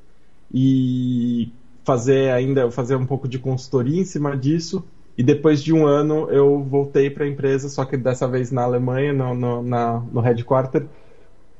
e 0.53 1.53
fazer 1.85 2.31
ainda 2.31 2.69
fazer 2.71 2.95
um 2.95 3.05
pouco 3.05 3.27
de 3.27 3.39
consultoria 3.39 3.99
em 4.01 4.05
cima 4.05 4.37
disso. 4.37 4.89
E 5.19 5.23
depois 5.23 5.61
de 5.61 5.73
um 5.73 5.85
ano 5.85 6.31
eu 6.31 6.63
voltei 6.63 7.09
para 7.09 7.25
a 7.25 7.27
empresa, 7.27 7.67
só 7.67 7.83
que 7.83 7.97
dessa 7.97 8.25
vez 8.25 8.51
na 8.53 8.63
Alemanha, 8.63 9.11
no, 9.11 9.35
no, 9.35 9.61
na, 9.61 9.99
no 9.99 10.21
headquarter, 10.21 10.87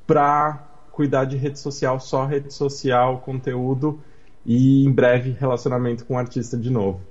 para 0.08 0.66
cuidar 0.94 1.26
de 1.26 1.36
rede 1.36 1.60
social, 1.60 2.00
só 2.00 2.24
rede 2.24 2.54
social, 2.54 3.20
conteúdo 3.20 4.00
e 4.46 4.86
em 4.86 4.90
breve 4.90 5.32
relacionamento 5.32 6.06
com 6.06 6.14
o 6.14 6.18
artista 6.18 6.56
de 6.56 6.70
novo. 6.70 7.02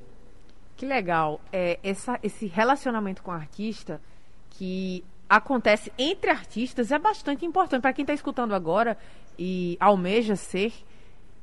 Que 0.75 0.87
legal. 0.87 1.39
É, 1.53 1.79
essa, 1.83 2.19
esse 2.23 2.47
relacionamento 2.47 3.23
com 3.23 3.31
o 3.31 3.35
artista 3.35 4.01
que 4.49 5.05
acontece 5.29 5.93
entre 5.99 6.31
artistas 6.31 6.91
é 6.91 6.99
bastante 6.99 7.45
importante. 7.45 7.83
Para 7.83 7.93
quem 7.93 8.05
está 8.05 8.15
escutando 8.15 8.55
agora 8.55 8.97
e 9.39 9.77
almeja 9.79 10.35
ser, 10.35 10.73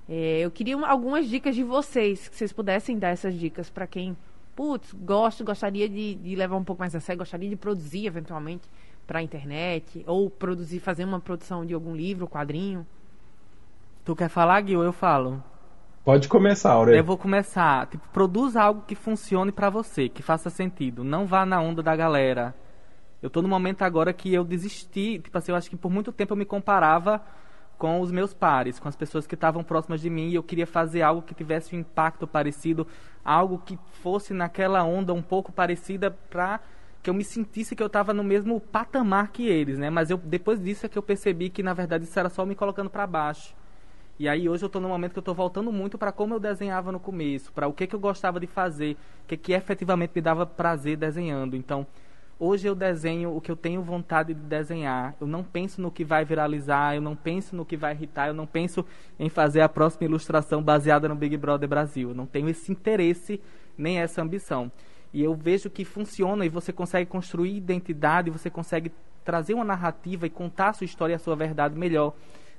é, 0.09 0.39
eu 0.39 0.49
queria 0.49 0.75
uma- 0.75 0.87
algumas 0.87 1.29
dicas 1.29 1.53
de 1.53 1.63
vocês, 1.63 2.27
que 2.27 2.35
vocês 2.35 2.51
pudessem 2.51 2.97
dar 2.97 3.09
essas 3.09 3.37
dicas 3.37 3.69
para 3.69 3.85
quem, 3.85 4.17
putz, 4.55 4.93
gosto, 4.93 5.43
gostaria 5.43 5.89
de, 5.89 6.15
de 6.15 6.35
levar 6.35 6.55
um 6.55 6.63
pouco 6.63 6.79
mais 6.79 6.95
a 6.95 6.99
sério, 6.99 7.19
gostaria 7.19 7.49
de 7.49 7.55
produzir 7.55 8.05
eventualmente 8.05 8.69
para 9.05 9.19
a 9.19 9.21
internet, 9.21 10.03
ou 10.07 10.29
produzir, 10.29 10.79
fazer 10.79 11.03
uma 11.03 11.19
produção 11.19 11.65
de 11.65 11.73
algum 11.73 11.95
livro, 11.95 12.27
quadrinho. 12.27 12.85
Tu 14.03 14.15
quer 14.15 14.29
falar, 14.29 14.65
Gil? 14.65 14.83
Eu 14.83 14.93
falo. 14.93 15.43
Pode 16.03 16.27
começar, 16.27 16.71
Aurélio. 16.71 16.99
Eu 16.99 17.03
vou 17.03 17.17
começar. 17.17 17.87
Tipo, 17.87 18.07
produza 18.09 18.61
algo 18.61 18.83
que 18.87 18.95
funcione 18.95 19.51
pra 19.51 19.69
você, 19.69 20.07
que 20.07 20.21
faça 20.21 20.49
sentido. 20.49 21.03
Não 21.03 21.25
vá 21.25 21.45
na 21.45 21.59
onda 21.59 21.81
da 21.81 21.95
galera. 21.95 22.53
Eu 23.21 23.29
tô 23.29 23.41
no 23.41 23.47
momento 23.47 23.81
agora 23.81 24.13
que 24.13 24.31
eu 24.31 24.43
desisti. 24.43 25.19
Tipo 25.19 25.37
assim, 25.37 25.51
eu 25.51 25.55
acho 25.55 25.69
que 25.69 25.75
por 25.75 25.91
muito 25.91 26.11
tempo 26.11 26.33
eu 26.33 26.37
me 26.37 26.45
comparava 26.45 27.21
com 27.77 27.99
os 27.99 28.11
meus 28.11 28.33
pares, 28.33 28.79
com 28.79 28.87
as 28.87 28.95
pessoas 28.95 29.27
que 29.27 29.35
estavam 29.35 29.63
próximas 29.63 30.01
de 30.01 30.09
mim 30.09 30.29
e 30.29 30.35
eu 30.35 30.43
queria 30.43 30.67
fazer 30.67 31.01
algo 31.01 31.21
que 31.21 31.33
tivesse 31.33 31.75
um 31.75 31.79
impacto 31.79 32.25
parecido, 32.25 32.87
algo 33.23 33.61
que 33.65 33.77
fosse 34.01 34.33
naquela 34.33 34.83
onda 34.83 35.13
um 35.13 35.21
pouco 35.21 35.51
parecida 35.51 36.11
pra 36.29 36.59
que 37.03 37.09
eu 37.09 37.13
me 37.13 37.23
sentisse 37.23 37.75
que 37.75 37.83
eu 37.83 37.87
estava 37.87 38.13
no 38.13 38.23
mesmo 38.23 38.59
patamar 38.59 39.27
que 39.27 39.47
eles, 39.47 39.77
né? 39.77 39.91
Mas 39.91 40.09
eu 40.09 40.17
depois 40.17 40.59
disso 40.59 40.85
é 40.85 40.89
que 40.89 40.97
eu 40.97 41.03
percebi 41.03 41.49
que 41.49 41.61
na 41.61 41.73
verdade 41.73 42.05
isso 42.05 42.19
era 42.19 42.29
só 42.29 42.45
me 42.45 42.55
colocando 42.55 42.89
para 42.89 43.05
baixo. 43.05 43.53
E 44.17 44.29
aí 44.29 44.47
hoje 44.47 44.63
eu 44.63 44.67
estou 44.67 44.81
num 44.81 44.87
momento 44.87 45.11
que 45.11 45.19
eu 45.19 45.21
estou 45.21 45.35
voltando 45.35 45.71
muito 45.71 45.97
para 45.97 46.11
como 46.11 46.33
eu 46.33 46.39
desenhava 46.39 46.91
no 46.91 46.99
começo, 46.99 47.51
para 47.51 47.67
o 47.67 47.73
que, 47.73 47.85
que 47.85 47.93
eu 47.93 47.99
gostava 47.99 48.39
de 48.39 48.47
fazer, 48.47 48.97
o 49.23 49.27
que, 49.27 49.37
que 49.37 49.53
efetivamente 49.53 50.13
me 50.15 50.21
dava 50.21 50.45
prazer 50.45 50.95
desenhando. 50.95 51.55
Então, 51.55 51.85
hoje 52.39 52.67
eu 52.67 52.75
desenho 52.75 53.35
o 53.35 53.41
que 53.41 53.51
eu 53.51 53.55
tenho 53.55 53.81
vontade 53.81 54.33
de 54.33 54.39
desenhar. 54.41 55.15
Eu 55.19 55.27
não 55.27 55.43
penso 55.43 55.81
no 55.81 55.91
que 55.91 56.03
vai 56.03 56.25
viralizar, 56.25 56.95
eu 56.95 57.01
não 57.01 57.15
penso 57.15 57.55
no 57.55 57.65
que 57.65 57.77
vai 57.77 57.93
irritar, 57.93 58.27
eu 58.27 58.33
não 58.33 58.45
penso 58.45 58.85
em 59.19 59.29
fazer 59.29 59.61
a 59.61 59.69
próxima 59.69 60.05
ilustração 60.05 60.61
baseada 60.61 61.07
no 61.07 61.15
Big 61.15 61.37
Brother 61.37 61.67
Brasil. 61.67 62.09
Eu 62.09 62.15
não 62.15 62.25
tenho 62.25 62.49
esse 62.49 62.71
interesse 62.71 63.41
nem 63.77 63.99
essa 63.99 64.21
ambição. 64.21 64.71
E 65.13 65.23
eu 65.23 65.33
vejo 65.33 65.69
que 65.69 65.85
funciona 65.85 66.45
e 66.45 66.49
você 66.49 66.73
consegue 66.73 67.09
construir 67.09 67.55
identidade, 67.55 68.29
você 68.29 68.49
consegue 68.49 68.91
trazer 69.23 69.53
uma 69.53 69.63
narrativa 69.65 70.27
e 70.27 70.29
contar 70.29 70.69
a 70.69 70.73
sua 70.73 70.85
história 70.85 71.13
e 71.13 71.15
a 71.15 71.19
sua 71.19 71.35
verdade 71.35 71.77
melhor 71.77 72.13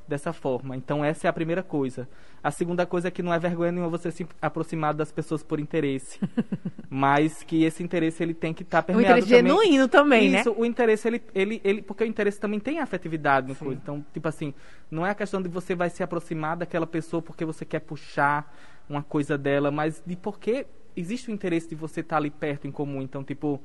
dessa 0.08 0.32
forma. 0.32 0.76
Então 0.76 1.04
essa 1.04 1.26
é 1.26 1.30
a 1.30 1.32
primeira 1.32 1.62
coisa. 1.62 2.08
A 2.42 2.50
segunda 2.50 2.86
coisa 2.86 3.08
é 3.08 3.10
que 3.10 3.22
não 3.22 3.32
é 3.32 3.38
vergonha 3.38 3.72
nenhuma 3.72 3.90
você 3.90 4.10
se 4.10 4.26
aproximar 4.40 4.94
das 4.94 5.10
pessoas 5.10 5.42
por 5.42 5.58
interesse, 5.58 6.20
mas 6.88 7.42
que 7.42 7.64
esse 7.64 7.82
interesse 7.82 8.22
ele 8.22 8.34
tem 8.34 8.54
que 8.54 8.62
estar 8.62 8.80
Um 8.80 8.82
permeado 8.84 9.18
interesse 9.18 9.28
também. 9.28 9.52
genuíno 9.52 9.88
também, 9.88 10.36
Isso, 10.36 10.50
né? 10.50 10.56
o 10.56 10.64
interesse 10.64 11.08
ele, 11.08 11.22
ele, 11.34 11.60
ele, 11.64 11.82
porque 11.82 12.04
o 12.04 12.06
interesse 12.06 12.38
também 12.38 12.60
tem 12.60 12.78
afetividade 12.78 13.48
no 13.48 13.54
coisa. 13.54 13.80
Então, 13.82 14.04
tipo 14.12 14.28
assim, 14.28 14.54
não 14.90 15.04
é 15.06 15.10
a 15.10 15.14
questão 15.14 15.42
de 15.42 15.48
você 15.48 15.74
vai 15.74 15.90
se 15.90 16.02
aproximar 16.02 16.56
daquela 16.56 16.86
pessoa 16.86 17.20
porque 17.20 17.44
você 17.44 17.64
quer 17.64 17.80
puxar 17.80 18.54
uma 18.88 19.02
coisa 19.02 19.36
dela, 19.36 19.70
mas 19.70 20.02
de 20.06 20.16
porque 20.16 20.66
existe 20.96 21.30
o 21.30 21.32
interesse 21.32 21.68
de 21.68 21.74
você 21.74 22.00
estar 22.00 22.16
ali 22.16 22.30
perto 22.30 22.66
em 22.66 22.72
comum. 22.72 23.02
Então, 23.02 23.22
tipo, 23.22 23.60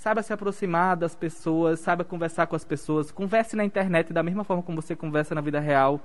saiba 0.00 0.22
se 0.22 0.32
aproximar 0.32 0.96
das 0.96 1.14
pessoas, 1.14 1.78
saiba 1.78 2.02
conversar 2.02 2.46
com 2.46 2.56
as 2.56 2.64
pessoas, 2.64 3.10
converse 3.10 3.54
na 3.54 3.62
internet 3.62 4.14
da 4.14 4.22
mesma 4.22 4.44
forma 4.44 4.62
como 4.62 4.80
você 4.80 4.96
conversa 4.96 5.34
na 5.34 5.42
vida 5.42 5.60
real. 5.60 6.00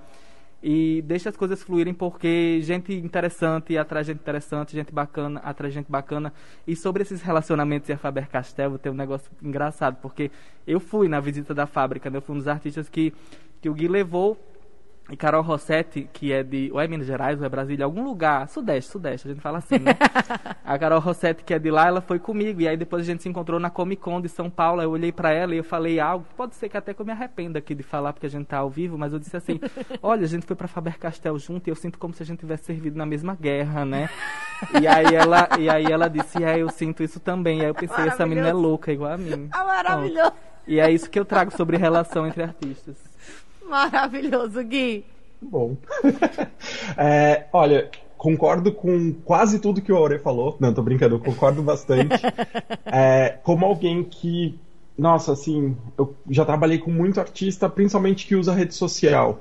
e 0.61 1.01
deixa 1.03 1.29
as 1.29 1.37
coisas 1.37 1.63
fluírem 1.63 1.93
porque 1.93 2.59
gente 2.61 2.93
interessante 2.93 3.77
atrai 3.77 4.03
gente 4.03 4.19
interessante, 4.19 4.73
gente 4.73 4.91
bacana 4.91 5.39
atrai 5.45 5.71
gente 5.71 5.89
bacana. 5.89 6.33
E 6.67 6.75
sobre 6.75 7.03
esses 7.03 7.21
relacionamentos 7.21 7.87
e 7.87 7.93
a 7.93 7.97
Faber-Castell, 7.97 8.77
tem 8.79 8.91
um 8.91 8.95
negócio 8.95 9.31
engraçado, 9.41 9.95
porque 10.01 10.29
eu 10.67 10.81
fui 10.81 11.07
na 11.07 11.21
visita 11.21 11.53
da 11.53 11.65
fábrica, 11.65 12.09
né? 12.09 12.17
eu 12.17 12.21
fui 12.21 12.35
um 12.35 12.39
dos 12.39 12.49
artistas 12.49 12.89
que, 12.89 13.13
que 13.61 13.69
o 13.69 13.73
Gui 13.73 13.87
levou 13.87 14.37
e 15.07 15.15
Carol 15.15 15.43
Rossetti, 15.43 16.09
que 16.11 16.33
é 16.33 16.41
de. 16.41 16.71
Ou 16.73 16.81
é 16.81 16.87
Minas 16.87 17.05
Gerais, 17.05 17.39
ou 17.39 17.45
é 17.45 17.49
Brasília, 17.49 17.85
algum 17.85 18.03
lugar. 18.03 18.47
Sudeste, 18.47 18.91
Sudeste, 18.91 19.27
a 19.27 19.31
gente 19.31 19.41
fala 19.41 19.59
assim, 19.59 19.77
né? 19.77 19.91
a 20.65 20.79
Carol 20.79 20.99
Rossetti, 20.99 21.43
que 21.43 21.53
é 21.53 21.59
de 21.59 21.69
lá, 21.69 21.87
ela 21.87 22.01
foi 22.01 22.17
comigo. 22.17 22.59
E 22.59 22.67
aí 22.67 22.75
depois 22.75 23.03
a 23.03 23.05
gente 23.05 23.21
se 23.21 23.29
encontrou 23.29 23.59
na 23.59 23.69
Comic 23.69 24.01
Con 24.01 24.19
de 24.19 24.27
São 24.27 24.49
Paulo. 24.49 24.81
Eu 24.81 24.89
olhei 24.89 25.11
para 25.11 25.31
ela 25.31 25.53
e 25.53 25.57
eu 25.59 25.63
falei 25.63 25.99
algo. 25.99 26.25
Pode 26.35 26.55
ser 26.55 26.69
que 26.69 26.77
até 26.77 26.91
que 26.91 26.99
eu 26.99 27.05
me 27.05 27.11
arrependa 27.11 27.59
aqui 27.59 27.75
de 27.75 27.83
falar, 27.83 28.13
porque 28.13 28.25
a 28.25 28.29
gente 28.29 28.47
tá 28.47 28.57
ao 28.57 28.69
vivo, 28.69 28.97
mas 28.97 29.13
eu 29.13 29.19
disse 29.19 29.37
assim: 29.37 29.59
olha, 30.01 30.23
a 30.23 30.27
gente 30.27 30.45
foi 30.45 30.55
pra 30.55 30.67
Faber 30.67 30.97
Castell 30.97 31.37
junto 31.37 31.67
e 31.67 31.69
eu 31.69 31.75
sinto 31.75 31.99
como 31.99 32.13
se 32.13 32.23
a 32.23 32.25
gente 32.25 32.39
tivesse 32.39 32.63
servido 32.63 32.97
na 32.97 33.05
mesma 33.05 33.37
guerra, 33.39 33.85
né? 33.85 34.09
E 34.81 34.87
aí 34.87 35.13
ela, 35.13 35.49
e 35.59 35.69
aí 35.69 35.85
ela 35.85 36.07
disse: 36.07 36.43
é, 36.43 36.57
eu 36.57 36.69
sinto 36.69 37.03
isso 37.03 37.19
também. 37.19 37.59
E 37.59 37.61
aí 37.61 37.67
eu 37.67 37.75
pensei: 37.75 38.07
essa 38.07 38.25
menina 38.25 38.47
é 38.47 38.53
louca, 38.53 38.91
igual 38.91 39.11
a 39.11 39.17
mim. 39.17 39.49
Ah, 39.51 39.63
maravilhoso. 39.63 40.31
Bom, 40.31 40.55
e 40.67 40.79
é 40.79 40.89
isso 40.89 41.09
que 41.09 41.19
eu 41.19 41.25
trago 41.25 41.55
sobre 41.55 41.77
relação 41.77 42.25
entre 42.25 42.41
artistas. 42.41 42.97
Maravilhoso, 43.69 44.63
Gui. 44.63 45.05
Bom. 45.41 45.75
é, 46.97 47.47
olha, 47.51 47.91
concordo 48.17 48.71
com 48.71 49.13
quase 49.23 49.59
tudo 49.59 49.81
que 49.81 49.91
o 49.91 49.95
Aure 49.97 50.19
falou. 50.19 50.57
Não, 50.59 50.73
tô 50.73 50.81
brincando, 50.81 51.19
concordo 51.19 51.61
bastante. 51.61 52.15
É, 52.87 53.39
como 53.43 53.65
alguém 53.65 54.03
que, 54.03 54.57
nossa, 54.97 55.33
assim, 55.33 55.75
eu 55.97 56.15
já 56.29 56.45
trabalhei 56.45 56.77
com 56.77 56.91
muito 56.91 57.19
artista, 57.19 57.67
principalmente 57.67 58.25
que 58.25 58.35
usa 58.35 58.53
rede 58.53 58.73
social. 58.73 59.39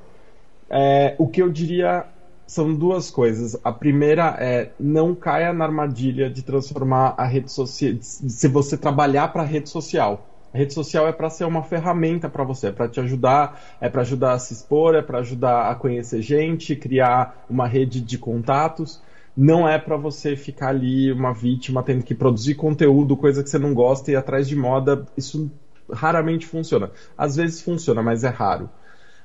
É, 0.68 1.14
o 1.18 1.28
que 1.28 1.40
eu 1.40 1.50
diria 1.50 2.04
são 2.46 2.74
duas 2.74 3.10
coisas. 3.10 3.56
A 3.62 3.70
primeira 3.70 4.36
é 4.40 4.72
não 4.80 5.14
caia 5.14 5.52
na 5.52 5.64
armadilha 5.66 6.28
de 6.28 6.42
transformar 6.42 7.14
a 7.16 7.24
rede 7.24 7.52
social, 7.52 7.92
se 8.00 8.48
você 8.48 8.76
trabalhar 8.76 9.28
para 9.28 9.42
a 9.42 9.46
rede 9.46 9.68
social. 9.68 10.26
A 10.54 10.56
rede 10.56 10.72
social 10.72 11.08
é 11.08 11.12
para 11.12 11.28
ser 11.28 11.44
uma 11.46 11.64
ferramenta 11.64 12.28
para 12.28 12.44
você, 12.44 12.68
é 12.68 12.70
para 12.70 12.88
te 12.88 13.00
ajudar, 13.00 13.60
é 13.80 13.88
para 13.88 14.02
ajudar 14.02 14.34
a 14.34 14.38
se 14.38 14.52
expor, 14.54 14.94
é 14.94 15.02
para 15.02 15.18
ajudar 15.18 15.68
a 15.68 15.74
conhecer 15.74 16.22
gente, 16.22 16.76
criar 16.76 17.44
uma 17.50 17.66
rede 17.66 18.00
de 18.00 18.16
contatos. 18.16 19.02
Não 19.36 19.68
é 19.68 19.80
para 19.80 19.96
você 19.96 20.36
ficar 20.36 20.68
ali 20.68 21.10
uma 21.10 21.34
vítima 21.34 21.82
tendo 21.82 22.04
que 22.04 22.14
produzir 22.14 22.54
conteúdo, 22.54 23.16
coisa 23.16 23.42
que 23.42 23.50
você 23.50 23.58
não 23.58 23.74
gosta 23.74 24.12
e 24.12 24.14
atrás 24.14 24.46
de 24.46 24.54
moda. 24.54 25.04
Isso 25.16 25.50
raramente 25.92 26.46
funciona. 26.46 26.92
Às 27.18 27.34
vezes 27.34 27.60
funciona, 27.60 28.00
mas 28.00 28.22
é 28.22 28.28
raro. 28.28 28.70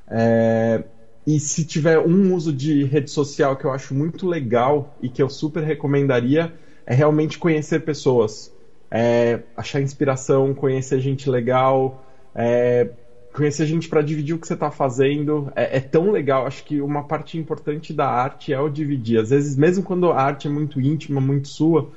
É... 0.07 0.83
E 1.27 1.39
se 1.39 1.63
tiver 1.63 1.99
um 1.99 2.33
uso 2.33 2.51
de 2.51 2.83
rede 2.85 3.11
social 3.11 3.55
que 3.55 3.65
eu 3.65 3.71
acho 3.71 3.93
muito 3.93 4.27
legal 4.27 4.95
e 4.99 5.07
que 5.07 5.21
eu 5.21 5.29
super 5.29 5.63
recomendaria, 5.63 6.51
é 6.87 6.95
realmente 6.95 7.37
conhecer 7.37 7.81
pessoas 7.81 8.51
é, 8.91 9.41
achar 9.55 9.81
inspiração, 9.81 10.53
conhecer 10.53 10.99
gente 10.99 11.29
legal, 11.29 12.03
é, 12.33 12.89
conhecer 13.33 13.65
gente 13.65 13.87
para 13.87 14.01
dividir 14.01 14.35
o 14.35 14.39
que 14.39 14.47
você 14.47 14.53
está 14.53 14.71
fazendo. 14.71 15.51
É, 15.55 15.77
é, 15.77 15.79
tão 15.79 16.11
legal. 16.11 16.47
Acho 16.47 16.63
que 16.63 16.81
uma 16.81 17.03
parte 17.03 17.37
importante 17.37 17.93
da 17.93 18.07
arte 18.07 18.53
é 18.53 18.59
o 18.59 18.69
dividir. 18.69 19.19
Às 19.19 19.29
vezes, 19.29 19.55
mesmo 19.55 19.83
quando 19.83 20.11
a 20.11 20.21
arte 20.21 20.47
é 20.47 20.51
muito 20.51 20.81
íntima, 20.81 21.21
muito 21.21 21.47
sua, 21.47 21.89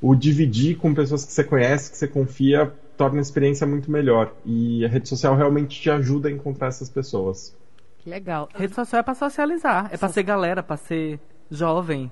o 0.00 0.14
dividir 0.14 0.76
com 0.76 0.94
pessoas 0.94 1.24
que 1.24 1.32
você 1.32 1.44
conhece, 1.44 1.90
que 1.90 1.96
você 1.96 2.08
confia, 2.08 2.72
torna 2.96 3.18
a 3.18 3.22
experiência 3.22 3.66
muito 3.66 3.90
melhor. 3.90 4.34
E 4.44 4.84
a 4.84 4.88
rede 4.88 5.08
social 5.08 5.36
realmente 5.36 5.80
te 5.80 5.90
ajuda 5.90 6.28
a 6.28 6.32
encontrar 6.32 6.68
essas 6.68 6.88
pessoas. 6.88 7.56
Que 7.98 8.10
legal. 8.10 8.48
A 8.54 8.58
rede 8.58 8.74
social 8.74 9.00
é 9.00 9.02
para 9.02 9.14
socializar, 9.14 9.88
é 9.92 9.96
para 9.96 10.08
ser 10.08 10.22
galera, 10.22 10.62
para 10.62 10.76
ser 10.76 11.20
jovem. 11.50 12.10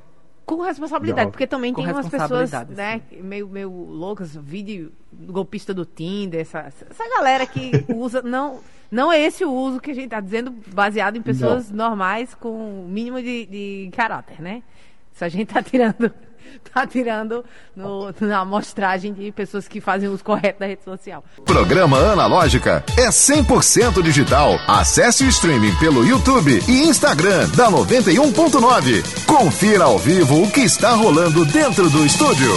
Com 0.48 0.62
responsabilidade, 0.62 1.30
porque 1.30 1.46
também 1.46 1.74
tem 1.74 1.86
umas 1.86 2.08
pessoas, 2.08 2.50
né, 2.70 3.02
meio, 3.22 3.46
meio 3.46 3.70
loucas, 3.70 4.34
vídeo 4.34 4.90
golpista 5.12 5.74
do 5.74 5.84
Tinder, 5.84 6.40
essa, 6.40 6.60
essa 6.60 7.08
galera 7.16 7.46
que 7.46 7.84
usa, 7.94 8.22
não, 8.22 8.60
não 8.90 9.12
é 9.12 9.20
esse 9.20 9.44
o 9.44 9.52
uso 9.52 9.78
que 9.78 9.90
a 9.90 9.94
gente 9.94 10.06
está 10.06 10.20
dizendo, 10.20 10.50
baseado 10.68 11.16
em 11.16 11.22
pessoas 11.22 11.70
não. 11.70 11.90
normais 11.90 12.34
com 12.34 12.84
o 12.84 12.88
mínimo 12.88 13.20
de, 13.20 13.44
de 13.44 13.90
caráter, 13.94 14.40
né? 14.40 14.62
Isso 15.12 15.22
a 15.22 15.28
gente 15.28 15.48
está 15.48 15.62
tirando 15.62 16.10
tá 16.72 16.86
tirando 16.86 17.44
no, 17.74 18.14
na 18.20 18.40
amostragem 18.40 19.12
de 19.12 19.30
pessoas 19.32 19.68
que 19.68 19.80
fazem 19.80 20.08
uso 20.08 20.24
correto 20.24 20.60
da 20.60 20.66
rede 20.66 20.84
social. 20.84 21.24
Programa 21.44 21.98
Analógica 21.98 22.84
é 22.96 23.08
100% 23.08 24.02
digital. 24.02 24.58
Acesse 24.66 25.24
o 25.24 25.28
streaming 25.28 25.74
pelo 25.76 26.04
YouTube 26.04 26.60
e 26.68 26.82
Instagram 26.88 27.48
da 27.50 27.70
91.9. 27.70 29.26
Confira 29.26 29.84
ao 29.84 29.98
vivo 29.98 30.42
o 30.42 30.50
que 30.50 30.60
está 30.60 30.92
rolando 30.92 31.44
dentro 31.44 31.88
do 31.90 32.04
estúdio. 32.04 32.52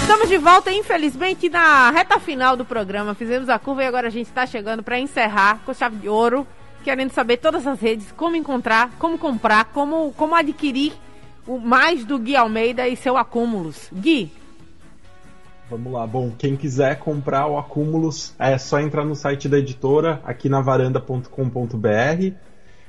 Estamos 0.00 0.28
de 0.28 0.38
volta, 0.38 0.70
infelizmente, 0.72 1.48
na 1.48 1.90
reta 1.90 2.18
final 2.20 2.56
do 2.56 2.64
programa. 2.64 3.14
Fizemos 3.14 3.48
a 3.48 3.58
curva 3.58 3.84
e 3.84 3.86
agora 3.86 4.08
a 4.08 4.10
gente 4.10 4.26
está 4.26 4.46
chegando 4.46 4.82
para 4.82 4.98
encerrar 4.98 5.60
com 5.64 5.74
chave 5.74 5.96
de 5.96 6.08
ouro. 6.08 6.46
Querendo 6.82 7.12
saber 7.12 7.38
todas 7.38 7.66
as 7.66 7.80
redes, 7.80 8.12
como 8.12 8.36
encontrar, 8.36 8.90
como 8.98 9.16
comprar, 9.18 9.64
como, 9.66 10.12
como 10.12 10.34
adquirir 10.34 10.92
o 11.46 11.58
mais 11.58 12.04
do 12.04 12.18
Gui 12.18 12.36
Almeida 12.36 12.88
e 12.88 12.96
seu 12.96 13.16
Acúmulos. 13.16 13.88
Gui. 13.92 14.32
Vamos 15.70 15.92
lá. 15.92 16.06
Bom, 16.06 16.30
quem 16.36 16.56
quiser 16.56 16.98
comprar 16.98 17.46
o 17.46 17.58
Acúmulos 17.58 18.34
é 18.38 18.56
só 18.58 18.80
entrar 18.80 19.04
no 19.04 19.14
site 19.14 19.48
da 19.48 19.58
editora, 19.58 20.20
aqui 20.24 20.48
na 20.48 20.60
varanda.com.br. 20.60 22.32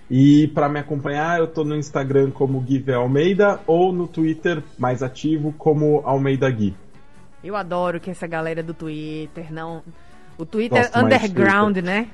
E 0.10 0.48
para 0.50 0.70
me 0.70 0.80
acompanhar, 0.80 1.40
eu 1.40 1.46
estou 1.46 1.66
no 1.66 1.76
Instagram 1.76 2.32
como 2.32 2.60
Gui. 2.60 2.84
Almeida 2.94 3.60
ou 3.66 3.92
no 3.92 4.08
Twitter, 4.08 4.62
mais 4.78 5.02
ativo, 5.02 5.54
como 5.58 6.02
Almeida 6.06 6.50
Gui. 6.50 6.76
Eu 7.44 7.56
adoro 7.56 8.00
que 8.00 8.12
essa 8.12 8.28
galera 8.28 8.62
do 8.62 8.74
Twitter, 8.74 9.52
não. 9.52 9.84
O 10.38 10.46
Twitter 10.46 10.82
Gosto 10.82 11.00
underground, 11.00 11.76
Twitter. 11.76 11.84
né? 11.84 12.10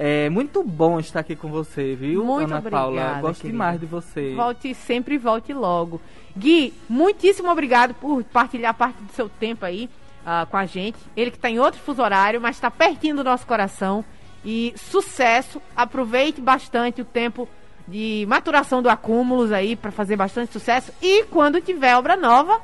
É 0.00 0.30
muito 0.30 0.62
bom 0.62 1.00
estar 1.00 1.18
aqui 1.18 1.34
com 1.34 1.48
você, 1.48 1.96
viu, 1.96 2.24
muito 2.24 2.46
Ana 2.46 2.58
obrigada, 2.58 2.70
Paula? 2.70 3.20
Gosto 3.20 3.40
querida. 3.40 3.52
demais 3.52 3.80
de 3.80 3.86
você. 3.86 4.32
Volte 4.32 4.72
sempre 4.72 5.16
e 5.16 5.18
volte 5.18 5.52
logo. 5.52 6.00
Gui, 6.36 6.72
muitíssimo 6.88 7.50
obrigado 7.50 7.94
por 7.94 8.22
partilhar 8.22 8.72
parte 8.74 9.02
do 9.02 9.12
seu 9.12 9.28
tempo 9.28 9.64
aí 9.64 9.90
uh, 10.22 10.46
com 10.46 10.56
a 10.56 10.66
gente. 10.66 10.96
Ele 11.16 11.32
que 11.32 11.36
está 11.36 11.50
em 11.50 11.58
outro 11.58 11.80
fuso 11.80 12.00
horário, 12.00 12.40
mas 12.40 12.54
está 12.54 12.70
pertinho 12.70 13.16
do 13.16 13.24
nosso 13.24 13.44
coração. 13.44 14.04
E 14.44 14.72
sucesso. 14.76 15.60
Aproveite 15.74 16.40
bastante 16.40 17.02
o 17.02 17.04
tempo 17.04 17.48
de 17.88 18.24
maturação 18.28 18.80
do 18.80 18.88
acúmulos 18.88 19.50
aí 19.50 19.74
para 19.74 19.90
fazer 19.90 20.14
bastante 20.14 20.52
sucesso. 20.52 20.92
E 21.02 21.24
quando 21.24 21.60
tiver 21.60 21.96
obra 21.96 22.16
nova, 22.16 22.62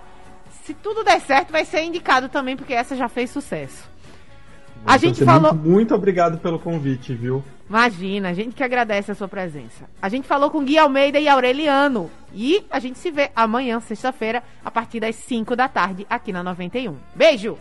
se 0.63 0.73
tudo 0.73 1.03
der 1.03 1.21
certo, 1.21 1.51
vai 1.51 1.65
ser 1.65 1.83
indicado 1.83 2.29
também, 2.29 2.57
porque 2.57 2.75
essa 2.75 2.95
já 2.95 3.09
fez 3.09 3.29
sucesso. 3.31 3.93
A 4.87 4.97
gente 4.97 5.25
falou. 5.25 5.55
Muito, 5.55 5.69
muito, 5.69 5.95
obrigado 5.95 6.39
pelo 6.39 6.59
convite, 6.59 7.15
viu? 7.15 7.43
Imagina, 7.69 8.29
a 8.31 8.35
gente 8.35 8.55
que 8.55 8.63
agradece 8.63 9.11
a 9.11 9.15
sua 9.15 9.29
presença. 9.29 9.89
A 10.01 10.09
gente 10.09 10.29
falou 10.29 10.51
com 10.51 10.65
Gui 10.65 10.77
Almeida 10.77 11.19
e 11.19 11.29
Aureliano. 11.29 12.11
E 12.33 12.65
a 12.71 12.79
gente 12.79 12.99
se 12.99 13.11
vê 13.11 13.31
amanhã, 13.35 13.81
sexta-feira, 13.81 14.43
a 14.65 14.71
partir 14.71 15.01
das 15.01 15.17
5 15.17 15.57
da 15.57 15.69
tarde, 15.69 16.07
aqui 16.09 16.33
na 16.33 16.43
91. 16.43 16.97
Beijo! 17.15 17.57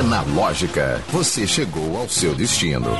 Analógica, 0.00 1.02
você 1.08 1.46
chegou 1.46 1.96
ao 1.96 2.08
seu 2.08 2.34
destino. 2.34 2.90